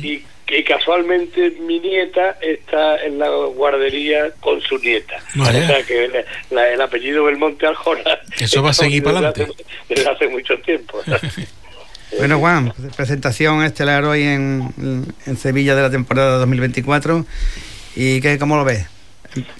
y 0.02 0.22
que 0.50 0.64
casualmente 0.64 1.50
mi 1.60 1.78
nieta 1.80 2.36
está 2.42 3.02
en 3.04 3.18
la 3.18 3.28
guardería 3.30 4.32
con 4.40 4.60
su 4.60 4.76
nieta. 4.78 5.14
Vaya. 5.36 5.62
O 5.62 5.66
sea 5.66 5.82
que 5.84 6.08
la- 6.08 6.24
la- 6.50 6.68
el 6.72 6.80
apellido 6.80 7.24
Belmonte 7.24 7.66
Arjona. 7.66 8.18
Eso 8.40 8.62
va 8.62 8.70
a 8.70 8.72
seguir 8.74 9.02
para 9.02 9.20
desde 9.32 9.44
hace- 9.44 9.64
Desde 9.88 10.10
hace 10.10 10.28
mucho 10.28 10.58
tiempo. 10.58 11.00
Bueno, 12.18 12.40
Juan, 12.40 12.72
presentación 12.96 13.62
estelar 13.62 14.02
hoy 14.04 14.24
en, 14.24 15.04
en 15.26 15.36
Sevilla 15.36 15.76
de 15.76 15.82
la 15.82 15.90
temporada 15.92 16.38
2024. 16.38 17.24
¿Y 17.94 18.20
qué, 18.20 18.36
cómo 18.36 18.56
lo 18.56 18.64
ves? 18.64 18.84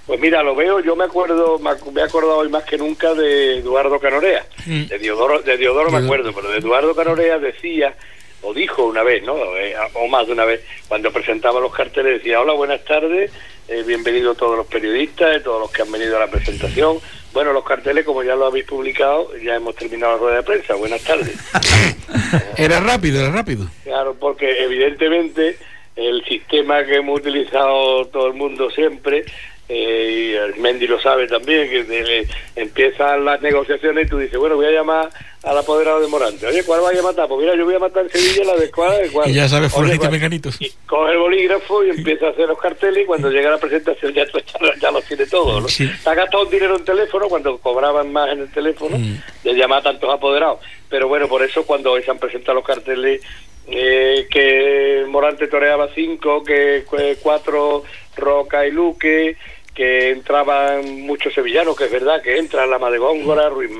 Pues 0.04 0.18
mira, 0.18 0.42
lo 0.42 0.56
veo, 0.56 0.80
yo 0.80 0.96
me 0.96 1.04
acuerdo, 1.04 1.60
me 1.60 2.00
he 2.00 2.04
acordado 2.04 2.38
hoy 2.38 2.48
más 2.48 2.64
que 2.64 2.76
nunca 2.76 3.14
de 3.14 3.58
Eduardo 3.58 4.00
Canorea. 4.00 4.44
De 4.66 4.98
Diodoro, 4.98 5.42
de 5.42 5.56
Diodoro 5.58 5.92
me 5.92 5.98
acuerdo, 5.98 6.32
pero 6.34 6.50
de 6.50 6.58
Eduardo 6.58 6.92
Canorea 6.96 7.38
decía, 7.38 7.94
o 8.42 8.54
dijo 8.54 8.84
una 8.84 9.02
vez, 9.02 9.22
¿no? 9.24 9.36
Eh, 9.56 9.74
O 9.94 10.08
más 10.08 10.26
de 10.26 10.32
una 10.32 10.44
vez, 10.44 10.60
cuando 10.88 11.12
presentaba 11.12 11.60
los 11.60 11.74
carteles, 11.74 12.18
decía, 12.18 12.40
hola, 12.40 12.52
buenas 12.54 12.84
tardes, 12.84 13.30
eh, 13.68 13.82
bienvenidos 13.86 14.36
todos 14.36 14.56
los 14.56 14.66
periodistas, 14.66 15.36
eh, 15.36 15.40
todos 15.40 15.60
los 15.60 15.70
que 15.70 15.82
han 15.82 15.92
venido 15.92 16.16
a 16.16 16.20
la 16.20 16.30
presentación. 16.30 16.98
Bueno, 17.32 17.52
los 17.52 17.64
carteles, 17.64 18.04
como 18.04 18.22
ya 18.22 18.34
lo 18.34 18.46
habéis 18.46 18.64
publicado, 18.64 19.36
ya 19.38 19.54
hemos 19.54 19.76
terminado 19.76 20.14
la 20.14 20.18
rueda 20.18 20.36
de 20.38 20.42
prensa. 20.42 20.74
Buenas 20.74 21.02
tardes. 21.02 21.36
Era 22.56 22.80
rápido, 22.80 23.20
era 23.20 23.30
rápido. 23.30 23.66
Claro, 23.84 24.14
porque 24.18 24.64
evidentemente 24.64 25.56
el 25.96 26.24
sistema 26.24 26.84
que 26.84 26.96
hemos 26.96 27.20
utilizado 27.20 28.04
todo 28.06 28.26
el 28.26 28.34
mundo 28.34 28.70
siempre, 28.70 29.24
eh, 29.72 30.10
y 30.10 30.34
el 30.34 30.56
Mendy 30.56 30.88
lo 30.88 31.00
sabe 31.00 31.28
también, 31.28 31.70
que 31.70 31.84
de- 31.84 32.26
empiezan 32.56 33.24
las 33.24 33.40
negociaciones 33.40 34.06
y 34.06 34.10
tú 34.10 34.18
dices, 34.18 34.36
bueno, 34.38 34.56
voy 34.56 34.66
a 34.66 34.70
llamar 34.72 35.10
al 35.44 35.56
apoderado 35.56 36.00
de 36.00 36.08
Morante. 36.08 36.44
Oye, 36.46 36.64
¿cuál 36.64 36.80
vaya 36.80 36.98
a 37.00 37.02
matar? 37.04 37.28
Pues 37.28 37.40
mira, 37.40 37.54
yo 37.56 37.64
voy 37.64 37.74
a 37.76 37.78
matar 37.78 38.02
en 38.04 38.10
Sevilla 38.10 38.52
la 38.52 38.60
de 38.60 38.70
cuál, 38.70 39.00
de 39.02 39.08
cuál. 39.10 39.30
Y 39.30 39.34
ya 39.34 39.48
sabes, 39.48 39.72
fulanito 39.72 40.00
cuál. 40.00 40.10
meganitos. 40.12 40.58
Coge 40.86 41.12
el 41.12 41.18
bolígrafo 41.18 41.84
y 41.84 41.90
empieza 41.90 42.26
a 42.26 42.30
hacer 42.30 42.48
los 42.48 42.58
carteles 42.58 43.04
y 43.04 43.06
cuando 43.06 43.30
llega 43.30 43.48
la 43.50 43.58
presentación 43.58 44.12
ya, 44.12 44.24
ya, 44.34 44.72
ya 44.82 44.90
los 44.90 45.04
tiene 45.04 45.26
todos. 45.26 45.62
¿no? 45.62 45.68
Sí. 45.68 45.88
Ha 46.04 46.14
gastado 46.14 46.42
un 46.44 46.50
dinero 46.50 46.76
en 46.76 46.84
teléfono 46.84 47.28
cuando 47.28 47.56
cobraban 47.58 48.12
más 48.12 48.30
en 48.32 48.40
el 48.40 48.50
teléfono 48.50 48.98
de 49.44 49.54
llamar 49.54 49.78
a 49.78 49.82
tantos 49.84 50.10
apoderados. 50.12 50.58
Pero 50.88 51.06
bueno, 51.08 51.28
por 51.28 51.42
eso 51.44 51.64
cuando 51.64 51.92
hoy 51.92 52.02
se 52.02 52.10
han 52.10 52.18
presentado 52.18 52.56
los 52.56 52.64
carteles 52.66 53.22
eh, 53.68 54.26
que 54.30 55.04
Morante 55.08 55.46
toreaba 55.46 55.88
cinco, 55.94 56.42
que 56.42 56.84
que 56.90 57.16
cuatro 57.22 57.84
Roca 58.16 58.66
y 58.66 58.72
Luque, 58.72 59.36
que 59.74 60.10
entraban 60.10 61.02
muchos 61.02 61.32
sevillanos, 61.32 61.76
que 61.76 61.84
es 61.84 61.90
verdad 61.90 62.20
que 62.22 62.38
entra 62.38 62.66
Lama 62.66 62.90
de 62.90 62.98
Góngora, 62.98 63.48
Ruiz, 63.48 63.70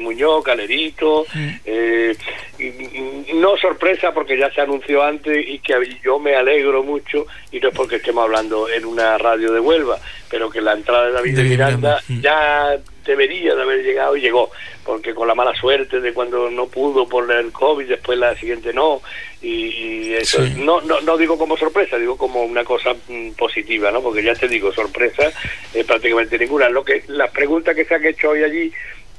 Muñoz, 0.00 0.44
Calerito, 0.44 1.26
eh, 1.64 2.16
no 3.34 3.56
sorpresa 3.56 4.12
porque 4.12 4.38
ya 4.38 4.50
se 4.52 4.60
anunció 4.60 5.02
antes 5.02 5.36
y 5.46 5.58
que 5.58 5.74
yo 6.02 6.18
me 6.18 6.34
alegro 6.34 6.82
mucho 6.82 7.26
y 7.50 7.58
no 7.60 7.68
es 7.68 7.74
porque 7.74 7.96
estemos 7.96 8.24
hablando 8.24 8.68
en 8.68 8.84
una 8.84 9.18
radio 9.18 9.52
de 9.52 9.60
Huelva, 9.60 9.98
pero 10.30 10.50
que 10.50 10.60
la 10.60 10.72
entrada 10.72 11.06
de 11.06 11.12
David 11.12 11.36
de 11.36 11.44
Miranda 11.44 12.02
ya 12.20 12.76
debería 13.04 13.54
de 13.54 13.62
haber 13.62 13.82
llegado 13.84 14.16
y 14.16 14.20
llegó, 14.20 14.50
porque 14.84 15.14
con 15.14 15.26
la 15.28 15.34
mala 15.34 15.54
suerte 15.54 16.00
de 16.00 16.12
cuando 16.12 16.50
no 16.50 16.66
pudo 16.66 17.08
por 17.08 17.30
el 17.30 17.52
COVID, 17.52 17.88
después 17.88 18.18
la 18.18 18.34
siguiente 18.36 18.72
no, 18.72 19.00
y, 19.42 19.48
y 20.10 20.14
eso 20.14 20.40
no, 20.56 20.80
no, 20.82 21.00
no 21.00 21.16
digo 21.16 21.38
como 21.38 21.56
sorpresa, 21.56 21.96
digo 21.98 22.16
como 22.16 22.42
una 22.42 22.64
cosa 22.64 22.94
mm, 23.08 23.30
positiva, 23.32 23.90
¿no? 23.90 24.02
Porque 24.02 24.22
ya 24.22 24.34
te 24.34 24.48
digo, 24.48 24.72
sorpresa 24.72 25.30
eh, 25.74 25.84
prácticamente 25.84 26.38
ninguna. 26.38 26.68
Lo 26.68 26.84
que 26.84 27.04
Las 27.08 27.30
preguntas 27.30 27.74
que 27.74 27.84
se 27.84 27.94
han 27.94 28.04
hecho 28.04 28.30
hoy 28.30 28.42
allí 28.42 28.72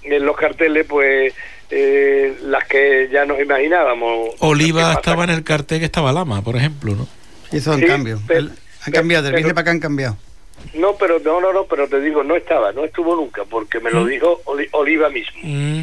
en 0.04 0.26
los 0.26 0.36
carteles, 0.36 0.86
pues 0.88 1.34
eh, 1.70 2.36
las 2.44 2.68
que 2.68 3.10
ya 3.12 3.26
nos 3.26 3.40
imaginábamos. 3.40 4.30
Oliva 4.40 4.94
estaba 4.94 5.24
en 5.24 5.30
el 5.32 5.44
cartel 5.44 5.80
que 5.80 5.86
estaba 5.86 6.12
Lama, 6.12 6.42
por 6.44 6.56
ejemplo, 6.56 6.96
¿no? 6.96 7.08
Hizo 7.52 7.74
un 7.74 7.82
cambio. 7.82 8.20
El- 8.30 8.52
han 8.84 8.92
cambiado, 8.94 9.24
del 9.26 9.36
vídeo 9.36 9.50
para 9.54 9.62
acá 9.62 9.72
han 9.72 9.80
cambiado. 9.80 10.18
No, 10.74 10.96
pero 10.98 11.20
no, 11.20 11.40
no, 11.42 11.52
no, 11.54 11.66
pero 11.66 11.88
te 11.88 12.00
digo, 12.00 12.24
no 12.24 12.36
estaba, 12.36 12.72
no 12.72 12.86
estuvo 12.86 13.16
nunca, 13.16 13.44
porque 13.46 13.80
me 13.80 13.92
lo 13.92 14.06
dijo 14.06 14.42
Oli- 14.46 14.70
Oliva 14.72 15.10
mismo. 15.10 15.40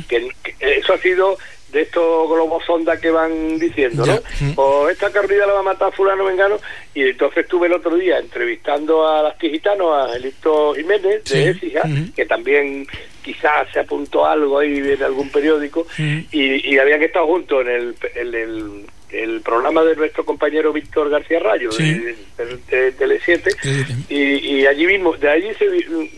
Que, 0.08 0.28
que 0.42 0.54
eso 0.78 0.94
ha 0.94 0.98
sido 0.98 1.36
de 1.72 1.82
estos 1.82 2.28
globos 2.30 2.64
sonda 2.64 2.98
que 2.98 3.10
van 3.10 3.58
diciendo, 3.58 4.06
¿no? 4.06 4.18
O 4.56 4.88
esta 4.88 5.12
carrera 5.12 5.46
la 5.46 5.52
va 5.52 5.60
a 5.60 5.64
matar 5.64 5.92
fulano 5.92 6.24
vengano, 6.24 6.56
y 6.94 7.02
entonces 7.02 7.44
estuve 7.44 7.66
el 7.66 7.74
otro 7.74 7.94
día 7.94 8.18
entrevistando 8.18 9.06
a 9.06 9.22
las 9.22 9.36
Tijitanos, 9.38 9.92
a 9.92 10.04
Angelito 10.06 10.74
Jiménez 10.74 11.24
de 11.24 11.30
Sí. 11.30 11.48
Écija, 11.66 11.82
Ujú. 11.84 12.12
que 12.16 12.24
también 12.24 12.86
quizás 13.22 13.68
se 13.70 13.80
apuntó 13.80 14.24
algo 14.24 14.58
ahí 14.60 14.78
en 14.78 15.02
algún 15.02 15.28
periódico, 15.28 15.86
y, 15.98 16.74
y 16.74 16.78
habían 16.78 17.02
estado 17.02 17.26
juntos 17.26 17.60
en 17.66 17.68
el, 17.68 17.94
en 18.14 18.34
el, 18.34 18.86
el 19.10 19.40
programa 19.40 19.82
de 19.84 19.96
nuestro 19.96 20.24
compañero 20.24 20.72
Víctor 20.72 21.08
García 21.10 21.38
Rayo, 21.40 21.72
Sí. 21.72 21.94
de, 21.94 22.16
de- 22.44 22.92
de 22.92 22.96
Tele7, 22.96 24.04
y, 24.08 24.16
y 24.60 24.66
allí 24.66 24.86
mismo, 24.86 25.16
de 25.16 25.28
allí 25.30 25.48
se 25.58 25.66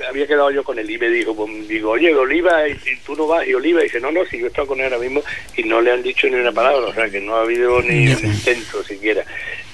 había 0.08 0.26
quedado 0.26 0.50
yo 0.50 0.64
con 0.64 0.78
él 0.78 0.90
y 0.90 0.98
me 0.98 1.08
dijo, 1.08 1.34
pues, 1.34 1.68
digo, 1.68 1.90
oye, 1.92 2.14
Oliva, 2.14 2.68
y, 2.68 2.72
y 2.72 2.96
tú 3.06 3.14
no 3.16 3.26
vas, 3.26 3.46
y 3.46 3.54
Oliva 3.54 3.80
dice, 3.82 4.00
no, 4.00 4.10
no, 4.10 4.24
si 4.24 4.38
yo 4.38 4.46
he 4.46 4.48
estado 4.48 4.66
con 4.68 4.78
él 4.80 4.86
ahora 4.92 4.98
mismo 4.98 5.22
y 5.56 5.62
no 5.62 5.80
le 5.80 5.92
han 5.92 6.02
dicho 6.02 6.26
ni 6.28 6.34
una 6.34 6.52
palabra, 6.52 6.86
o 6.88 6.94
sea, 6.94 7.08
que 7.08 7.20
no 7.20 7.36
ha 7.36 7.42
habido 7.42 7.80
ni 7.82 8.08
un 8.08 8.24
intento 8.26 8.82
siquiera. 8.82 9.24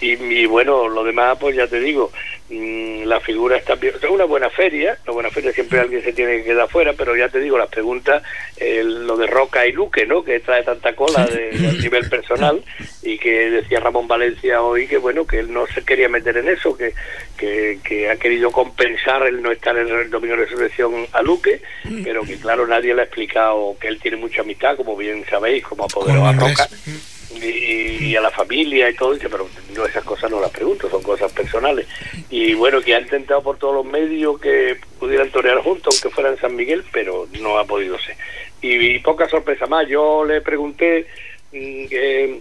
Y, 0.00 0.12
y 0.12 0.46
bueno, 0.46 0.88
lo 0.88 1.02
demás, 1.04 1.38
pues 1.40 1.56
ya 1.56 1.66
te 1.66 1.80
digo, 1.80 2.12
mm, 2.48 3.04
la 3.04 3.20
figura 3.20 3.56
está 3.56 3.74
bien, 3.74 3.94
es 4.00 4.10
una 4.10 4.24
buena 4.24 4.50
feria, 4.50 4.98
una 5.04 5.12
buena 5.12 5.30
feria 5.30 5.52
siempre 5.52 5.80
alguien 5.80 6.02
se 6.02 6.12
tiene 6.12 6.38
que 6.38 6.44
quedar 6.44 6.68
fuera, 6.68 6.92
pero 6.92 7.16
ya 7.16 7.28
te 7.28 7.40
digo, 7.40 7.58
las 7.58 7.68
preguntas, 7.68 8.22
eh, 8.56 8.82
lo 8.84 9.16
de 9.16 9.26
Roca 9.26 9.66
y 9.66 9.72
Luque, 9.72 10.06
¿no? 10.06 10.22
Que 10.22 10.40
trae 10.40 10.62
tanta 10.62 10.94
cola 10.94 11.26
de, 11.26 11.50
a 11.68 11.72
nivel 11.72 12.08
personal 12.08 12.62
y 13.02 13.18
que 13.18 13.50
decía 13.50 13.80
Ramón 13.80 14.08
Valencia 14.08 14.62
hoy 14.62 14.86
que 14.86 14.98
bueno, 14.98 15.26
que 15.26 15.40
él 15.40 15.52
no 15.52 15.66
se 15.66 15.84
quería 15.84 16.08
meter 16.08 16.36
en 16.36 16.48
eso, 16.48 16.76
que, 16.76 16.92
que, 17.36 17.78
que 17.82 18.10
ha 18.10 18.16
querido 18.16 18.50
compensar 18.50 19.26
el 19.26 19.42
no 19.42 19.50
estar 19.50 19.76
en 19.76 19.88
el 19.88 20.10
dominio 20.10 20.36
de 20.36 20.44
resurrección 20.44 21.06
a 21.12 21.22
Luque, 21.22 21.60
pero 22.04 22.22
que 22.22 22.36
claro, 22.36 22.66
nadie 22.66 22.94
le 22.94 23.02
ha 23.02 23.04
explicado 23.04 23.76
que 23.80 23.88
él 23.88 24.00
tiene 24.00 24.16
mucha 24.16 24.42
amistad, 24.42 24.76
como 24.76 24.96
bien 24.96 25.24
sabéis, 25.28 25.64
como 25.64 25.84
apoderó 25.84 26.24
a. 26.24 26.32
Roca 26.32 26.68
y, 27.34 28.04
y 28.06 28.16
a 28.16 28.20
la 28.20 28.30
familia 28.30 28.88
y 28.88 28.94
todo, 28.94 29.14
dice, 29.14 29.28
pero 29.28 29.48
no, 29.74 29.86
esas 29.86 30.04
cosas 30.04 30.30
no 30.30 30.40
las 30.40 30.50
pregunto, 30.50 30.88
son 30.88 31.02
cosas 31.02 31.32
personales. 31.32 31.86
Y 32.30 32.54
bueno, 32.54 32.80
que 32.80 32.94
ha 32.94 33.00
intentado 33.00 33.42
por 33.42 33.58
todos 33.58 33.74
los 33.74 33.84
medios 33.84 34.40
que 34.40 34.76
pudieran 34.98 35.30
torear 35.30 35.58
juntos, 35.58 35.94
aunque 35.94 36.14
fuera 36.14 36.30
en 36.30 36.38
San 36.38 36.54
Miguel, 36.54 36.84
pero 36.92 37.28
no 37.40 37.58
ha 37.58 37.64
podido 37.64 37.98
ser. 37.98 38.16
Y, 38.62 38.96
y 38.96 38.98
poca 39.00 39.28
sorpresa 39.28 39.66
más, 39.66 39.88
yo 39.88 40.24
le 40.24 40.40
pregunté 40.40 41.06
mm, 41.52 41.86
que 41.86 42.40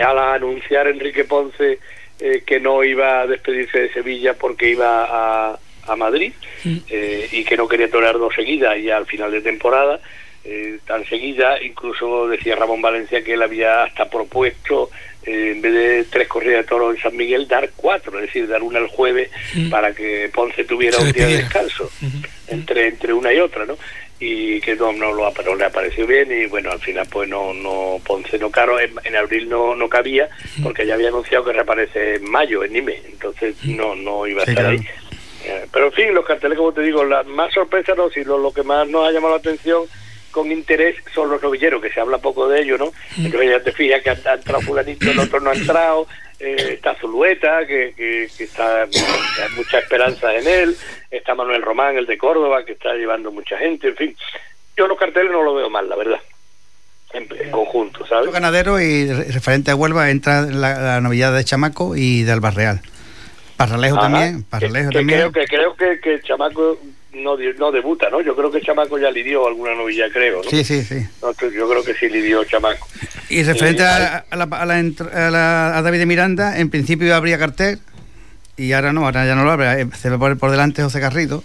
al 0.00 0.18
anunciar 0.18 0.88
Enrique 0.88 1.24
Ponce 1.24 1.78
eh, 2.20 2.42
que 2.46 2.60
no 2.60 2.84
iba 2.84 3.22
a 3.22 3.26
despedirse 3.26 3.80
de 3.80 3.92
Sevilla 3.92 4.34
porque 4.34 4.70
iba 4.70 5.04
a, 5.04 5.58
a 5.86 5.96
Madrid 5.96 6.32
eh, 6.64 7.28
y 7.32 7.44
que 7.44 7.56
no 7.56 7.68
quería 7.68 7.90
torear 7.90 8.18
dos 8.18 8.34
seguidas 8.34 8.78
y 8.78 8.90
al 8.90 9.06
final 9.06 9.30
de 9.30 9.40
temporada 9.40 10.00
eh, 10.44 10.78
tan 10.86 11.04
seguida, 11.06 11.62
incluso 11.62 12.28
decía 12.28 12.56
Ramón 12.56 12.82
Valencia 12.82 13.22
que 13.24 13.34
él 13.34 13.42
había 13.42 13.84
hasta 13.84 14.08
propuesto 14.10 14.90
eh, 15.24 15.52
en 15.54 15.62
vez 15.62 15.72
de 15.72 16.04
tres 16.04 16.28
corridas 16.28 16.58
de 16.64 16.68
toros 16.68 16.94
en 16.96 17.00
San 17.02 17.16
Miguel 17.16 17.48
dar 17.48 17.70
cuatro, 17.76 18.18
es 18.18 18.26
decir, 18.26 18.46
dar 18.46 18.62
una 18.62 18.78
el 18.78 18.88
jueves 18.88 19.30
para 19.70 19.94
que 19.94 20.30
Ponce 20.34 20.64
tuviera 20.64 20.98
Se 20.98 21.04
un 21.04 21.12
día 21.12 21.26
de 21.26 21.36
descanso 21.38 21.90
entre 22.48 22.88
entre 22.88 23.12
una 23.14 23.32
y 23.32 23.38
otra, 23.40 23.64
¿no? 23.64 23.76
Y 24.20 24.60
que 24.60 24.76
no, 24.76 24.92
no, 24.92 25.12
lo, 25.12 25.32
no 25.44 25.54
le 25.56 25.64
apareció 25.64 26.06
bien 26.06 26.30
y 26.30 26.46
bueno, 26.46 26.70
al 26.70 26.78
final 26.80 27.06
pues 27.10 27.28
no, 27.28 27.52
no 27.54 28.00
Ponce 28.04 28.38
no 28.38 28.50
caro, 28.50 28.78
en, 28.78 28.92
en 29.04 29.16
abril 29.16 29.48
no, 29.48 29.74
no 29.74 29.88
cabía 29.88 30.28
porque 30.62 30.86
ya 30.86 30.94
había 30.94 31.08
anunciado 31.08 31.44
que 31.44 31.52
reaparece 31.52 32.16
en 32.16 32.30
mayo 32.30 32.62
en 32.62 32.74
Nime, 32.74 33.00
entonces 33.10 33.56
no, 33.64 33.94
no 33.96 34.26
iba 34.26 34.42
a 34.42 34.44
Sí, 34.44 34.50
estar 34.52 34.64
claro. 34.66 34.78
ahí. 34.78 34.86
Eh, 35.46 35.66
Pero 35.72 35.86
en 35.86 35.92
fin, 35.92 36.14
los 36.14 36.24
carteles, 36.24 36.56
como 36.56 36.72
te 36.72 36.80
digo, 36.82 37.04
la 37.04 37.22
más 37.24 37.52
sorpresa 37.52 37.94
no, 37.94 38.08
sino 38.10 38.38
lo 38.38 38.52
que 38.52 38.62
más 38.62 38.86
nos 38.88 39.06
ha 39.06 39.10
llamado 39.12 39.34
la 39.34 39.40
atención 39.40 39.82
con 40.34 40.50
interés 40.52 40.96
son 41.14 41.30
los 41.30 41.40
novilleros, 41.40 41.80
que 41.80 41.90
se 41.90 42.00
habla 42.00 42.18
poco 42.18 42.48
de 42.48 42.60
ellos, 42.60 42.78
¿no? 42.78 42.92
Entonces 43.16 43.50
ya 43.50 43.60
te 43.62 43.72
fijas 43.72 44.02
que 44.02 44.10
ha, 44.10 44.18
ha 44.26 44.34
entrado 44.34 44.60
fulanito, 44.60 45.10
el 45.10 45.18
otro 45.20 45.38
no 45.40 45.50
ha 45.50 45.54
entrado, 45.54 46.06
eh, 46.40 46.72
está 46.74 46.94
Zulueta, 46.96 47.64
que, 47.66 47.94
que, 47.96 48.28
que 48.36 48.44
está, 48.44 48.86
que 48.90 48.98
hay 48.98 49.50
mucha 49.56 49.78
esperanza 49.78 50.34
en 50.34 50.46
él, 50.46 50.76
está 51.10 51.34
Manuel 51.34 51.62
Román, 51.62 51.96
el 51.96 52.06
de 52.06 52.18
Córdoba, 52.18 52.64
que 52.64 52.72
está 52.72 52.92
llevando 52.94 53.30
mucha 53.30 53.56
gente, 53.56 53.88
en 53.88 53.96
fin. 53.96 54.16
Yo 54.76 54.88
los 54.88 54.98
carteles 54.98 55.30
no 55.30 55.42
lo 55.42 55.54
veo 55.54 55.70
mal, 55.70 55.88
la 55.88 55.94
verdad, 55.96 56.18
en, 57.12 57.28
en 57.40 57.50
conjunto, 57.52 58.04
¿sabes? 58.06 58.24
Los 58.26 58.34
ganaderos 58.34 58.80
y 58.82 59.12
re- 59.12 59.30
referente 59.30 59.70
a 59.70 59.76
Huelva 59.76 60.10
entra 60.10 60.42
la, 60.42 60.78
la 60.80 61.00
novedad 61.00 61.32
de 61.34 61.44
Chamaco 61.44 61.94
y 61.96 62.24
de 62.24 62.32
Albarreal. 62.32 62.80
Parralejo 63.56 63.96
Ajá. 63.98 64.10
también, 64.10 64.42
Que- 64.42 64.48
Parralejo 64.50 64.90
que 64.90 64.98
también. 64.98 65.18
Creo 65.20 65.32
que, 65.32 65.44
creo 65.46 65.76
que, 65.76 66.00
que 66.00 66.20
chamaco 66.22 66.76
no, 67.14 67.36
no 67.58 67.72
debuta, 67.72 68.10
¿no? 68.10 68.20
Yo 68.20 68.34
creo 68.36 68.50
que 68.50 68.60
chamaco 68.60 68.98
ya 68.98 69.10
lidió 69.10 69.46
alguna 69.46 69.74
novilla, 69.74 70.06
creo, 70.12 70.42
¿no? 70.42 70.50
Sí, 70.50 70.64
sí, 70.64 70.82
sí. 70.82 70.96
Yo 71.54 71.68
creo 71.68 71.82
que 71.84 71.94
sí 71.94 72.08
lidió 72.08 72.44
chamaco. 72.44 72.86
Y 73.28 73.42
referente 73.42 73.82
Eh, 73.82 73.86
a, 73.86 74.24
a 74.30 74.36
la- 74.36 74.44
a 74.44 74.66
la 74.66 74.74
a 74.76 75.30
la- 75.30 75.78
a 75.78 75.82
David 75.82 75.98
de 75.98 76.06
Miranda, 76.06 76.58
en 76.58 76.70
principio 76.70 77.14
habría 77.14 77.38
cartel 77.38 77.78
y 78.56 78.72
ahora 78.72 78.92
no, 78.92 79.04
ahora 79.04 79.26
ya 79.26 79.34
no 79.34 79.44
lo 79.44 79.50
habrá. 79.52 79.80
Eh, 79.80 79.86
Se 79.94 80.10
va 80.10 80.18
por, 80.18 80.38
por 80.38 80.50
delante 80.50 80.82
José 80.82 81.00
Garrido. 81.00 81.42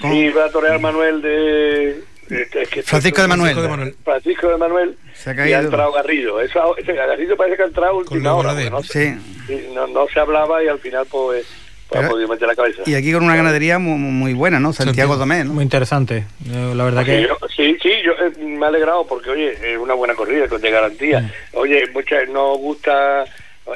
Sí, 0.00 0.30
va 0.30 0.46
a 0.46 0.50
torear 0.50 0.80
Manuel 0.80 1.20
de... 1.22 1.90
es 2.30 2.68
que- 2.70 2.82
Francisco 2.82 3.22
de 3.22 3.28
Manuel. 3.28 3.94
Francisco 4.04 4.48
de 4.48 4.56
Manuel. 4.56 4.96
Se 5.14 5.30
ha 5.30 5.32
Y 5.34 5.36
ha 5.36 5.42
caído. 5.42 5.60
entrado 5.60 5.92
Garrido. 5.92 6.40
Eso, 6.40 6.76
ese 6.78 6.92
Garrido 6.94 7.36
parece 7.36 7.56
que 7.58 7.62
ha 7.62 7.66
entrado 7.66 7.92
a 7.92 7.96
última 7.98 8.34
hora. 8.34 8.50
porque 8.54 8.70
No, 8.70 8.82
se- 8.82 9.18
Sí. 9.46 9.66
no, 9.74 9.86
no 9.86 10.06
se 10.12 10.18
hablaba 10.18 10.64
y 10.64 10.68
al 10.68 10.78
final 10.78 11.06
pues, 11.10 11.44
pues 11.46 11.61
ha 11.98 12.00
Pero- 12.00 12.10
podido 12.10 12.28
meter 12.28 12.48
la 12.48 12.54
cabeza. 12.54 12.82
Y 12.86 12.94
aquí 12.94 13.12
con 13.12 13.24
una 13.24 13.36
ganadería 13.36 13.78
muy, 13.78 13.96
muy 13.98 14.34
buena, 14.34 14.58
¿no? 14.60 14.72
Santiago 14.72 15.16
Domé, 15.16 15.44
¿no? 15.44 15.52
Muy 15.54 15.64
interesante. 15.64 16.24
Eh, 16.50 16.72
la 16.74 16.84
verdad 16.84 17.00
Sí, 17.04 17.10
que... 17.10 17.22
yo- 17.22 17.38
sí, 17.54 17.76
sí, 17.82 17.90
yo 18.04 18.12
eh, 18.12 18.32
me 18.38 18.64
he 18.64 18.68
alegrado 18.68 19.06
porque, 19.06 19.30
oye, 19.30 19.52
es 19.72 19.78
una 19.78 19.94
buena 19.94 20.14
corrida 20.14 20.48
con 20.48 20.60
de 20.60 20.70
garantía. 20.70 21.20
Mm. 21.20 21.30
Oye, 21.54 21.86
mucha, 21.92 22.24
no 22.26 22.54
gusta. 22.56 23.24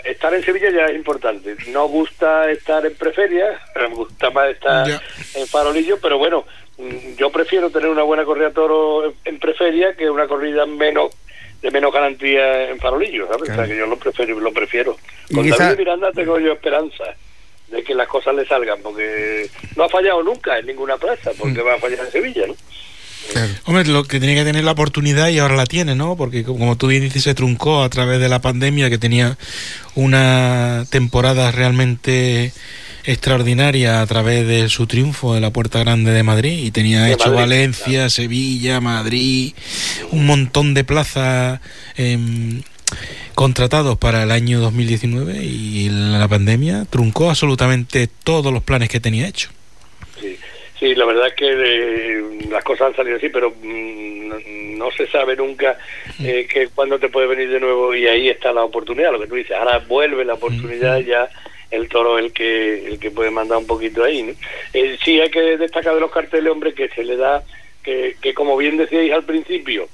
Estar 0.04 0.34
en 0.34 0.42
Sevilla 0.42 0.68
ya 0.70 0.86
es 0.86 0.96
importante. 0.96 1.54
No 1.72 1.86
gusta 1.88 2.50
estar 2.50 2.84
en 2.84 2.94
Preferia, 2.96 3.46
me 3.76 3.94
gusta 3.94 4.30
más 4.30 4.50
estar 4.50 4.86
Ya. 4.88 5.00
en 5.36 5.46
Farolillo, 5.46 5.98
pero 6.02 6.18
bueno, 6.18 6.44
mm, 6.76 7.14
yo 7.16 7.30
prefiero 7.30 7.70
tener 7.70 7.88
una 7.88 8.02
buena 8.02 8.24
corrida 8.24 8.50
toro 8.50 9.14
en, 9.24 9.38
Preferia 9.38 9.94
que 9.94 10.10
una 10.10 10.26
corrida 10.26 10.66
menos 10.66 11.12
de 11.62 11.70
menos 11.70 11.92
garantía 11.92 12.68
en 12.68 12.78
Farolillo, 12.80 13.28
¿sabes? 13.28 13.48
O 13.48 13.54
sea, 13.54 13.64
que 13.66 13.76
yo 13.76 13.86
lo 13.86 13.96
prefiero, 13.96 14.38
lo 14.40 14.52
prefiero. 14.52 14.96
Y 15.28 15.34
Con 15.36 15.44
quizá- 15.44 15.56
David 15.64 15.78
Miranda 15.78 16.10
tengo 16.12 16.38
yo 16.40 16.52
esperanza 16.52 17.04
de 17.68 17.82
que 17.82 17.94
las 17.94 18.08
cosas 18.08 18.34
le 18.34 18.46
salgan, 18.46 18.80
porque 18.82 19.50
no 19.76 19.84
ha 19.84 19.88
fallado 19.88 20.22
nunca 20.22 20.58
en 20.58 20.66
ninguna 20.66 20.96
plaza, 20.96 21.32
porque 21.38 21.62
va 21.62 21.74
a 21.74 21.78
fallar 21.78 22.00
en 22.04 22.12
Sevilla, 22.12 22.46
¿no? 22.46 22.54
Hombre, 23.64 23.84
lo 23.86 24.04
que 24.04 24.20
tenía 24.20 24.36
que 24.36 24.44
tener 24.44 24.64
la 24.64 24.72
oportunidad 24.72 25.28
y 25.28 25.38
ahora 25.38 25.56
la 25.56 25.66
tiene, 25.66 25.94
¿no? 25.94 26.16
Porque 26.16 26.44
como 26.44 26.76
tú 26.76 26.86
bien 26.86 27.02
dices, 27.02 27.24
se 27.24 27.34
truncó 27.34 27.82
a 27.82 27.88
través 27.88 28.20
de 28.20 28.28
la 28.28 28.40
pandemia, 28.40 28.88
que 28.88 28.98
tenía 28.98 29.36
una 29.94 30.84
temporada 30.90 31.50
realmente 31.50 32.52
extraordinaria 33.04 34.00
a 34.00 34.06
través 34.06 34.46
de 34.46 34.68
su 34.68 34.86
triunfo 34.86 35.34
de 35.34 35.40
la 35.40 35.50
Puerta 35.50 35.78
Grande 35.78 36.10
de 36.10 36.22
Madrid 36.22 36.64
y 36.64 36.70
tenía 36.70 37.04
De 37.04 37.12
hecho 37.12 37.26
Madrid, 37.26 37.40
Valencia, 37.40 38.10
Sevilla, 38.10 38.80
Madrid, 38.80 39.54
un 40.10 40.26
montón 40.26 40.74
de 40.74 40.84
plazas 40.84 41.60
em, 41.96 42.62
contratados 43.36 43.98
para 43.98 44.22
el 44.22 44.32
año 44.32 44.60
2019 44.60 45.34
y 45.44 45.90
la 45.90 46.26
pandemia 46.26 46.86
truncó 46.88 47.28
absolutamente 47.28 48.08
todos 48.24 48.50
los 48.50 48.62
planes 48.62 48.88
que 48.88 48.98
tenía 48.98 49.28
hecho. 49.28 49.50
Sí, 50.18 50.38
sí, 50.80 50.94
la 50.94 51.04
verdad 51.04 51.26
es 51.28 51.34
que 51.34 51.46
eh, 51.46 52.24
las 52.50 52.64
cosas 52.64 52.88
han 52.88 52.96
salido 52.96 53.18
así, 53.18 53.28
pero 53.28 53.50
mm, 53.50 54.28
no, 54.28 54.36
no 54.86 54.90
se 54.90 55.06
sabe 55.08 55.36
nunca 55.36 55.78
eh, 56.24 56.48
que 56.50 56.68
cuándo 56.68 56.98
te 56.98 57.10
puede 57.10 57.26
venir 57.26 57.50
de 57.50 57.60
nuevo 57.60 57.94
y 57.94 58.06
ahí 58.08 58.30
está 58.30 58.54
la 58.54 58.64
oportunidad, 58.64 59.12
lo 59.12 59.20
que 59.20 59.26
tú 59.26 59.34
dices. 59.34 59.54
Ahora 59.54 59.84
vuelve 59.86 60.24
la 60.24 60.34
oportunidad 60.34 60.98
ya 61.00 61.28
el 61.70 61.90
toro 61.90 62.18
el 62.18 62.32
que 62.32 62.86
el 62.86 62.98
que 62.98 63.10
puede 63.10 63.30
mandar 63.30 63.58
un 63.58 63.66
poquito 63.66 64.02
ahí. 64.02 64.22
¿no? 64.22 64.32
Eh, 64.72 64.96
sí, 65.04 65.20
hay 65.20 65.30
que 65.30 65.58
destacar 65.58 65.94
de 65.94 66.00
los 66.00 66.10
carteles, 66.10 66.50
hombre, 66.50 66.72
que 66.72 66.88
se 66.88 67.04
le 67.04 67.16
da, 67.16 67.44
que, 67.82 68.16
que 68.22 68.32
como 68.32 68.56
bien 68.56 68.78
decíais 68.78 69.12
al 69.12 69.24
principio, 69.24 69.90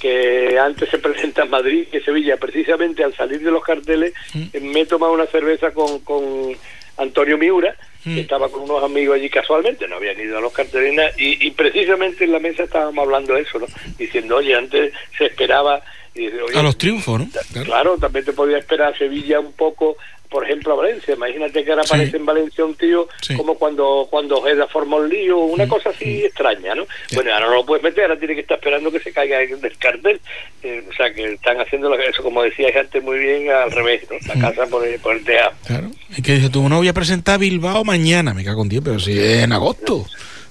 que 0.00 0.58
antes 0.58 0.88
se 0.88 0.98
presenta 0.98 1.42
en 1.42 1.50
Madrid 1.50 1.86
que 1.90 2.00
Sevilla. 2.00 2.36
Precisamente 2.36 3.04
al 3.04 3.14
salir 3.14 3.40
de 3.40 3.50
los 3.50 3.62
carteles 3.62 4.12
eh, 4.52 4.60
me 4.60 4.80
he 4.80 4.86
tomado 4.86 5.12
una 5.12 5.26
cerveza 5.26 5.72
con, 5.72 6.00
con 6.00 6.56
Antonio 6.96 7.38
Miura, 7.38 7.74
que 8.02 8.20
estaba 8.20 8.48
con 8.48 8.62
unos 8.62 8.82
amigos 8.82 9.16
allí 9.16 9.28
casualmente, 9.28 9.86
no 9.86 9.96
habían 9.96 10.18
ido 10.18 10.38
a 10.38 10.40
los 10.40 10.52
carteles 10.52 10.94
nada, 10.94 11.10
y, 11.18 11.46
y 11.46 11.50
precisamente 11.50 12.24
en 12.24 12.32
la 12.32 12.38
mesa 12.38 12.62
estábamos 12.62 13.04
hablando 13.04 13.34
de 13.34 13.42
eso, 13.42 13.58
¿no? 13.58 13.66
Diciendo, 13.98 14.36
oye, 14.36 14.54
antes 14.54 14.94
se 15.16 15.26
esperaba... 15.26 15.82
y 16.14 16.28
oye, 16.28 16.58
A 16.58 16.62
los 16.62 16.78
triunfos, 16.78 17.20
¿no? 17.20 17.28
Claro. 17.64 17.98
también 17.98 18.24
te 18.24 18.32
podía 18.32 18.58
esperar 18.58 18.94
a 18.94 18.98
Sevilla 18.98 19.40
un 19.40 19.52
poco, 19.52 19.96
por 20.28 20.44
ejemplo, 20.44 20.72
a 20.74 20.76
Valencia. 20.76 21.14
Imagínate 21.14 21.64
que 21.64 21.70
ahora 21.70 21.82
Sí. 21.84 21.94
aparece 21.94 22.16
en 22.16 22.26
Valencia 22.26 22.64
un 22.64 22.74
tío 22.74 23.08
Sí. 23.22 23.34
como 23.36 23.54
cuando 23.56 24.06
cuando 24.10 24.38
Ojeda 24.38 24.66
forma 24.68 24.96
un 24.96 25.08
lío, 25.08 25.38
una 25.38 25.66
cosa 25.66 25.90
así 25.90 26.24
extraña, 26.24 26.74
¿no? 26.74 26.86
Bueno, 27.14 27.32
ahora 27.32 27.46
no 27.46 27.54
lo 27.54 27.66
puedes 27.66 27.82
meter, 27.82 28.04
ahora 28.04 28.18
tiene 28.18 28.34
que 28.34 28.42
estar 28.42 28.58
esperando 28.58 28.90
que 28.92 29.00
se 29.00 29.12
caiga 29.12 29.38
del 29.38 29.78
cartel. 29.78 30.20
Eh, 30.62 30.84
o 30.88 30.92
sea, 30.94 31.12
que 31.14 31.32
están 31.34 31.60
haciendo 31.60 31.92
eso, 31.94 32.22
como 32.22 32.42
decía 32.42 32.68
antes, 32.78 33.02
muy 33.02 33.18
bien 33.18 33.50
al 33.50 33.70
revés, 33.70 34.02
¿no? 34.10 34.16
La 34.34 34.40
casa 34.40 34.66
por 34.66 34.86
el, 34.86 34.98
por 35.00 35.16
el 35.16 35.24
tejado. 35.24 35.52
Claro. 35.66 35.90
Es 36.16 36.22
que 36.22 36.34
dice, 36.34 36.50
tú 36.50 36.68
no 36.68 36.76
voy 36.78 36.88
a 36.88 36.92
presentar 36.92 37.38
Bilbao 37.38 37.84
mañana, 37.84 38.34
me 38.34 38.44
cago 38.44 38.62
en 38.62 38.68
10, 38.68 38.82
pero 38.84 38.98
si 39.00 39.18
es 39.18 39.44
en 39.44 39.52
agosto. 39.52 40.04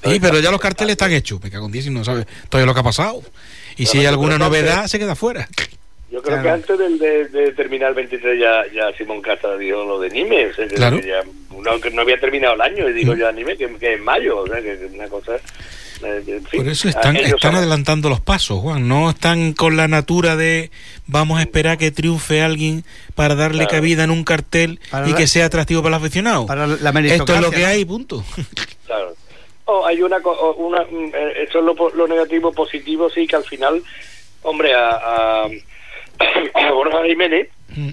Sí, 0.04 0.20
pero 0.22 0.40
ya 0.40 0.52
los 0.52 0.62
carteles 0.62 0.92
están 0.94 1.12
hechos, 1.12 1.42
me 1.44 1.50
cago 1.52 1.66
en 1.66 1.72
10 1.72 1.88
y 1.88 1.90
no 1.90 2.04
sabes 2.06 2.26
todavía 2.50 2.66
lo 2.68 2.74
que 2.74 2.80
ha 2.80 2.84
pasado. 2.84 3.22
Y 3.76 3.86
si 3.88 4.00
hay 4.00 4.06
alguna 4.06 4.38
novedad, 4.38 4.88
se 4.88 4.98
queda 5.00 5.16
fuera. 5.16 5.48
Yo 6.10 6.22
creo 6.22 6.42
Claro. 6.42 6.44
que 6.44 6.50
antes 6.50 6.78
del, 6.80 7.00
de, 7.00 7.26
de 7.28 7.52
terminar 7.52 7.90
el 7.90 7.96
23 7.96 8.40
ya, 8.40 8.64
ya 8.74 8.98
Simón 8.98 9.22
Casa 9.22 9.58
dijo 9.58 9.84
lo 9.84 10.00
de 10.00 10.10
Nime, 10.10 10.48
o 10.48 10.54
sea, 10.54 10.68
que- 10.68 10.76
Claro. 10.76 11.02
que 11.02 11.08
ya, 11.08 11.22
no, 11.62 11.82
que 11.82 11.92
no 11.92 12.02
había 12.02 12.18
terminado 12.20 12.54
el 12.56 12.62
año 12.62 12.88
y 12.90 12.94
dijo 12.94 13.14
ya 13.16 13.32
Nime 13.32 13.58
que, 13.58 13.68
que 13.78 13.94
en 13.96 14.04
mayo, 14.04 14.38
o 14.40 14.48
sea, 14.48 14.58
que, 14.62 14.78
que 14.80 14.86
una 14.86 15.08
cosa... 15.10 15.36
eh, 15.36 16.24
en 16.28 16.46
fin, 16.46 16.62
Por 16.62 16.70
eso 16.70 16.88
están, 16.88 17.18
están 17.18 17.40
saben. 17.40 17.58
adelantando 17.58 18.08
los 18.08 18.22
pasos, 18.22 18.60
Juan. 18.62 18.88
No 18.88 19.10
están 19.10 19.52
con 19.52 19.76
la 19.76 19.88
natura 19.90 20.38
de 20.38 20.72
vamos 21.08 21.40
a 21.40 21.42
esperar 21.42 21.78
que 21.78 21.92
triunfe 21.92 22.42
alguien 22.42 22.86
para 23.16 23.36
darle 23.36 23.66
Claro. 23.66 23.72
cabida 23.82 24.04
en 24.06 24.12
un 24.12 24.24
cartel 24.24 24.80
Para 24.90 25.08
y 25.10 25.12
la- 25.12 25.18
que 25.18 25.28
sea 25.28 25.46
atractivo 25.48 25.82
para 25.84 25.98
el 25.98 26.02
aficionado. 26.02 26.46
Para 26.46 26.68
la 26.68 26.90
Esto 27.02 27.34
es 27.36 27.42
lo 27.42 27.52
que 27.52 27.66
hay, 27.66 27.84
punto. 27.84 28.24
Claro. 28.86 29.14
Oh, 29.66 29.86
hay 29.86 30.02
una, 30.02 30.22
co- 30.22 30.32
oh, 30.40 30.54
una 30.66 30.84
mm, 30.84 31.12
eh, 31.14 31.44
eso 31.50 31.60
es 31.60 31.66
lo, 31.66 31.76
po- 31.76 31.90
lo 31.90 32.08
negativo, 32.08 32.54
positivo 32.54 33.10
sí 33.10 33.28
que 33.28 33.36
al 33.36 33.44
final, 33.44 33.84
hombre, 34.44 34.74
a, 34.74 34.92
a, 34.92 35.48
a 36.54 36.72
Borja 36.72 37.04
Jiménez, 37.06 37.50
Mm. 37.76 37.90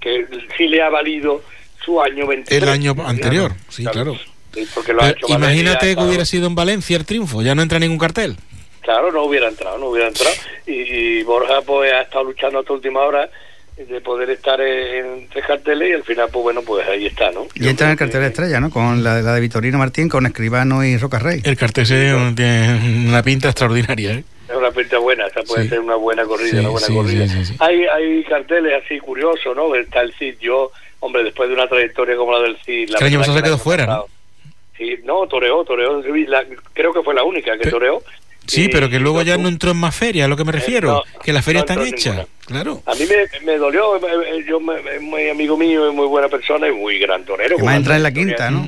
que 0.00 0.26
sí 0.56 0.68
le 0.68 0.82
ha 0.82 0.90
valido 0.90 1.42
su 1.84 2.00
año 2.00 2.26
23. 2.26 2.62
El 2.62 2.68
año 2.68 2.94
anterior, 3.06 3.52
sí, 3.68 3.84
claro. 3.84 4.16
Sí, 4.54 4.66
porque 4.74 4.92
lo 4.92 5.00
ha 5.00 5.06
Pero 5.06 5.16
hecho 5.18 5.28
Valeria, 5.28 5.46
imagínate 5.54 5.86
que 5.88 5.92
claro. 5.94 6.08
hubiera 6.08 6.24
sido 6.24 6.46
en 6.46 6.54
Valencia 6.54 6.96
el 6.96 7.04
triunfo, 7.04 7.42
ya 7.42 7.54
no 7.54 7.62
entra 7.62 7.78
ningún 7.78 7.98
cartel. 7.98 8.36
Claro, 8.82 9.12
no 9.12 9.24
hubiera 9.24 9.48
entrado, 9.48 9.76
no 9.78 9.86
hubiera 9.86 10.08
entrado. 10.08 10.34
Y, 10.66 10.72
y 10.72 11.22
Borja 11.22 11.60
pues 11.62 11.92
ha 11.92 12.02
estado 12.02 12.24
luchando 12.24 12.58
hasta 12.60 12.72
última 12.72 13.00
hora 13.00 13.28
de 13.76 14.00
poder 14.00 14.30
estar 14.30 14.60
en, 14.60 15.06
en 15.06 15.28
tres 15.28 15.44
carteles 15.46 15.90
y 15.90 15.92
al 15.92 16.02
final 16.02 16.28
pues 16.32 16.42
bueno, 16.42 16.62
pues 16.62 16.86
ahí 16.88 17.06
está, 17.06 17.30
¿no? 17.30 17.46
Y 17.54 17.68
entra 17.68 17.86
en 17.86 17.92
el 17.92 17.98
cartel 17.98 18.22
de 18.22 18.26
estrella, 18.28 18.58
¿no? 18.60 18.70
Con 18.70 19.04
la, 19.04 19.20
la 19.22 19.34
de 19.34 19.40
Vitorino 19.40 19.78
Martín, 19.78 20.08
con 20.08 20.26
Escribano 20.26 20.84
y 20.84 20.96
Roca 20.96 21.18
Rey. 21.18 21.40
El 21.44 21.56
cartel 21.56 21.86
se- 21.86 22.14
tiene 22.34 23.06
una 23.08 23.22
pinta 23.22 23.48
extraordinaria. 23.48 24.12
¿eh? 24.14 24.24
Es 24.48 24.54
una 24.56 24.70
pinta 24.70 24.98
buena, 24.98 25.26
esa 25.26 25.42
puede 25.42 25.64
Sí. 25.64 25.68
ser 25.70 25.80
una 25.80 25.96
buena 25.96 26.24
corrida, 26.24 26.50
Sí, 26.50 26.56
una 26.58 26.68
buena 26.70 26.86
sí, 26.86 26.94
corrida. 26.94 27.28
sí, 27.28 27.34
sí, 27.38 27.44
sí. 27.46 27.56
Hay, 27.58 27.84
hay 27.84 28.24
carteles 28.24 28.82
así 28.84 28.98
curiosos, 28.98 29.54
¿no? 29.54 29.74
Está 29.74 30.00
el 30.00 30.12
Cid, 30.14 30.36
yo, 30.40 30.70
hombre, 31.00 31.22
después 31.24 31.48
de 31.48 31.54
una 31.54 31.68
trayectoria 31.68 32.16
como 32.16 32.32
la 32.32 32.40
del 32.40 32.56
Cid... 32.64 32.88
La 32.90 33.04
año 33.06 33.18
pasado 33.18 33.36
se 33.36 33.42
quedó 33.42 33.58
fuera, 33.58 33.86
¿no? 33.86 34.06
Sí, 34.76 34.94
no, 35.04 35.26
toreó, 35.26 35.64
toreó 35.64 36.02
Sevilla, 36.02 36.44
creo 36.72 36.92
que 36.92 37.02
fue 37.02 37.14
la 37.14 37.24
única 37.24 37.52
que 37.58 37.64
Pe- 37.64 37.70
toreó. 37.70 38.02
Sí, 38.46 38.64
Y- 38.64 38.68
pero 38.68 38.88
que 38.88 38.98
luego 38.98 39.20
ya 39.22 39.36
no 39.36 39.48
entró 39.48 39.72
en 39.72 39.76
más 39.76 39.94
ferias, 39.94 40.24
a 40.24 40.28
lo 40.28 40.36
que 40.36 40.44
me 40.44 40.52
refiero. 40.52 40.92
no, 40.92 41.02
que 41.22 41.32
las 41.34 41.44
ferias 41.44 41.66
no 41.68 41.74
están 41.74 41.86
hechas. 41.86 42.26
Claro. 42.46 42.80
A 42.86 42.94
mí 42.94 43.04
me, 43.04 43.44
me 43.44 43.58
dolió, 43.58 43.96
eh, 43.96 44.00
eh, 44.38 44.44
yo 44.48 44.58
me- 44.60 44.78
es 44.94 45.02
muy 45.02 45.28
amigo 45.28 45.56
mío, 45.58 45.86
es 45.88 45.94
muy 45.94 46.06
buena 46.06 46.28
persona 46.28 46.66
y 46.68 46.72
muy 46.72 46.98
gran 46.98 47.24
torero. 47.24 47.56
Que 47.56 47.60
con 47.60 47.64
más 47.66 47.72
una 47.72 47.76
entra 47.76 47.96
en 47.96 48.02
la 48.04 48.12
quinta, 48.12 48.50
¿no? 48.50 48.66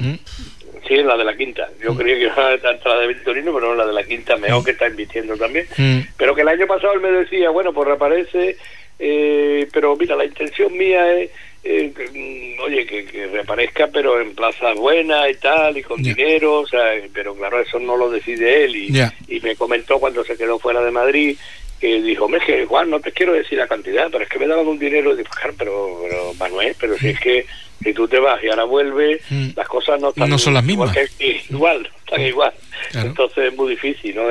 Sí, 0.91 0.97
en 0.97 1.07
la 1.07 1.17
de 1.17 1.25
la 1.25 1.37
quinta. 1.37 1.69
Yo 1.81 1.95
creía 1.95 2.17
que 2.17 2.25
iba 2.25 2.49
a 2.49 2.73
entrar 2.73 2.99
de 2.99 3.07
Victorino, 3.07 3.55
pero 3.55 3.69
no 3.69 3.75
la 3.77 3.87
de 3.87 3.93
la 3.93 4.03
quinta, 4.03 4.37
mejor 4.37 4.65
que 4.65 4.73
está 4.73 4.89
invirtiendo 4.89 5.37
también. 5.37 5.65
Mm. 5.77 6.01
Pero 6.17 6.35
que 6.35 6.41
el 6.41 6.49
año 6.49 6.67
pasado 6.67 6.95
él 6.95 7.01
me 7.01 7.13
decía, 7.13 7.51
bueno, 7.51 7.73
pues 7.73 7.87
reaparece, 7.87 8.57
eh, 8.99 9.69
pero 9.73 9.95
mira, 9.95 10.17
la 10.17 10.25
intención 10.25 10.77
mía 10.77 11.13
es, 11.13 11.31
eh, 11.63 11.93
que, 11.97 12.09
mm, 12.09 12.61
oye, 12.61 12.87
que, 12.87 13.05
que 13.05 13.29
reaparezca, 13.29 13.87
pero 13.87 14.21
en 14.21 14.35
plazas 14.35 14.75
buenas 14.75 15.31
y 15.31 15.35
tal, 15.35 15.79
y 15.79 15.83
con 15.85 16.03
dinero, 16.03 16.59
o 16.59 16.67
sea, 16.67 16.95
pero 17.15 17.37
claro, 17.37 17.61
eso 17.61 17.79
no 17.79 17.97
lo 17.97 18.11
decide 18.11 18.65
él. 18.65 18.75
Y 18.75 19.41
me 19.43 19.55
comentó 19.55 20.01
cuando 20.01 20.25
se 20.25 20.37
quedó 20.37 20.59
fuera 20.59 20.83
de 20.83 20.91
Madrid, 20.91 21.39
que 21.81 22.01
dijo, 22.03 22.29
me 22.29 22.39
que 22.41 22.67
Juan, 22.67 22.91
no 22.91 23.01
te 23.01 23.13
quiero 23.13 23.33
decir 23.33 23.59
la 23.59 23.67
cantidad, 23.67 24.09
pero 24.11 24.25
es 24.25 24.31
que 24.31 24.39
me 24.39 24.47
daban 24.47 24.67
un 24.67 24.79
dinero, 24.79 25.13
y 25.15 25.17
digo, 25.17 25.31
"Claro, 25.31 25.55
pero, 25.59 25.99
pero 26.03 26.35
Manuel, 26.35 26.77
pero 26.79 26.97
si 26.99 27.09
es 27.09 27.21
que 27.21 27.47
si 27.83 27.95
tú 27.95 28.07
te 28.07 28.19
vas 28.19 28.43
y 28.45 28.49
ahora 28.49 28.65
vuelves, 28.65 29.23
Mm. 29.31 29.51
las 29.57 29.67
cosas 29.67 29.99
no 30.01 30.11
están 30.11 30.29
No 30.29 30.39
son 30.39 30.53
las 30.53 30.69
igual 30.69 30.91
mismas. 30.91 31.09
que- 31.19 31.41
igual, 31.49 31.89
están 32.05 32.21
igual. 32.21 32.53
Claro. 32.91 33.09
Entonces 33.09 33.45
es 33.51 33.57
muy 33.57 33.71
difícil, 33.71 34.15
¿no? 34.17 34.25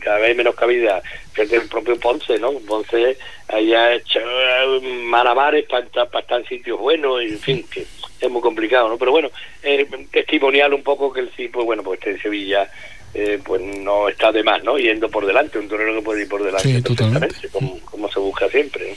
Cada 0.00 0.18
vez 0.18 0.28
hay 0.28 0.34
menos 0.34 0.54
cabida. 0.54 1.00
Fíjate 1.32 1.56
el 1.56 1.68
propio 1.68 1.98
Ponce, 1.98 2.38
¿no? 2.38 2.52
Ponce 2.52 3.16
haya 3.48 3.94
hecho 3.94 4.20
eh, 4.20 4.80
malabares 5.04 5.64
para 5.66 5.86
estar, 5.86 6.08
para 6.10 6.20
estar 6.20 6.40
en 6.40 6.46
sitios 6.46 6.78
buenos, 6.78 7.22
y, 7.22 7.28
en 7.28 7.38
fin, 7.38 7.66
que 7.70 7.86
es 8.20 8.30
muy 8.30 8.42
complicado, 8.42 8.88
¿no? 8.90 8.98
Pero 8.98 9.10
bueno, 9.12 9.30
eh, 9.62 9.86
testimonial 10.10 10.74
un 10.74 10.82
poco 10.82 11.10
que 11.12 11.20
el 11.20 11.30
sí, 11.34 11.48
pues 11.48 11.64
bueno, 11.64 11.82
pues 11.82 11.98
este 11.98 12.10
en 12.10 12.20
Sevilla, 12.22 12.70
eh, 13.14 13.38
pues 13.44 13.60
no 13.60 14.08
está 14.08 14.32
de 14.32 14.42
más, 14.42 14.62
¿no? 14.64 14.78
Yendo 14.78 15.08
por 15.10 15.26
delante, 15.26 15.58
un 15.58 15.68
torero 15.68 15.94
que 15.94 16.02
puede 16.02 16.22
ir 16.22 16.28
por 16.28 16.42
delante 16.42 16.68
Sí, 16.68 16.82
totalmente. 16.82 17.28
perfectamente, 17.28 17.48
como, 17.50 17.80
como 17.90 18.10
se 18.10 18.18
busca 18.20 18.48
siempre. 18.48 18.88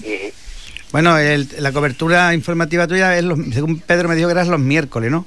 ¿no? 0.00 0.08
Ujú. 0.08 0.32
Bueno, 0.90 1.16
el- 1.18 1.48
la 1.58 1.72
cobertura 1.72 2.34
informativa 2.34 2.86
tuya, 2.86 3.16
es 3.16 3.24
los- 3.24 3.38
según 3.52 3.80
Pedro 3.80 4.08
me 4.08 4.16
dijo 4.16 4.28
que 4.28 4.32
eras 4.32 4.48
los 4.48 4.60
miércoles, 4.60 5.10
¿no? 5.10 5.26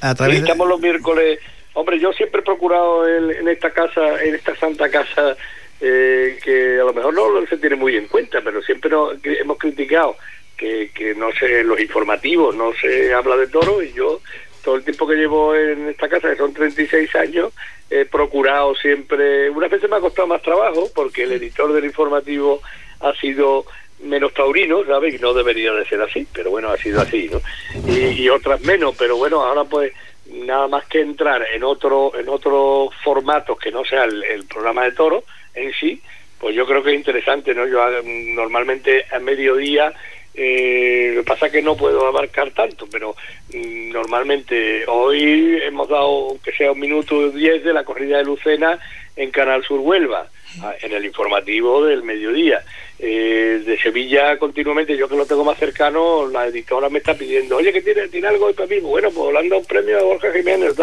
A 0.00 0.10
Sí, 0.10 0.16
través 0.16 0.34
de- 0.36 0.40
estamos 0.42 0.68
los 0.68 0.80
miércoles. 0.80 1.38
Hombre, 1.74 1.98
yo 1.98 2.12
siempre 2.12 2.40
he 2.40 2.44
procurado 2.44 3.06
en, 3.08 3.30
en 3.30 3.48
esta 3.48 3.70
casa, 3.72 4.22
en 4.22 4.34
esta 4.34 4.54
santa 4.56 4.88
casa, 4.90 5.36
eh, 5.80 6.38
que 6.42 6.78
a 6.80 6.84
lo 6.84 6.92
mejor 6.94 7.12
no 7.14 7.46
se 7.48 7.56
tiene 7.58 7.76
muy 7.76 7.96
en 7.96 8.06
cuenta, 8.08 8.40
pero 8.42 8.62
siempre 8.62 8.90
no- 8.90 9.10
que 9.20 9.34
hemos 9.34 9.58
criticado 9.58 10.16
que, 10.56 10.90
que 10.94 11.14
no 11.14 11.30
sé, 11.38 11.62
los 11.64 11.78
informativos 11.78 12.54
no 12.56 12.72
se 12.80 13.12
habla 13.12 13.36
de 13.36 13.46
toro 13.48 13.82
y 13.82 13.92
yo 13.92 14.22
todo 14.66 14.74
el 14.74 14.82
tiempo 14.82 15.06
que 15.06 15.14
llevo 15.14 15.54
en 15.54 15.88
esta 15.88 16.08
casa, 16.08 16.28
que 16.28 16.36
son 16.36 16.52
36 16.52 17.14
años, 17.14 17.52
he 17.88 18.04
procurado 18.04 18.74
siempre, 18.74 19.48
unas 19.48 19.70
veces 19.70 19.88
me 19.88 19.94
ha 19.94 20.00
costado 20.00 20.26
más 20.26 20.42
trabajo 20.42 20.90
porque 20.92 21.22
el 21.22 21.32
editor 21.32 21.72
del 21.72 21.84
informativo 21.84 22.60
ha 22.98 23.14
sido 23.14 23.64
menos 24.00 24.34
taurino, 24.34 24.84
¿sabes? 24.84 25.14
Y 25.14 25.18
no 25.18 25.34
debería 25.34 25.72
de 25.72 25.86
ser 25.86 26.02
así, 26.02 26.26
pero 26.32 26.50
bueno, 26.50 26.70
ha 26.70 26.76
sido 26.78 27.00
así, 27.00 27.30
¿no? 27.30 27.40
Y, 27.88 28.22
y 28.22 28.28
otras 28.28 28.60
menos, 28.62 28.96
pero 28.98 29.16
bueno, 29.16 29.40
ahora 29.40 29.62
pues 29.62 29.92
nada 30.32 30.66
más 30.66 30.84
que 30.86 31.00
entrar 31.00 31.46
en 31.54 31.62
otro 31.62 32.10
en 32.18 32.28
otros 32.28 32.92
formatos 33.04 33.56
que 33.60 33.70
no 33.70 33.84
sea 33.84 34.02
el, 34.02 34.44
programa 34.52 34.82
de 34.82 34.90
toro 34.90 35.22
en 35.54 35.72
sí, 35.74 36.02
pues 36.40 36.56
yo 36.56 36.66
creo 36.66 36.82
que 36.82 36.90
es 36.90 36.96
interesante, 36.96 37.54
¿no? 37.54 37.68
Yo 37.68 37.80
ah, 37.80 37.92
normalmente 38.02 39.06
a 39.12 39.20
mediodía 39.20 39.94
eh, 40.36 41.12
lo 41.14 41.22
que 41.22 41.26
pasa 41.26 41.46
es 41.46 41.52
que 41.52 41.62
no 41.62 41.76
puedo 41.76 42.06
abarcar 42.06 42.50
tanto, 42.50 42.86
pero 42.90 43.16
mm, 43.54 43.90
normalmente 43.90 44.84
hoy 44.86 45.58
hemos 45.62 45.88
dado, 45.88 46.28
aunque 46.30 46.52
sea 46.52 46.72
un 46.72 46.80
minuto 46.80 47.30
diez 47.30 47.64
de 47.64 47.72
la 47.72 47.84
corrida 47.84 48.18
de 48.18 48.24
Lucena 48.24 48.78
en 49.16 49.30
Canal 49.30 49.64
Sur 49.64 49.80
Huelva, 49.80 50.28
ah, 50.62 50.74
en 50.82 50.92
el 50.92 51.06
informativo 51.06 51.84
del 51.86 52.02
mediodía. 52.02 52.62
Eh, 52.98 53.62
de 53.66 53.78
Sevilla 53.78 54.38
continuamente, 54.38 54.96
yo 54.96 55.06
que 55.06 55.16
lo 55.16 55.26
tengo 55.26 55.44
más 55.44 55.58
cercano, 55.58 56.26
la 56.28 56.46
editora 56.46 56.88
me 56.88 56.98
está 56.98 57.12
pidiendo, 57.14 57.56
oye, 57.58 57.70
que 57.72 57.82
tiene, 57.82 58.08
tiene 58.08 58.28
algo 58.28 58.46
hoy 58.46 58.54
para 58.54 58.68
mí? 58.68 58.78
Bueno, 58.80 59.10
pues 59.10 59.32
le 59.34 59.38
han 59.38 59.48
dado 59.50 59.60
un 59.60 59.66
premio 59.66 59.98
a 59.98 60.02
Borja 60.02 60.32
Jiménez. 60.32 60.74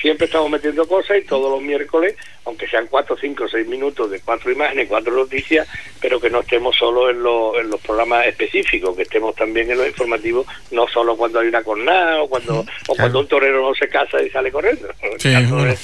Siempre 0.00 0.24
estamos 0.26 0.50
metiendo 0.50 0.84
cosas 0.88 1.18
y 1.18 1.22
todos 1.24 1.48
los 1.52 1.62
miércoles, 1.62 2.16
aunque 2.44 2.66
sean 2.66 2.88
cuatro, 2.90 3.16
cinco, 3.20 3.46
seis 3.48 3.68
minutos 3.68 4.10
de 4.10 4.18
cuatro 4.18 4.50
imágenes, 4.50 4.88
cuatro 4.88 5.14
noticias, 5.14 5.68
pero 6.00 6.18
que 6.20 6.28
no 6.28 6.40
estemos 6.40 6.74
solo 6.76 7.08
en, 7.08 7.22
los 7.22 7.56
en 7.58 7.70
los 7.70 7.80
programas 7.80 8.26
específicos, 8.26 8.96
que 8.96 9.02
estemos 9.02 9.32
también 9.36 9.70
en 9.70 9.78
los 9.78 9.86
informativos, 9.86 10.44
no 10.72 10.88
solo 10.88 11.16
cuando 11.16 11.38
hay 11.38 11.46
una 11.46 11.62
cornada 11.62 12.20
o 12.20 12.28
cuando, 12.28 12.66
o 12.88 12.96
cuando 12.96 13.20
un 13.20 13.28
torero 13.28 13.62
no 13.62 13.72
se 13.76 13.88
casa 13.88 14.20
y 14.20 14.28
sale 14.30 14.50
corriendo. 14.50 14.88
Sí, 15.18 15.32
bueno. 15.46 15.74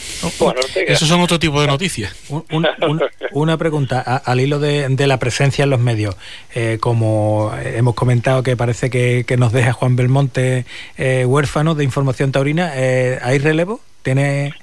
Esos 0.89 1.07
son 1.09 1.21
otro 1.21 1.39
tipo 1.39 1.61
de 1.61 1.69
noticias. 1.69 2.13
Un- 2.31 2.45
un- 2.51 2.67
un- 2.89 3.01
una 3.31 3.57
pregunta 3.57 4.03
a- 4.05 4.17
al 4.17 4.41
hilo 4.41 4.59
de, 4.59 4.89
de 4.89 5.07
la 5.07 5.19
presencia 5.21 5.65
en 5.69 5.71
los 5.71 5.81
medios. 5.81 6.17
Eh, 6.55 6.79
como 6.81 7.53
hemos 7.65 7.95
comentado 7.95 8.43
que 8.43 8.57
parece 8.57 8.91
que, 8.91 9.25
que 9.27 9.37
nos 9.37 9.53
deja 9.53 9.73
Juan 9.73 9.95
Belmonte 9.97 10.65
eh, 10.97 11.25
huérfano 11.27 11.75
de 11.75 11.85
información 11.85 12.33
taurina, 12.33 12.73
eh, 12.75 13.19
¿hay 13.23 13.39
relevo? 13.39 13.81
¿Tiene, 14.03 14.55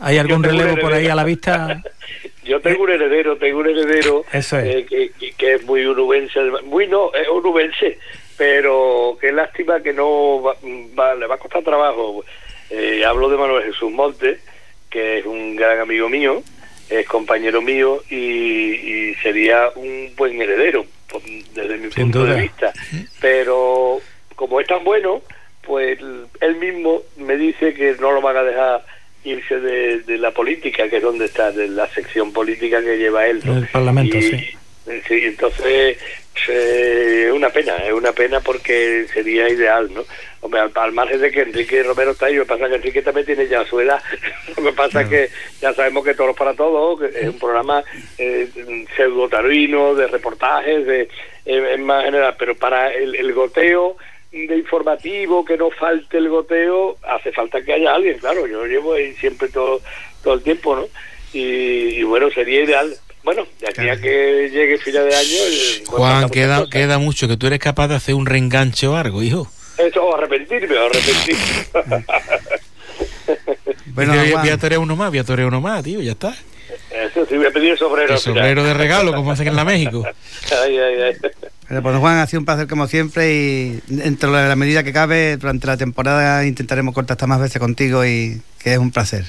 ¿Hay 0.00 0.18
algún 0.18 0.42
relevo 0.42 0.76
por 0.80 0.92
ahí 0.92 1.06
a 1.08 1.14
la 1.14 1.24
vista? 1.24 1.82
Yo 2.44 2.60
tengo 2.62 2.84
un 2.84 2.90
heredero, 2.90 3.36
tengo 3.36 3.58
un 3.58 3.66
heredero 3.68 4.24
Eso 4.32 4.58
es. 4.58 4.64
eh, 4.76 4.86
que, 4.88 5.10
que- 5.18 5.32
que 5.32 5.54
es 5.56 5.64
muy 5.64 5.86
urubense, 5.86 6.40
muy 6.64 6.86
no, 6.88 7.12
es 7.12 7.28
urubense, 7.28 7.98
pero 8.38 9.18
qué 9.20 9.32
lástima 9.32 9.82
que 9.82 9.92
no 9.92 10.40
va, 10.40 10.54
va- 10.98 11.14
le 11.14 11.26
va 11.26 11.34
a 11.34 11.38
costar 11.38 11.62
trabajo. 11.62 12.24
Eh, 12.70 13.04
hablo 13.04 13.28
de 13.28 13.36
Manuel 13.36 13.64
Jesús 13.64 13.90
Montes, 13.92 14.40
que 14.88 15.18
es 15.18 15.26
un 15.26 15.56
gran 15.56 15.78
amigo 15.80 16.08
mío, 16.08 16.42
es 16.90 17.06
compañero 17.06 17.60
mío 17.62 18.02
y, 18.10 18.16
y 18.16 19.14
sería 19.22 19.68
un 19.76 20.10
buen 20.16 20.40
heredero 20.40 20.86
desde 21.54 21.76
mi 21.78 21.90
Sin 21.90 22.04
punto 22.04 22.20
duda. 22.20 22.34
de 22.34 22.42
vista. 22.42 22.72
Pero 23.20 24.00
como 24.34 24.60
es 24.60 24.66
tan 24.66 24.84
bueno, 24.84 25.22
pues 25.62 25.98
él 26.40 26.56
mismo 26.56 27.02
me 27.16 27.36
dice 27.36 27.74
que 27.74 27.94
no 28.00 28.12
lo 28.12 28.20
van 28.20 28.36
a 28.36 28.42
dejar 28.42 28.84
irse 29.24 29.58
de, 29.60 30.00
de 30.00 30.16
la 30.18 30.30
política, 30.30 30.88
que 30.88 30.96
es 30.96 31.02
donde 31.02 31.26
está, 31.26 31.50
de 31.52 31.68
la 31.68 31.88
sección 31.88 32.32
política 32.32 32.80
que 32.82 32.96
lleva 32.96 33.26
él. 33.26 33.40
¿no? 33.44 33.58
El 33.58 33.66
Parlamento, 33.68 34.16
Y- 34.16 34.22
sí. 34.22 34.48
Sí, 35.06 35.20
entonces 35.22 35.98
eh, 36.48 37.26
es 37.26 37.32
una 37.32 37.50
pena, 37.50 37.76
es 37.76 37.92
una 37.92 38.12
pena 38.12 38.40
porque 38.40 39.06
sería 39.12 39.48
ideal, 39.48 39.92
¿no? 39.92 40.04
Hombre, 40.40 40.60
al, 40.60 40.72
al 40.74 40.92
margen 40.92 41.20
de 41.20 41.30
que 41.30 41.40
Enrique 41.42 41.82
Romero 41.82 42.12
está 42.12 42.26
ahí, 42.26 42.34
lo 42.34 42.44
que 42.44 42.48
pasa 42.48 42.68
que 42.68 42.76
Enrique 42.76 43.02
también 43.02 43.26
tiene 43.26 43.48
ya 43.48 43.64
su 43.64 43.80
edad. 43.80 44.00
lo 44.56 44.62
que 44.62 44.72
pasa 44.72 45.02
es 45.02 45.08
que 45.08 45.30
ya 45.60 45.72
sabemos 45.74 46.04
que 46.04 46.14
Toros 46.14 46.36
para 46.36 46.54
Todos 46.54 47.00
que 47.00 47.06
es 47.18 47.28
un 47.28 47.38
programa 47.38 47.82
eh, 48.18 48.48
pseudo-taruino, 48.96 49.94
de 49.94 50.06
reportajes, 50.06 50.86
de, 50.86 51.02
eh, 51.46 51.74
es 51.74 51.80
más 51.80 52.04
general, 52.04 52.36
pero 52.38 52.54
para 52.54 52.92
el, 52.92 53.14
el 53.14 53.32
goteo 53.32 53.96
de 54.30 54.56
informativo, 54.56 55.44
que 55.44 55.56
no 55.56 55.70
falte 55.70 56.18
el 56.18 56.28
goteo, 56.28 56.96
hace 57.02 57.32
falta 57.32 57.62
que 57.62 57.72
haya 57.72 57.94
alguien, 57.94 58.18
claro, 58.18 58.46
yo 58.46 58.66
llevo 58.66 58.92
ahí 58.92 59.14
siempre 59.14 59.48
todo, 59.48 59.80
todo 60.22 60.34
el 60.34 60.42
tiempo, 60.42 60.76
¿no? 60.76 60.86
Y, 61.32 61.98
y 61.98 62.02
bueno, 62.02 62.30
sería 62.30 62.62
ideal. 62.62 62.94
Bueno, 63.24 63.46
de 63.60 63.68
aquí 63.68 63.88
a 63.88 64.00
que 64.00 64.48
llegue 64.50 64.78
final 64.78 65.08
de 65.08 65.14
año... 65.14 65.38
Juan, 65.86 66.30
queda, 66.30 66.68
queda 66.70 66.98
mucho, 66.98 67.28
que 67.28 67.36
tú 67.36 67.46
eres 67.46 67.58
capaz 67.58 67.88
de 67.88 67.96
hacer 67.96 68.14
un 68.14 68.26
reenganche 68.26 68.86
o 68.86 68.96
algo, 68.96 69.22
hijo. 69.22 69.50
Eso, 69.76 70.04
o 70.04 70.16
arrepentirme, 70.16 70.76
o 70.76 70.86
arrepentirme. 70.86 72.04
Bueno, 73.86 74.14
voy 74.14 74.48
a 74.48 74.58
torear 74.58 74.80
uno 74.80 74.94
más, 74.94 75.10
voy 75.10 75.18
a 75.18 75.24
torear 75.24 75.48
uno 75.48 75.60
más, 75.60 75.82
tío, 75.82 76.00
ya 76.00 76.12
está. 76.12 76.32
Eso 76.90 77.26
sí, 77.26 77.36
voy 77.36 77.46
a 77.46 77.50
pedir 77.50 77.72
el 77.72 77.78
sombrero. 77.78 78.14
El 78.14 78.20
sombrero 78.20 78.62
de 78.62 78.72
regalo, 78.74 79.12
como 79.12 79.32
hacen 79.32 79.48
en 79.48 79.56
la 79.56 79.64
México. 79.64 80.04
Ay, 80.64 80.78
ay, 80.78 81.00
ay. 81.02 81.12
Bueno, 81.68 81.82
pues 81.82 81.96
Juan, 81.96 82.18
ha 82.18 82.26
sido 82.26 82.40
un 82.40 82.46
placer 82.46 82.66
como 82.66 82.86
siempre 82.86 83.34
y 83.34 83.80
dentro 83.88 84.32
de 84.32 84.48
la 84.48 84.56
medida 84.56 84.82
que 84.82 84.92
cabe, 84.92 85.36
durante 85.36 85.66
la 85.66 85.76
temporada 85.76 86.46
intentaremos 86.46 86.94
contactar 86.94 87.28
más 87.28 87.40
veces 87.40 87.60
contigo 87.60 88.06
y 88.06 88.40
que 88.58 88.72
es 88.72 88.78
un 88.78 88.90
placer. 88.90 89.24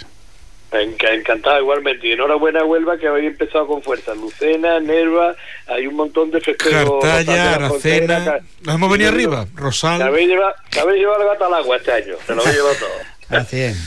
Enca- 0.71 1.13
Encantado 1.13 1.59
igualmente. 1.59 2.07
Y 2.07 2.11
enhorabuena 2.13 2.61
a 2.61 2.65
Huelva 2.65 2.97
que 2.97 3.07
habéis 3.07 3.27
empezado 3.31 3.65
con 3.67 3.81
fuerza. 3.81 4.13
Lucena, 4.13 4.79
Nerva, 4.79 5.35
hay 5.67 5.87
un 5.87 5.95
montón 5.95 6.29
de 6.31 6.39
festejos. 6.41 7.01
Cartaya, 7.03 7.55
Aracena. 7.55 8.39
Nos 8.61 8.75
hemos 8.75 8.91
venido 8.91 9.09
arriba. 9.09 9.45
Rosal. 9.55 10.01
habéis 10.01 10.27
llevado, 10.29 10.53
que 10.69 10.79
habéis 10.79 10.99
llevado 11.01 11.21
el 11.23 11.27
gato 11.29 11.45
al 11.45 11.53
agua 11.55 11.77
este 11.77 11.91
año. 11.91 12.15
Se 12.25 12.35
lo 12.35 12.41
habéis 12.41 12.57
llevado 12.57 12.75
todo. 12.75 12.89
Así 13.39 13.61
es. 13.61 13.77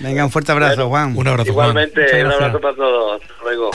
Venga, 0.00 0.24
un 0.24 0.30
fuerte 0.30 0.52
abrazo, 0.52 0.88
Juan. 0.88 1.16
Un 1.16 1.28
abrazo, 1.28 1.52
Juan. 1.52 1.70
Igualmente, 1.70 2.02
Muchas 2.02 2.24
un 2.24 2.32
abrazo 2.32 2.60
para 2.60 2.74
todos. 2.76 3.20
Hasta 3.22 3.34
luego. 3.44 3.70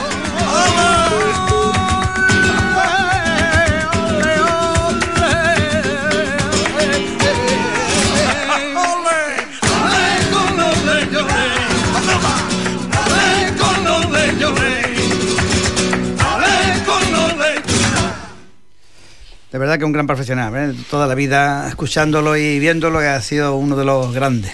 De 19.58 19.62
verdad 19.62 19.80
que 19.80 19.86
un 19.86 19.92
gran 19.92 20.06
profesional. 20.06 20.54
¿eh? 20.56 20.76
Toda 20.88 21.08
la 21.08 21.16
vida 21.16 21.68
escuchándolo 21.68 22.38
y 22.38 22.60
viéndolo 22.60 23.00
que 23.00 23.08
ha 23.08 23.20
sido 23.24 23.56
uno 23.56 23.76
de 23.76 23.86
los 23.86 24.14
grandes. 24.14 24.52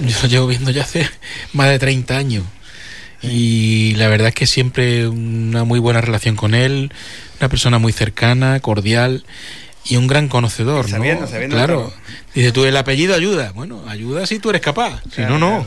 Yo 0.00 0.16
lo 0.22 0.28
llevo 0.28 0.46
viendo 0.46 0.70
ya 0.70 0.84
hace 0.84 1.06
más 1.52 1.68
de 1.68 1.78
30 1.78 2.16
años. 2.16 2.44
Y 3.20 3.92
la 3.96 4.08
verdad 4.08 4.28
es 4.28 4.34
que 4.34 4.46
siempre 4.46 5.06
una 5.08 5.64
muy 5.64 5.78
buena 5.78 6.00
relación 6.00 6.36
con 6.36 6.54
él, 6.54 6.90
una 7.38 7.50
persona 7.50 7.78
muy 7.78 7.92
cercana, 7.92 8.60
cordial 8.60 9.26
y 9.84 9.96
un 9.96 10.06
gran 10.06 10.28
conocedor. 10.28 10.86
¿no? 10.86 10.90
Sabiendo, 10.90 11.26
sabiendo 11.26 11.56
claro. 11.56 11.92
Dice 12.34 12.50
tú, 12.50 12.64
el 12.64 12.78
apellido 12.78 13.14
ayuda. 13.14 13.52
Bueno, 13.52 13.84
ayuda 13.88 14.24
si 14.24 14.38
tú 14.38 14.48
eres 14.48 14.62
capaz. 14.62 15.02
Si 15.14 15.20
no, 15.20 15.38
no. 15.38 15.66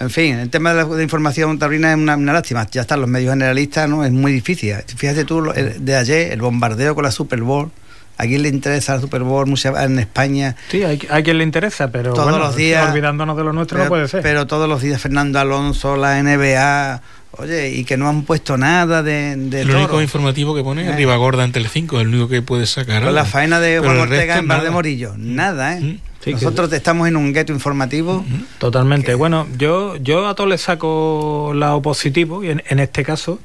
En 0.00 0.10
fin, 0.10 0.34
el 0.38 0.50
tema 0.50 0.74
de 0.74 0.82
la 0.82 0.84
de 0.96 1.02
información 1.02 1.58
taurina 1.58 1.90
es 1.92 1.96
una, 1.96 2.16
una 2.16 2.32
lástima. 2.32 2.66
Ya 2.70 2.80
están 2.82 3.00
los 3.00 3.08
medios 3.08 3.30
generalistas, 3.32 3.88
¿no? 3.88 4.04
Es 4.04 4.10
muy 4.12 4.32
difícil. 4.32 4.74
Fíjate 4.96 5.24
tú, 5.24 5.40
lo- 5.40 5.54
el- 5.54 5.84
de 5.84 5.96
ayer, 5.96 6.32
el 6.32 6.40
bombardeo 6.40 6.94
con 6.94 7.04
la 7.04 7.10
Super 7.12 7.40
Bowl. 7.42 7.70
¿A 8.16 8.24
quién 8.26 8.42
le 8.42 8.48
interesa 8.48 8.94
la 8.94 9.00
Super 9.00 9.22
Bowl 9.22 9.46
mucha- 9.46 9.84
en 9.84 9.98
España? 9.98 10.54
Sí, 10.70 10.84
hay, 10.84 11.00
hay 11.10 11.22
quien 11.24 11.38
le 11.38 11.42
interesa, 11.44 11.90
pero 11.90 12.12
Todos 12.12 12.30
bueno, 12.30 12.38
los 12.46 12.54
días- 12.54 12.88
olvidándonos 12.90 13.36
de 13.36 13.42
lo 13.44 13.52
nuestro 13.52 13.76
pero, 13.76 13.84
no 13.84 13.88
puede 13.88 14.06
ser. 14.08 14.22
pero 14.22 14.46
todos 14.46 14.68
los 14.68 14.82
días 14.82 15.00
Fernando 15.00 15.40
Alonso, 15.40 15.96
la 15.96 16.18
NBA, 16.22 17.02
oye, 17.32 17.70
y 17.70 17.84
que 17.84 17.96
no 17.96 18.08
han 18.08 18.22
puesto 18.22 18.56
nada 18.56 19.02
de, 19.02 19.34
de 19.36 19.62
El 19.62 19.66
toro. 19.66 19.78
único 19.80 20.00
informativo 20.02 20.54
que 20.54 20.62
pone 20.62 20.86
Eh. 20.86 20.90
es 20.90 20.96
Ribagorda 20.96 21.42
en 21.44 21.50
Telecinco, 21.50 22.00
el 22.00 22.06
único 22.08 22.28
que 22.28 22.40
puede 22.40 22.66
sacar. 22.66 23.02
Con 23.02 23.14
la 23.16 23.24
faena 23.24 23.58
de 23.58 23.80
Juan 23.80 23.98
Ortega 23.98 24.34
resto 24.34 24.38
en 24.42 24.48
Bar 24.48 24.62
de. 24.62 24.70
Morillo. 24.70 25.14
Nada, 25.16 25.76
¿eh? 25.76 25.80
Mm. 25.80 25.98
Sí, 26.24 26.30
que- 26.30 26.36
Nosotros 26.44 26.72
estamos 26.72 27.06
en 27.06 27.16
un 27.16 27.32
gueto 27.34 27.52
informativo. 27.52 28.24
Totalmente. 28.58 29.14
Bueno, 29.14 29.46
yo, 29.58 29.96
yo 29.96 30.26
a 30.26 30.34
todo 30.34 30.46
le 30.46 30.56
saco 30.58 31.52
lado 31.54 31.82
positivo, 31.82 32.42
y 32.42 32.48
en, 32.50 32.62
en 32.68 32.78
este 32.80 33.04
caso, 33.04 33.38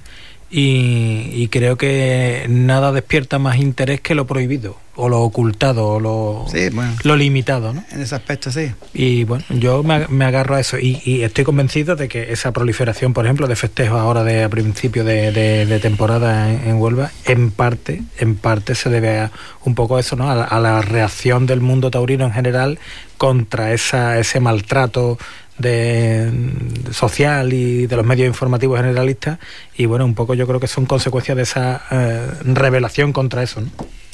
y, 0.51 1.29
y 1.33 1.47
creo 1.49 1.77
que 1.77 2.45
nada 2.49 2.91
despierta 2.91 3.37
más 3.39 3.57
interés 3.57 4.01
que 4.01 4.15
lo 4.15 4.25
prohibido, 4.25 4.77
o 4.95 5.07
lo 5.07 5.21
ocultado, 5.21 5.87
o 5.87 5.99
lo, 5.99 6.45
Sí, 6.51 6.69
bueno. 6.71 6.93
lo 7.03 7.15
limitado, 7.15 7.71
¿no? 7.73 7.83
En 7.91 8.01
ese 8.01 8.15
aspecto, 8.15 8.51
sí. 8.51 8.71
Y 8.93 9.23
bueno, 9.25 9.43
yo 9.49 9.83
me, 9.83 9.93
ag- 9.95 10.07
me 10.09 10.25
agarro 10.25 10.55
a 10.55 10.59
eso 10.59 10.79
y, 10.79 11.01
y 11.05 11.21
estoy 11.21 11.43
convencido 11.43 11.95
de 11.95 12.07
que 12.07 12.31
esa 12.33 12.51
proliferación, 12.51 13.13
por 13.13 13.25
ejemplo, 13.25 13.47
de 13.47 13.55
festejos 13.55 13.99
ahora 13.99 14.23
de 14.23 14.43
a 14.43 14.49
principio 14.49 15.03
de, 15.03 15.31
de- 15.31 15.65
de 15.67 15.79
temporada 15.79 16.51
en, 16.51 16.67
en 16.67 16.75
Huelva, 16.81 17.11
en 17.25 17.51
parte, 17.51 18.01
en 18.17 18.35
parte 18.35 18.73
se 18.75 18.89
debe 18.89 19.19
a 19.19 19.31
un 19.65 19.75
poco 19.75 19.97
a 19.97 19.99
eso, 19.99 20.15
¿no? 20.15 20.29
A, 20.31 20.35
la- 20.35 20.43
a 20.45 20.59
la 20.59 20.81
reacción 20.81 21.45
del 21.45 21.61
mundo 21.61 21.91
taurino 21.91 22.25
en 22.25 22.31
general 22.33 22.79
contra 23.17 23.73
esa, 23.73 24.17
ese 24.17 24.39
maltrato 24.39 25.17
de, 25.59 26.31
de 26.31 26.93
social 26.93 27.53
y 27.53 27.85
de 27.85 27.95
los 27.95 28.05
medios 28.05 28.27
informativos 28.27 28.79
generalistas 28.79 29.39
y 29.77 29.85
bueno, 29.85 30.05
un 30.05 30.15
poco 30.15 30.33
yo 30.33 30.47
creo 30.47 30.59
que 30.59 30.67
son 30.67 30.85
consecuencias 30.85 31.37
de 31.37 31.43
esa 31.43 31.83
eh, 31.91 32.27
revelación 32.45 33.13
contra 33.13 33.43
eso, 33.43 33.61
¿no? 33.61 33.69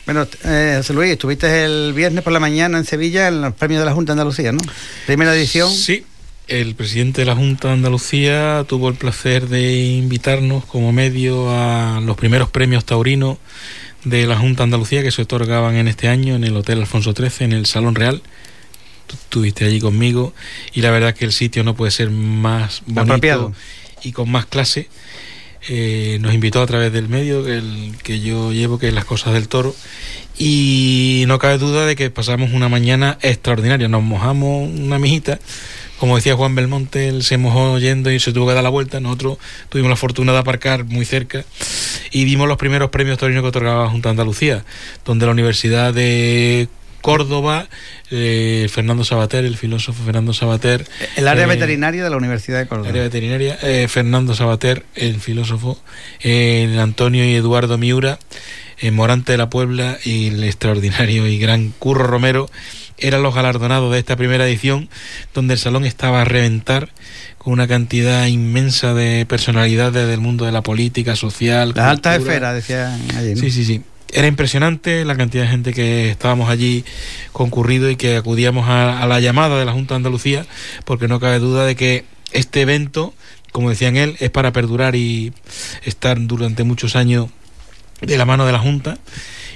Bueno, 0.05 0.27
eh, 0.43 0.75
José 0.77 0.93
Luis, 0.93 1.11
estuviste 1.11 1.65
el 1.65 1.93
viernes 1.93 2.23
por 2.23 2.31
la 2.31 2.39
mañana 2.39 2.77
en 2.77 2.85
Sevilla 2.85 3.27
en 3.27 3.41
los 3.41 3.53
premios 3.55 3.79
de 3.79 3.85
la 3.85 3.93
Junta 3.93 4.11
de 4.11 4.21
Andalucía, 4.21 4.51
¿no? 4.51 4.59
Primera 5.07 5.35
edición. 5.35 5.71
Sí, 5.71 6.05
el 6.47 6.75
presidente 6.75 7.21
de 7.21 7.25
la 7.25 7.35
Junta 7.35 7.69
de 7.69 7.73
Andalucía 7.73 8.63
tuvo 8.67 8.89
el 8.89 8.95
placer 8.95 9.47
de 9.47 9.73
invitarnos 9.73 10.63
como 10.65 10.91
medio 10.91 11.49
a 11.49 11.99
los 12.01 12.15
primeros 12.17 12.51
premios 12.51 12.85
taurinos 12.85 13.37
de 14.03 14.27
la 14.27 14.37
Junta 14.37 14.57
de 14.57 14.65
Andalucía 14.65 15.01
que 15.01 15.09
se 15.09 15.23
otorgaban 15.23 15.75
en 15.75 15.87
este 15.87 16.07
año 16.07 16.35
en 16.35 16.43
el 16.43 16.55
Hotel 16.55 16.79
Alfonso 16.81 17.13
XIII, 17.13 17.45
en 17.45 17.53
el 17.53 17.65
Salón 17.65 17.95
Real. 17.95 18.21
Tú 19.07 19.15
estuviste 19.15 19.65
allí 19.65 19.79
conmigo 19.79 20.33
y 20.73 20.81
la 20.81 20.91
verdad 20.91 21.13
que 21.13 21.25
el 21.25 21.31
sitio 21.31 21.63
no 21.63 21.75
puede 21.75 21.91
ser 21.91 22.09
más 22.09 22.81
bonito 22.85 23.01
Apropiado. 23.01 23.53
y 24.03 24.11
con 24.11 24.29
más 24.29 24.45
clase. 24.45 24.89
Eh, 25.67 26.19
nos 26.21 26.33
invitó 26.33 26.61
a 26.61 26.67
través 26.67 26.93
del 26.93 27.09
medio 27.09 27.47
el 27.47 27.95
que 28.03 28.19
yo 28.19 28.51
llevo, 28.53 28.77
que 28.77 28.87
es 28.89 28.93
las 28.93 29.05
cosas 29.05 29.33
del 29.33 29.47
toro, 29.47 29.75
y 30.37 31.23
no 31.27 31.39
cabe 31.39 31.57
duda 31.57 31.87
de 31.87 31.95
que 31.95 32.11
pasamos 32.11 32.51
una 32.51 32.69
mañana 32.69 33.17
extraordinaria. 33.21 33.87
Nos 33.87 34.03
mojamos 34.03 34.69
una 34.69 34.99
mijita, 34.99 35.39
como 35.99 36.17
decía 36.17 36.35
Juan 36.35 36.53
Belmonte, 36.53 37.07
él 37.07 37.23
se 37.23 37.37
mojó 37.37 37.79
yendo 37.79 38.11
y 38.11 38.19
se 38.19 38.31
tuvo 38.31 38.47
que 38.47 38.53
dar 38.53 38.63
la 38.63 38.69
vuelta. 38.69 38.99
Nosotros 38.99 39.37
tuvimos 39.69 39.89
la 39.89 39.95
fortuna 39.95 40.33
de 40.33 40.39
aparcar 40.39 40.83
muy 40.83 41.05
cerca 41.05 41.45
y 42.11 42.25
vimos 42.25 42.47
los 42.47 42.57
primeros 42.57 42.91
premios 42.91 43.17
taurinos 43.17 43.41
que 43.41 43.47
otorgaba 43.49 43.89
Junta 43.89 44.09
Andalucía, 44.09 44.65
donde 45.03 45.25
la 45.25 45.31
Universidad 45.31 45.93
de 45.93 46.67
Córdoba, 47.05 47.67
eh, 48.09 48.67
Fernando 48.71 49.03
Sabater, 49.03 49.45
el 49.45 49.57
filósofo 49.57 50.03
Fernando 50.03 50.33
Sabater. 50.33 50.87
El 51.15 51.27
área 51.27 51.43
eh, 51.43 51.47
veterinaria 51.47 52.03
de 52.03 52.09
la 52.09 52.17
Universidad 52.17 52.57
de 52.57 52.65
Córdoba. 52.65 52.89
área 52.89 53.03
veterinaria, 53.03 53.59
eh, 53.61 53.87
Fernando 53.87 54.33
Sabater, 54.33 54.83
el 54.95 55.19
filósofo, 55.19 55.79
eh, 56.23 56.75
Antonio 56.79 57.23
y 57.23 57.35
Eduardo 57.35 57.77
Miura, 57.77 58.17
eh, 58.79 58.89
Morante 58.89 59.33
de 59.33 59.37
la 59.37 59.51
Puebla 59.51 59.99
y 60.03 60.29
el 60.29 60.43
extraordinario 60.45 61.27
y 61.27 61.37
gran 61.37 61.69
Curro 61.77 62.07
Romero 62.07 62.49
eran 62.97 63.21
los 63.21 63.35
galardonados 63.35 63.91
de 63.91 63.99
esta 63.99 64.15
primera 64.15 64.47
edición, 64.47 64.89
donde 65.35 65.53
el 65.53 65.59
salón 65.59 65.85
estaba 65.85 66.23
a 66.23 66.25
reventar 66.25 66.89
con 67.37 67.53
una 67.53 67.67
cantidad 67.67 68.25
inmensa 68.25 68.95
de 68.95 69.27
personalidades 69.27 70.07
del 70.07 70.21
mundo 70.21 70.45
de 70.45 70.51
la 70.51 70.63
política, 70.63 71.15
social. 71.15 71.73
Las 71.75 71.85
altas 71.85 72.17
esferas, 72.17 72.55
decían 72.55 72.99
allí. 73.15 73.35
¿no? 73.35 73.41
Sí, 73.41 73.51
sí, 73.51 73.63
sí. 73.63 73.83
Era 74.15 74.27
impresionante 74.27 75.03
la 75.03 75.17
cantidad 75.17 75.43
de 75.43 75.49
gente 75.49 75.73
que 75.73 76.09
estábamos 76.09 76.49
allí 76.49 76.85
concurrido 77.33 77.89
y 77.89 77.97
que 77.97 78.15
acudíamos 78.15 78.69
a, 78.69 79.01
a 79.01 79.07
la 79.07 79.19
llamada 79.19 79.59
de 79.59 79.65
la 79.65 79.73
Junta 79.73 79.93
de 79.93 79.97
Andalucía, 79.97 80.45
porque 80.85 81.09
no 81.09 81.19
cabe 81.19 81.39
duda 81.39 81.65
de 81.65 81.75
que 81.75 82.05
este 82.31 82.61
evento, 82.61 83.13
como 83.51 83.69
decían 83.69 83.97
él, 83.97 84.15
es 84.21 84.29
para 84.29 84.53
perdurar 84.53 84.95
y 84.95 85.33
estar 85.83 86.17
durante 86.21 86.63
muchos 86.63 86.95
años 86.95 87.27
de 88.01 88.17
la 88.17 88.23
mano 88.23 88.45
de 88.45 88.53
la 88.53 88.59
Junta. 88.59 88.97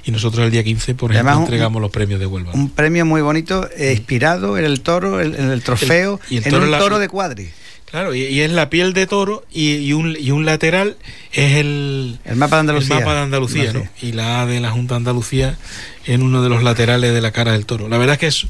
Y 0.04 0.12
nosotros 0.12 0.44
el 0.46 0.52
día 0.52 0.64
15, 0.64 0.94
por 0.96 1.12
ejemplo, 1.12 1.30
Además, 1.32 1.38
un- 1.38 1.44
entregamos 1.54 1.82
los 1.82 1.92
premios 1.92 2.20
de 2.20 2.26
Huelva. 2.26 2.52
Un 2.54 2.70
premio 2.70 3.06
muy 3.06 3.22
bonito, 3.22 3.70
eh, 3.78 3.94
inspirado 3.94 4.58
en 4.58 4.66
el 4.66 4.82
toro, 4.82 5.22
en 5.22 5.36
en 5.36 5.52
el 5.52 5.62
trofeo, 5.64 6.20
El- 6.28 6.34
y 6.34 6.38
el 6.40 6.44
en 6.46 6.50
toro 6.52 6.66
un 6.66 6.72
la- 6.72 6.80
toro 6.80 7.00
de 7.00 7.08
cuadri. 7.08 7.50
Claro, 7.92 8.14
y, 8.14 8.22
y 8.24 8.42
es 8.42 8.52
la 8.52 8.70
piel 8.70 8.94
de 8.94 9.08
toro 9.08 9.44
y, 9.52 9.76
y 9.76 9.94
un, 9.94 10.16
y 10.20 10.32
un 10.32 10.46
lateral 10.46 10.98
es 11.32 11.56
el, 11.58 12.20
El 12.24 12.36
mapa 12.36 12.58
de 12.58 12.60
Andalucía. 12.62 12.96
el 12.98 13.02
mapa 13.02 13.16
de 13.16 13.22
Andalucía, 13.22 13.74
No, 13.74 13.80
¿no? 13.80 13.90
Y 14.02 14.12
la 14.12 14.42
A 14.42 14.46
de 14.46 14.60
la 14.60 14.70
Junta 14.72 14.94
de 14.94 14.98
Andalucía 14.98 15.58
en 16.06 16.22
uno 16.22 16.42
de 16.44 16.50
los 16.50 16.62
laterales 16.64 17.14
de 17.14 17.22
la 17.22 17.32
cara 17.32 17.54
del 17.54 17.66
toro. 17.66 17.90
La 17.90 17.98
verdad 17.98 18.14
es 18.14 18.20
que 18.20 18.28
es, 18.28 18.46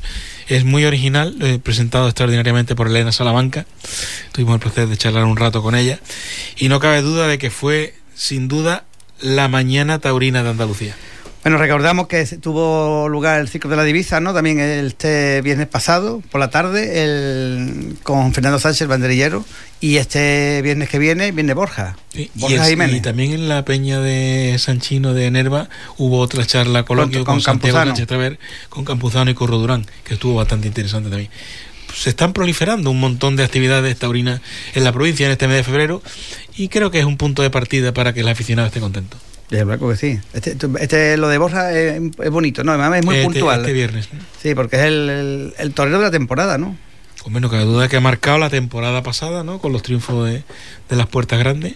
es 0.48 0.66
muy 0.66 0.86
original, 0.86 1.36
eh, 1.42 1.60
presentado 1.62 2.08
extraordinariamente 2.08 2.76
por 2.76 2.88
Elena 2.88 3.12
Salamanca. 3.12 3.66
Tuvimos 4.34 4.56
el 4.56 4.60
placer 4.62 4.88
de 4.88 4.98
charlar 4.98 5.24
un 5.26 5.38
rato 5.38 5.62
con 5.62 5.76
ella. 5.76 6.00
Y 6.58 6.68
no 6.70 6.80
cabe 6.80 7.02
duda 7.02 7.28
de 7.28 7.38
que 7.38 7.50
fue, 7.50 7.96
sin 8.16 8.48
duda, 8.48 8.84
la 9.22 9.48
mañana 9.48 10.00
taurina 10.00 10.44
de 10.44 10.50
Andalucía. 10.50 10.96
Bueno, 11.42 11.58
recordamos 11.58 12.08
que 12.08 12.26
tuvo 12.26 13.08
lugar 13.08 13.40
el 13.40 13.48
ciclo 13.48 13.70
de 13.70 13.78
la 13.78 13.86
divisa, 13.86 14.20
¿no? 14.20 14.34
También 14.34 14.60
este 14.60 15.42
viernes 15.42 15.68
pasado, 15.68 16.22
por 16.32 16.42
la 16.42 16.50
tarde, 16.50 17.02
el, 17.04 17.96
con 18.04 18.34
Fernando 18.34 18.60
Sánchez, 18.60 18.82
el 18.82 18.88
banderillero, 18.90 19.46
y 19.80 19.96
este 19.98 20.62
viernes 20.62 20.90
que 20.90 21.00
viene, 21.00 21.32
viene 21.32 21.54
Borja. 21.54 21.96
Y, 22.14 22.30
Borja 22.36 22.64
es- 22.64 22.70
Jiménez. 22.70 22.98
y 22.98 23.02
también 23.02 23.32
en 23.32 23.48
la 23.48 23.64
peña 23.64 24.02
de 24.02 24.58
Sanchino 24.60 25.14
de 25.14 25.32
Nerva 25.32 25.70
hubo 25.98 26.20
otra 26.20 26.46
charla 26.46 26.84
coloquio 26.84 27.24
Con- 27.24 27.36
con, 27.36 27.42
Santiago 27.42 27.80
Traver, 28.06 28.38
con 28.68 28.84
Campuzano 28.84 29.32
y 29.32 29.34
Curro 29.34 29.60
Durán, 29.60 29.86
que 30.04 30.16
estuvo 30.16 30.36
bastante 30.36 30.68
interesante 30.68 31.10
también. 31.10 31.32
Se 31.96 32.10
están 32.10 32.34
proliferando 32.34 32.92
un 32.92 33.00
montón 33.00 33.38
de 33.38 33.46
actividades 33.46 33.98
taurinas 33.98 34.42
en 34.76 34.84
la 34.84 34.92
provincia 34.92 35.26
en 35.26 35.32
este 35.32 35.48
mes 35.48 35.56
de 35.58 35.64
febrero 35.64 36.04
y 36.58 36.68
creo 36.68 36.92
que 36.92 37.00
es 37.00 37.06
un 37.06 37.16
punto 37.16 37.42
de 37.44 37.50
partida 37.50 37.94
para 37.94 38.14
que 38.14 38.20
el 38.20 38.28
aficionado 38.28 38.68
esté 38.68 38.82
contento. 38.82 39.18
De 39.50 39.64
verdad 39.64 39.88
que 39.90 39.96
sí. 39.96 40.20
Este, 40.34 40.56
este- 40.80 41.18
lo 41.18 41.28
de 41.28 41.38
Borja 41.40 41.72
es, 41.74 42.02
es 42.22 42.30
bonito, 42.30 42.64
¿no? 42.64 42.72
Además 42.74 43.00
es 43.00 43.06
muy 43.06 43.16
Este- 43.16 43.26
puntual. 43.26 43.62
este 43.62 43.74
viernes. 43.74 44.10
Sí, 44.42 44.54
porque 44.56 44.76
es 44.78 44.84
el, 44.84 45.10
el- 45.10 45.54
el 45.58 45.74
torero 45.74 45.98
de 45.98 46.04
la 46.06 46.12
temporada, 46.12 46.58
¿no? 46.58 46.76
Con 47.24 47.34
menos 47.34 47.52
cabe 47.52 47.64
duda 47.66 47.88
que 47.90 47.98
ha 47.98 48.02
marcado 48.02 48.38
la 48.38 48.50
temporada 48.50 49.04
pasada, 49.04 49.44
¿no? 49.44 49.60
Con 49.60 49.74
los 49.74 49.82
triunfos 49.84 50.26
de, 50.30 50.44
de 50.90 50.96
las 50.96 51.08
puertas 51.08 51.38
grandes 51.40 51.76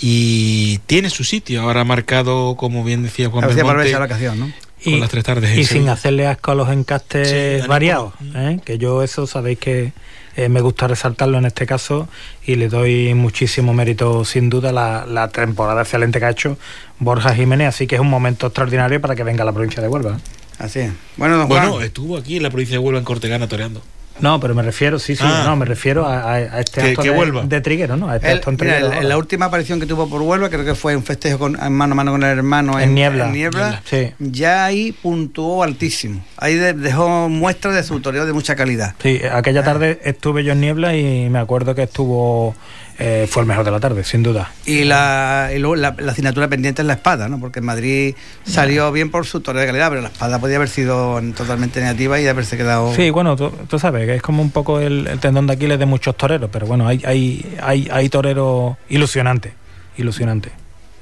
y 0.00 0.78
tiene 0.86 1.10
su 1.10 1.24
sitio. 1.24 1.62
Ahora 1.62 1.82
ha 1.82 1.84
marcado, 1.84 2.56
como 2.56 2.82
bien 2.84 3.02
decía 3.02 3.28
Juan 3.28 3.46
Belmonte, 3.54 3.90
la 3.92 4.04
ocasión, 4.04 4.40
¿no? 4.40 4.52
con 4.82 4.98
las 4.98 5.10
tres 5.10 5.24
tardes 5.24 5.50
en 5.50 5.58
y 5.60 5.64
sin 5.64 5.88
hacerle 5.90 6.26
asco 6.26 6.52
a 6.52 6.54
los 6.54 6.70
encastes 6.70 7.60
Sí, 7.62 7.68
variados, 7.68 8.14
¿eh? 8.34 8.60
que 8.64 8.78
yo 8.78 9.02
eso 9.02 9.26
sabéis 9.26 9.58
que 9.58 9.92
eh, 10.36 10.48
me 10.48 10.62
gusta 10.62 10.86
resaltarlo 10.88 11.36
en 11.36 11.44
este 11.44 11.66
caso 11.66 12.08
y 12.46 12.54
le 12.54 12.70
doy 12.70 13.12
muchísimo 13.12 13.74
mérito 13.74 14.24
sin 14.24 14.48
duda 14.48 14.72
la, 14.72 15.04
la 15.06 15.28
temporada 15.28 15.82
excelente 15.82 16.18
que 16.18 16.24
ha 16.24 16.30
hecho 16.30 16.56
Borja 17.00 17.34
Jiménez, 17.34 17.68
así 17.68 17.86
que 17.86 17.96
es 17.96 18.00
un 18.00 18.08
momento 18.10 18.46
extraordinario 18.46 19.00
para 19.00 19.16
que 19.16 19.24
venga 19.24 19.42
a 19.42 19.46
la 19.46 19.52
provincia 19.52 19.82
de 19.82 19.88
Huelva. 19.88 20.18
Así 20.58 20.80
es. 20.80 20.92
Bueno, 21.16 21.36
don 21.38 21.48
Juan. 21.48 21.68
Bueno, 21.70 21.84
estuvo 21.84 22.16
aquí 22.16 22.36
en 22.36 22.42
la 22.42 22.50
provincia 22.50 22.74
de 22.74 22.78
Huelva, 22.78 22.98
en 22.98 23.04
Cortegana, 23.04 23.48
toreando. 23.48 23.82
No, 24.20 24.38
pero 24.38 24.54
me 24.54 24.60
refiero, 24.62 24.98
sí, 24.98 25.16
sí, 25.16 25.22
Ah. 25.24 25.44
no, 25.46 25.56
me 25.56 25.64
refiero 25.64 26.06
a, 26.06 26.38
este 26.60 26.82
Que- 26.82 26.88
acto 26.90 27.00
que 27.02 27.08
de, 27.08 27.16
vuelva. 27.16 27.42
de 27.46 27.60
Triguero, 27.62 27.96
¿no? 27.96 28.10
A 28.10 28.16
este 28.16 28.28
acto 28.28 28.50
en 28.50 28.56
mira, 28.60 28.72
Triguero 28.74 28.92
en- 28.92 29.02
en 29.04 29.08
la 29.08 29.16
última 29.16 29.46
aparición 29.46 29.80
que 29.80 29.86
tuvo 29.86 30.10
por 30.10 30.20
Huelva, 30.20 30.50
creo 30.50 30.62
que 30.62 30.74
fue 30.74 30.94
un 30.94 31.02
festejo 31.02 31.38
con, 31.38 31.58
en 31.58 31.72
mano 31.72 31.92
a 31.92 31.96
mano 31.96 32.10
con 32.12 32.22
el 32.22 32.28
hermano 32.36 32.78
En 32.78 32.94
Niebla. 32.94 33.28
Niebla. 33.30 33.80
Sí. 33.88 34.10
Ya 34.18 34.66
ahí 34.66 34.92
puntuó 34.92 35.62
altísimo. 35.62 36.22
Ahí 36.36 36.56
de- 36.56 36.74
dejó 36.74 37.30
muestra 37.30 37.72
de 37.72 37.82
su 37.82 37.98
toreo 38.00 38.26
de 38.26 38.34
mucha 38.34 38.56
calidad. 38.56 38.94
Sí, 39.02 39.22
aquella 39.32 39.62
tarde 39.62 39.98
estuve 40.04 40.44
yo 40.44 40.52
en 40.52 40.60
Niebla 40.60 40.94
y 40.94 41.30
me 41.30 41.38
acuerdo 41.38 41.74
que 41.74 41.84
estuvo, 41.84 42.54
eh, 43.00 43.26
fue 43.28 43.42
el 43.42 43.48
mejor 43.48 43.64
de 43.64 43.70
la 43.70 43.80
tarde, 43.80 44.04
sin 44.04 44.22
duda. 44.22 44.52
Y 44.66 44.84
la, 44.84 45.50
y 45.52 45.58
luego 45.58 45.74
la, 45.74 45.96
la 45.98 46.12
asignatura 46.12 46.46
pendiente 46.48 46.82
es 46.82 46.86
la 46.86 46.92
espada, 46.92 47.28
¿no? 47.28 47.40
Porque 47.40 47.58
en 47.58 47.64
Madrid 47.64 48.14
salió 48.44 48.92
bien 48.92 49.10
por 49.10 49.26
su 49.26 49.40
toreo 49.40 49.62
de 49.62 49.66
calidad, 49.66 49.88
pero 49.88 50.02
la 50.02 50.08
espada 50.08 50.38
podía 50.38 50.56
haber 50.56 50.68
sido 50.68 51.20
totalmente 51.36 51.80
negativa 51.80 52.20
y 52.20 52.28
haberse 52.28 52.56
quedado. 52.56 52.94
Sí, 52.94 53.10
bueno, 53.10 53.34
tú, 53.36 53.50
tú 53.68 53.78
sabes 53.78 54.06
que 54.06 54.16
es 54.16 54.22
como 54.22 54.42
un 54.42 54.50
poco 54.50 54.78
el, 54.78 55.06
el 55.06 55.18
tendón 55.18 55.46
de 55.46 55.54
Aquiles 55.54 55.78
de 55.78 55.86
muchos 55.86 56.16
toreros, 56.16 56.50
pero 56.52 56.66
bueno, 56.66 56.86
hay, 56.86 57.02
hay, 57.04 57.56
hay, 57.62 57.88
hay 57.90 58.08
toreros 58.08 58.76
ilusionantes, 58.88 59.54
ilusionantes. 59.96 60.52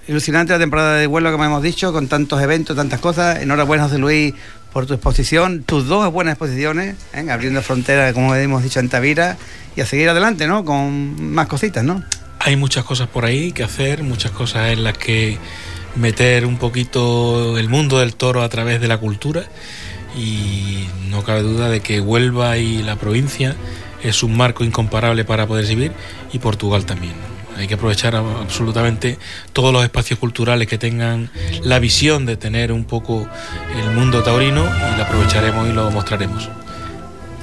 Ilusionante 0.07 0.55
la 0.55 0.59
temporada 0.59 0.95
de 0.95 1.07
Huelva, 1.07 1.33
como 1.33 1.45
hemos 1.45 1.63
dicho, 1.63 1.93
con 1.93 2.09
tantos 2.09 2.41
eventos, 2.41 2.75
tantas 2.75 2.99
cosas. 2.99 3.43
Enhorabuena, 3.43 3.85
José 3.85 3.99
Luis, 3.99 4.33
por 4.73 4.87
tu 4.87 4.95
exposición, 4.95 5.62
tus 5.62 5.87
dos 5.87 6.11
buenas 6.12 6.33
exposiciones, 6.33 6.97
¿eh? 7.12 7.31
abriendo 7.31 7.62
fronteras, 7.62 8.12
como 8.12 8.35
hemos 8.35 8.62
dicho, 8.62 8.81
en 8.81 8.89
Tavira, 8.89 9.37
y 9.77 9.81
a 9.81 9.87
seguir 9.87 10.09
adelante, 10.09 10.47
¿no? 10.47 10.64
Con 10.64 11.33
más 11.33 11.47
cositas, 11.47 11.85
¿no? 11.85 12.03
Hay 12.41 12.57
muchas 12.57 12.85
cosas 12.85 13.09
por 13.09 13.25
ahí 13.25 13.53
que 13.53 13.64
hacer, 13.64 14.03
muchas 14.03 14.31
cosas 14.31 14.71
en 14.73 14.85
las 14.85 14.97
que 14.97 15.39
meter 15.97 16.47
un 16.47 16.59
poquito 16.59 17.59
el 17.59 17.69
mundo 17.69 17.99
del 17.99 18.14
toro 18.14 18.43
a 18.43 18.49
través 18.49 18.81
de 18.81 18.89
la 18.89 18.99
cultura 18.99 19.45
y 20.16 20.87
no 21.11 21.25
cabe 21.25 21.43
duda 21.43 21.69
de 21.69 21.81
que 21.81 22.01
Huelva 22.01 22.57
y 22.59 22.83
la 22.83 22.97
provincia 22.97 23.57
es 24.03 24.23
un 24.23 24.37
marco 24.37 24.64
incomparable 24.64 25.25
para 25.25 25.47
poder 25.47 25.66
vivir 25.66 25.93
y 26.33 26.39
Portugal 26.39 26.85
también. 26.87 27.38
Hay 27.59 27.67
que 27.67 27.75
aprovechar 27.75 28.15
absolutamente 28.15 29.19
todos 29.53 29.73
los 29.73 29.83
espacios 29.83 30.19
culturales 30.21 30.69
que 30.69 30.79
tengan 30.79 31.29
la 31.63 31.81
visión 31.81 32.25
de 32.25 32.37
tener 32.37 32.71
un 32.71 32.85
poco 32.85 33.29
el 33.77 33.91
mundo 33.91 34.23
taurino 34.23 34.65
y 34.65 34.97
lo 34.97 35.03
aprovecharemos 35.03 35.69
y 35.69 35.73
lo 35.73 35.91
mostraremos. 35.91 36.49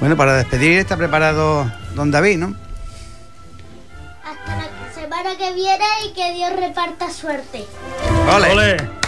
Bueno, 0.00 0.16
para 0.16 0.36
despedir 0.36 0.78
está 0.78 0.96
preparado 0.96 1.70
don 1.94 2.10
David, 2.10 2.38
¿no? 2.38 2.54
Hasta 4.24 4.56
la 4.56 4.94
semana 4.94 5.36
que 5.36 5.52
viene 5.52 5.84
y 6.06 6.14
que 6.14 6.32
Dios 6.32 6.50
reparta 6.56 7.10
suerte. 7.10 7.66
¡Ole! 8.34 8.52
¡Ole! 8.52 9.05